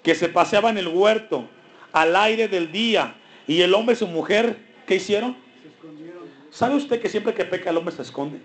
que 0.04 0.16
se 0.16 0.30
paseaba 0.30 0.70
en 0.70 0.78
el 0.78 0.88
huerto 0.88 1.48
al 1.92 2.16
aire 2.16 2.48
del 2.48 2.72
día. 2.72 3.16
Y 3.48 3.62
el 3.62 3.74
hombre 3.74 3.94
y 3.94 3.98
su 3.98 4.08
mujer, 4.08 4.58
¿qué 4.86 4.96
hicieron? 4.96 5.36
Se 5.62 5.68
escondieron. 5.68 6.24
¿Sabe 6.52 6.76
usted 6.76 7.02
que 7.02 7.10
siempre 7.10 7.34
que 7.34 7.46
peca 7.46 7.70
el 7.70 7.78
hombre 7.78 7.96
se 7.96 8.02
esconde? 8.02 8.40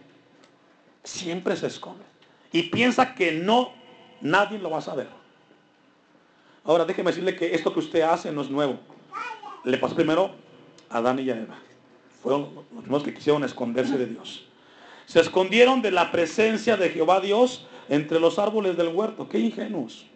Siempre 1.05 1.57
se 1.57 1.69
esconde. 1.69 2.05
Y 2.53 2.65
piensa 2.65 3.15
que 3.15 3.33
no, 3.33 3.73
nadie 4.21 4.59
lo 4.59 4.71
va 4.71 4.79
a 4.79 4.83
saber. 4.83 5.09
Ahora 6.65 6.85
déjeme 6.85 7.11
decirle 7.11 7.35
que 7.35 7.55
esto 7.55 7.73
que 7.73 7.81
usted 7.81 8.03
hace 8.03 8.31
no 8.31 8.43
es 8.43 8.51
nuevo. 8.51 8.79
Le 9.65 9.79
pasó 9.79 9.95
primero 9.95 10.33
a 10.91 10.99
Adán 10.99 11.19
y 11.19 11.31
a 11.31 11.37
Eva. 11.37 11.59
Fueron 12.23 12.55
los 12.55 12.83
primeros 12.83 13.03
que 13.03 13.15
quisieron 13.15 13.43
esconderse 13.43 13.99
de 13.99 14.07
Dios. 14.07 14.47
Se 15.07 15.21
escondieron 15.21 15.83
de 15.83 15.91
la 15.91 16.13
presencia 16.13 16.77
de 16.77 16.91
Jehová 16.91 17.21
Dios 17.21 17.67
entre 17.89 18.21
los 18.21 18.39
árboles 18.39 18.77
del 18.77 18.89
huerto. 18.89 19.29
Qué 19.29 19.39
ingenuos. 19.39 20.07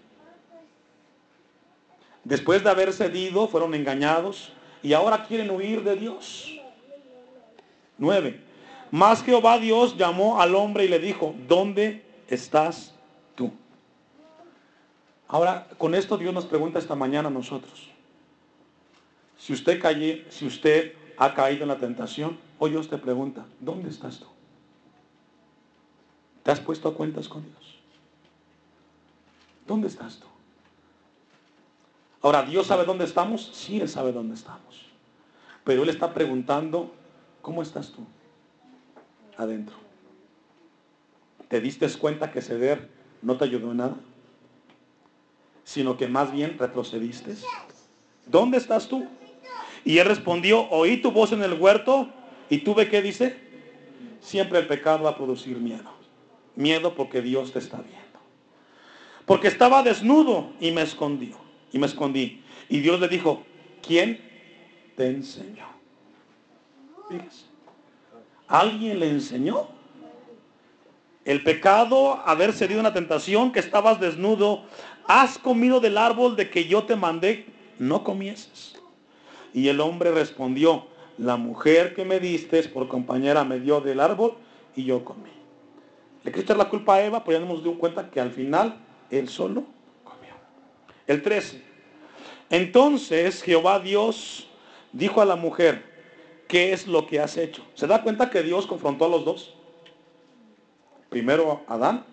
Después 2.25 2.65
de 2.65 2.71
haber 2.71 2.93
cedido, 2.93 3.47
fueron 3.47 3.75
engañados 3.75 4.53
y 4.83 4.93
ahora 4.93 5.25
quieren 5.25 5.51
huir 5.51 5.85
de 5.85 5.97
Dios. 5.97 6.53
9. 7.99 8.41
Más 8.91 9.23
Jehová 9.23 9.59
Dios 9.59 9.97
llamó 9.97 10.41
al 10.41 10.55
hombre 10.55 10.85
y 10.85 10.89
le 10.89 10.99
dijo, 10.99 11.35
¿dónde 11.49 12.05
estás 12.29 12.95
tú? 13.35 13.53
Ahora, 15.29 15.69
con 15.79 15.95
esto 15.95 16.17
Dios 16.17 16.33
nos 16.33 16.47
pregunta 16.47 16.79
esta 16.79 16.95
mañana 16.95 17.29
a 17.29 17.33
nosotros. 17.33 17.89
Si 19.39 19.53
usted, 19.53 19.81
si 20.31 20.47
usted 20.47 20.95
ha 21.17 21.35
caído 21.35 21.63
en 21.63 21.69
la 21.69 21.79
tentación, 21.79 22.39
hoy 22.59 22.71
Dios 22.71 22.89
te 22.89 22.99
pregunta, 22.99 23.47
¿dónde 23.61 23.91
estás 23.91 24.19
tú? 24.19 24.27
¿Te 26.47 26.53
has 26.53 26.61
puesto 26.61 26.89
a 26.89 26.95
cuentas 26.95 27.29
con 27.29 27.43
Dios? 27.43 27.75
¿Dónde 29.67 29.89
estás 29.89 30.21
tú? 30.21 30.29
Ahora, 32.23 32.45
¿Dios 32.45 32.69
sabe 32.69 32.85
dónde 32.85 33.05
estamos? 33.05 33.51
Sí, 33.53 33.81
Él 33.81 33.89
sabe 33.89 34.13
dónde 34.13 34.37
estamos. 34.37 34.83
Pero 35.65 35.83
Él 35.83 35.89
está 35.89 36.15
preguntando, 36.15 36.95
¿cómo 37.43 37.63
estás 37.63 37.91
tú? 37.91 38.07
Adentro. 39.37 39.75
¿Te 41.49 41.61
diste 41.61 41.91
cuenta 41.99 42.31
que 42.31 42.41
ceder 42.41 42.91
no 43.23 43.37
te 43.37 43.45
ayudó 43.45 43.73
en 43.73 43.79
nada? 43.79 43.97
Sino 45.65 45.97
que 45.97 46.07
más 46.07 46.31
bien 46.31 46.57
retrocediste. 46.61 47.35
¿Dónde 48.25 48.59
estás 48.59 48.87
tú? 48.87 49.05
Y 49.85 49.99
él 49.99 50.07
respondió, 50.07 50.69
oí 50.71 50.99
tu 51.03 51.11
voz 51.11 51.33
en 51.33 51.43
el 51.43 51.55
huerto 51.55 52.09
y 52.49 52.59
tuve 52.59 52.89
que 52.89 53.03
dice, 53.03 53.37
siempre 54.21 54.61
el 54.61 54.69
pecado 54.69 55.03
va 55.03 55.11
a 55.11 55.17
producir 55.17 55.57
miedo. 55.57 55.96
Miedo 56.57 56.95
porque 56.95 57.23
Dios 57.23 57.53
te 57.53 57.59
está 57.59 57.77
viendo. 57.77 58.01
Porque 59.27 59.49
estaba 59.49 59.83
desnudo 59.83 60.53
y 60.61 60.73
me 60.73 60.83
escondió. 60.83 61.37
Y 61.73 61.79
me 61.79 61.87
escondí. 61.87 62.43
Y 62.69 62.81
Dios 62.81 62.99
le 63.01 63.09
dijo, 63.09 63.45
¿quién 63.83 64.21
te 64.97 65.09
enseñó? 65.09 65.67
Fíjese. 67.09 67.45
¿Alguien 68.49 69.01
le 69.01 69.11
enseñó? 69.11 69.69
El 71.25 71.43
pecado, 71.43 72.23
haber 72.25 72.53
cedido 72.53 72.79
una 72.79 72.93
tentación, 72.93 73.51
que 73.51 73.59
estabas 73.59 73.99
desnudo, 74.01 74.63
has 75.09 75.39
comido 75.39 75.81
del 75.81 75.99
árbol 75.99 76.37
de 76.37 76.51
que 76.51 76.67
yo 76.67 76.85
te 76.85 76.95
mandé, 76.95 77.47
no 77.79 78.05
comieses. 78.05 78.81
Y 79.53 79.69
el 79.69 79.81
hombre 79.81 80.13
respondió, 80.13 80.87
la 81.19 81.37
mujer 81.37 81.95
que 81.95 82.05
me 82.05 82.21
diste 82.21 82.63
por 82.69 82.89
compañera 82.89 83.45
me 83.45 83.59
dio 83.59 83.81
del 83.81 84.01
árbol 84.01 84.35
y 84.77 84.85
yo 84.85 85.05
comí. 85.05 85.36
Le 86.27 86.33
quiero 86.33 86.43
echar 86.43 86.57
la 86.57 86.69
culpa 86.69 86.97
a 86.97 87.05
Eva, 87.05 87.23
pero 87.23 87.39
ya 87.39 87.47
nos 87.47 87.63
dimos 87.63 87.79
cuenta 87.79 88.11
que 88.11 88.21
al 88.21 88.33
final 88.33 88.75
él 89.13 89.29
solo 89.29 89.63
comió. 90.03 90.35
El 91.07 91.23
13. 91.23 91.63
Entonces 92.51 93.45
Jehová 93.45 93.79
Dios 93.79 94.49
dijo 94.93 95.21
a 95.21 95.25
la 95.25 95.37
mujer, 95.37 95.85
¿qué 96.49 96.73
es 96.73 96.89
lo 96.89 97.07
que 97.07 97.21
has 97.21 97.37
hecho? 97.37 97.65
¿Se 97.75 97.87
da 97.87 98.03
cuenta 98.03 98.29
que 98.29 98.43
Dios 98.43 98.67
confrontó 98.67 99.05
a 99.05 99.09
los 99.09 99.25
dos? 99.25 99.55
Primero 101.11 101.63
a 101.69 101.75
Adán 101.75 102.05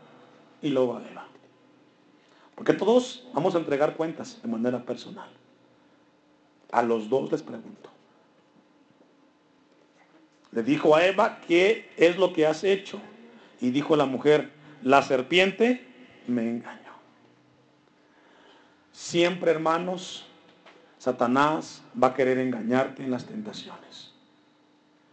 y 0.61 0.69
luego 0.69 0.95
a 0.95 1.01
Eva. 1.09 1.25
Porque 2.53 2.73
todos 2.73 3.25
vamos 3.33 3.55
a 3.55 3.57
entregar 3.57 3.95
cuentas 3.95 4.39
de 4.43 4.47
manera 4.47 4.85
personal. 4.85 5.29
A 6.71 6.83
los 6.83 7.09
dos 7.09 7.31
les 7.31 7.41
pregunto. 7.41 7.89
Le 10.51 10.61
dijo 10.61 10.95
a 10.95 11.03
Eva, 11.03 11.39
¿qué 11.47 11.89
es 11.97 12.15
lo 12.15 12.31
que 12.31 12.45
has 12.45 12.63
hecho? 12.63 13.01
Y 13.63 13.71
dijo 13.71 13.95
la 13.95 14.05
mujer, 14.05 14.51
la 14.81 15.01
serpiente 15.03 15.87
me 16.27 16.41
engañó. 16.41 16.91
Siempre, 18.91 19.51
hermanos, 19.51 20.25
Satanás 20.97 21.81
va 22.01 22.07
a 22.07 22.13
querer 22.13 22.39
engañarte 22.39 23.03
en 23.03 23.09
las 23.09 23.25
tentaciones. 23.25 24.11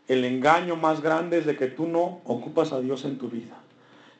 El 0.08 0.24
engaño 0.24 0.74
más 0.74 1.00
grande 1.00 1.38
es 1.38 1.46
de 1.46 1.56
que 1.56 1.68
tú 1.68 1.86
no 1.86 2.22
ocupas 2.24 2.72
a 2.72 2.80
Dios 2.80 3.04
en 3.04 3.18
tu 3.18 3.28
vida 3.28 3.56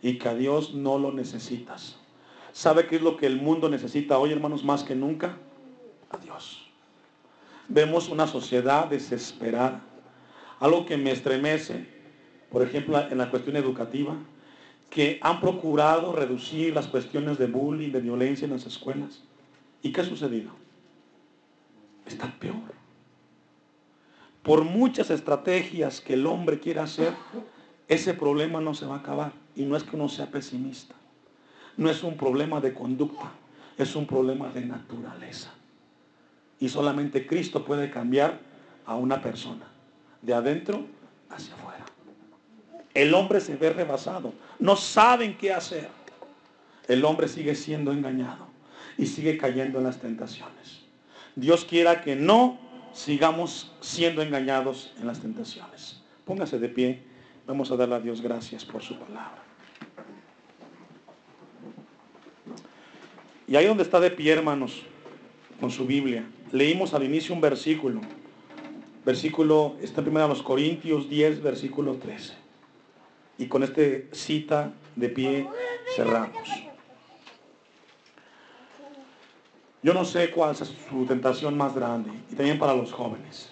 y 0.00 0.16
que 0.16 0.28
a 0.28 0.34
Dios 0.36 0.74
no 0.74 0.96
lo 0.96 1.10
necesitas. 1.10 1.96
¿Sabe 2.52 2.86
qué 2.86 2.96
es 2.96 3.02
lo 3.02 3.16
que 3.16 3.26
el 3.26 3.34
mundo 3.34 3.68
necesita 3.68 4.16
hoy, 4.20 4.30
hermanos, 4.30 4.62
más 4.62 4.84
que 4.84 4.94
nunca? 4.94 5.38
A 6.08 6.18
Dios. 6.18 6.70
Vemos 7.66 8.08
una 8.08 8.28
sociedad 8.28 8.86
desesperada. 8.86 9.80
Algo 10.60 10.86
que 10.86 10.96
me 10.96 11.10
estremece, 11.10 11.99
por 12.50 12.62
ejemplo, 12.62 13.00
en 13.00 13.18
la 13.18 13.30
cuestión 13.30 13.56
educativa, 13.56 14.14
que 14.90 15.18
han 15.22 15.40
procurado 15.40 16.12
reducir 16.12 16.74
las 16.74 16.88
cuestiones 16.88 17.38
de 17.38 17.46
bullying, 17.46 17.92
de 17.92 18.00
violencia 18.00 18.44
en 18.44 18.52
las 18.52 18.66
escuelas. 18.66 19.22
¿Y 19.82 19.92
qué 19.92 20.00
ha 20.00 20.04
sucedido? 20.04 20.50
Está 22.06 22.26
peor. 22.38 22.74
Por 24.42 24.64
muchas 24.64 25.10
estrategias 25.10 26.00
que 26.00 26.14
el 26.14 26.26
hombre 26.26 26.58
quiera 26.58 26.82
hacer, 26.82 27.12
ese 27.86 28.14
problema 28.14 28.60
no 28.60 28.74
se 28.74 28.86
va 28.86 28.96
a 28.96 28.98
acabar. 28.98 29.32
Y 29.54 29.64
no 29.64 29.76
es 29.76 29.84
que 29.84 29.96
uno 29.96 30.08
sea 30.08 30.26
pesimista. 30.26 30.94
No 31.76 31.88
es 31.88 32.02
un 32.02 32.16
problema 32.16 32.60
de 32.60 32.74
conducta, 32.74 33.30
es 33.78 33.94
un 33.94 34.06
problema 34.06 34.48
de 34.50 34.64
naturaleza. 34.66 35.50
Y 36.58 36.68
solamente 36.68 37.26
Cristo 37.26 37.64
puede 37.64 37.90
cambiar 37.90 38.40
a 38.86 38.96
una 38.96 39.22
persona, 39.22 39.66
de 40.20 40.34
adentro 40.34 40.84
hacia 41.30 41.54
afuera. 41.54 41.79
El 42.94 43.14
hombre 43.14 43.40
se 43.40 43.56
ve 43.56 43.70
rebasado, 43.70 44.32
no 44.58 44.76
saben 44.76 45.36
qué 45.36 45.52
hacer. 45.52 45.88
El 46.88 47.04
hombre 47.04 47.28
sigue 47.28 47.54
siendo 47.54 47.92
engañado 47.92 48.48
y 48.98 49.06
sigue 49.06 49.38
cayendo 49.38 49.78
en 49.78 49.84
las 49.84 50.00
tentaciones. 50.00 50.80
Dios 51.36 51.64
quiera 51.64 52.02
que 52.02 52.16
no 52.16 52.58
sigamos 52.92 53.72
siendo 53.80 54.22
engañados 54.22 54.92
en 55.00 55.06
las 55.06 55.20
tentaciones. 55.20 56.02
Póngase 56.24 56.58
de 56.58 56.68
pie. 56.68 57.02
Vamos 57.46 57.70
a 57.70 57.76
darle 57.76 57.94
a 57.94 58.00
Dios 58.00 58.20
gracias 58.20 58.64
por 58.64 58.82
su 58.82 58.98
palabra. 58.98 59.42
Y 63.46 63.56
ahí 63.56 63.66
donde 63.66 63.82
está 63.82 63.98
de 63.98 64.10
pie, 64.10 64.32
hermanos, 64.32 64.82
con 65.60 65.70
su 65.70 65.86
Biblia, 65.86 66.24
leímos 66.52 66.94
al 66.94 67.02
inicio 67.02 67.34
un 67.34 67.40
versículo. 67.40 68.00
Versículo, 69.04 69.76
está 69.80 70.02
en 70.02 70.14
los 70.14 70.42
Corintios 70.42 71.08
10, 71.08 71.42
versículo 71.42 71.94
13. 71.94 72.39
Y 73.40 73.46
con 73.46 73.62
este 73.62 74.10
cita 74.12 74.70
de 74.96 75.08
pie 75.08 75.48
cerramos. 75.96 76.46
Yo 79.82 79.94
no 79.94 80.04
sé 80.04 80.30
cuál 80.30 80.50
es 80.50 80.58
su 80.58 81.06
tentación 81.06 81.56
más 81.56 81.74
grande, 81.74 82.10
y 82.30 82.34
también 82.34 82.58
para 82.58 82.74
los 82.74 82.92
jóvenes. 82.92 83.50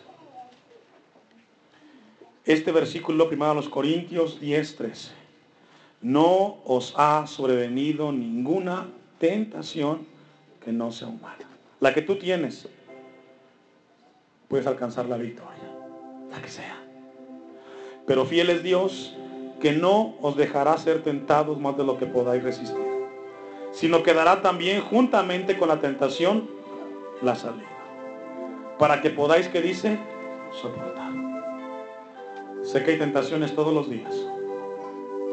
Este 2.45 2.70
versículo, 2.70 3.28
primero 3.28 3.53
a 3.53 3.55
los 3.55 3.70
Corintios 3.70 4.39
10, 4.39 4.76
13. 4.76 5.11
No 6.03 6.59
os 6.66 6.93
ha 6.99 7.26
sobrevenido 7.26 8.12
ninguna 8.12 8.89
tentación 9.18 10.07
que 10.62 10.70
no 10.70 10.93
sea 10.93 11.09
humana. 11.09 11.49
La 11.80 11.95
que 11.95 12.03
tú 12.03 12.18
tienes, 12.18 12.68
puedes 14.49 14.66
alcanzar 14.66 15.07
la 15.07 15.16
victoria, 15.16 15.64
la 16.30 16.43
que 16.43 16.49
sea. 16.51 16.78
Pero 18.07 18.26
fiel 18.26 18.51
es 18.51 18.62
Dios 18.62 19.18
que 19.61 19.73
no 19.73 20.15
os 20.21 20.37
dejará 20.37 20.77
ser 20.79 21.03
tentados 21.03 21.59
más 21.59 21.77
de 21.77 21.85
lo 21.85 21.99
que 21.99 22.07
podáis 22.07 22.43
resistir, 22.43 22.77
sino 23.73 24.03
que 24.03 24.15
dará 24.15 24.41
también 24.41 24.81
juntamente 24.83 25.59
con 25.59 25.69
la 25.69 25.81
tentación 25.81 26.49
la 27.23 27.35
salida, 27.35 27.69
para 28.79 29.01
que 29.01 29.11
podáis, 29.11 29.49
que 29.49 29.61
dice, 29.61 29.99
soportar. 30.53 31.13
Sé 32.63 32.85
que 32.85 32.93
hay 32.93 32.99
tentaciones 32.99 33.55
todos 33.55 33.75
los 33.75 33.89
días, 33.89 34.15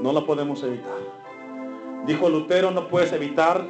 no 0.01 0.11
la 0.13 0.25
podemos 0.25 0.63
evitar. 0.63 0.97
Dijo 2.05 2.29
Lutero, 2.29 2.71
no 2.71 2.87
puedes 2.87 3.11
evitar 3.13 3.65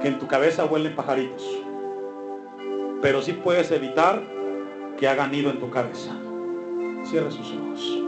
que 0.00 0.08
en 0.08 0.18
tu 0.18 0.26
cabeza 0.26 0.64
huelen 0.64 0.94
pajaritos, 0.94 1.44
pero 3.00 3.22
sí 3.22 3.32
puedes 3.32 3.70
evitar 3.70 4.22
que 4.96 5.08
hagan 5.08 5.32
nido 5.32 5.50
en 5.50 5.58
tu 5.58 5.70
cabeza. 5.70 6.12
Cierra 7.04 7.30
sus 7.30 7.52
ojos. 7.52 7.98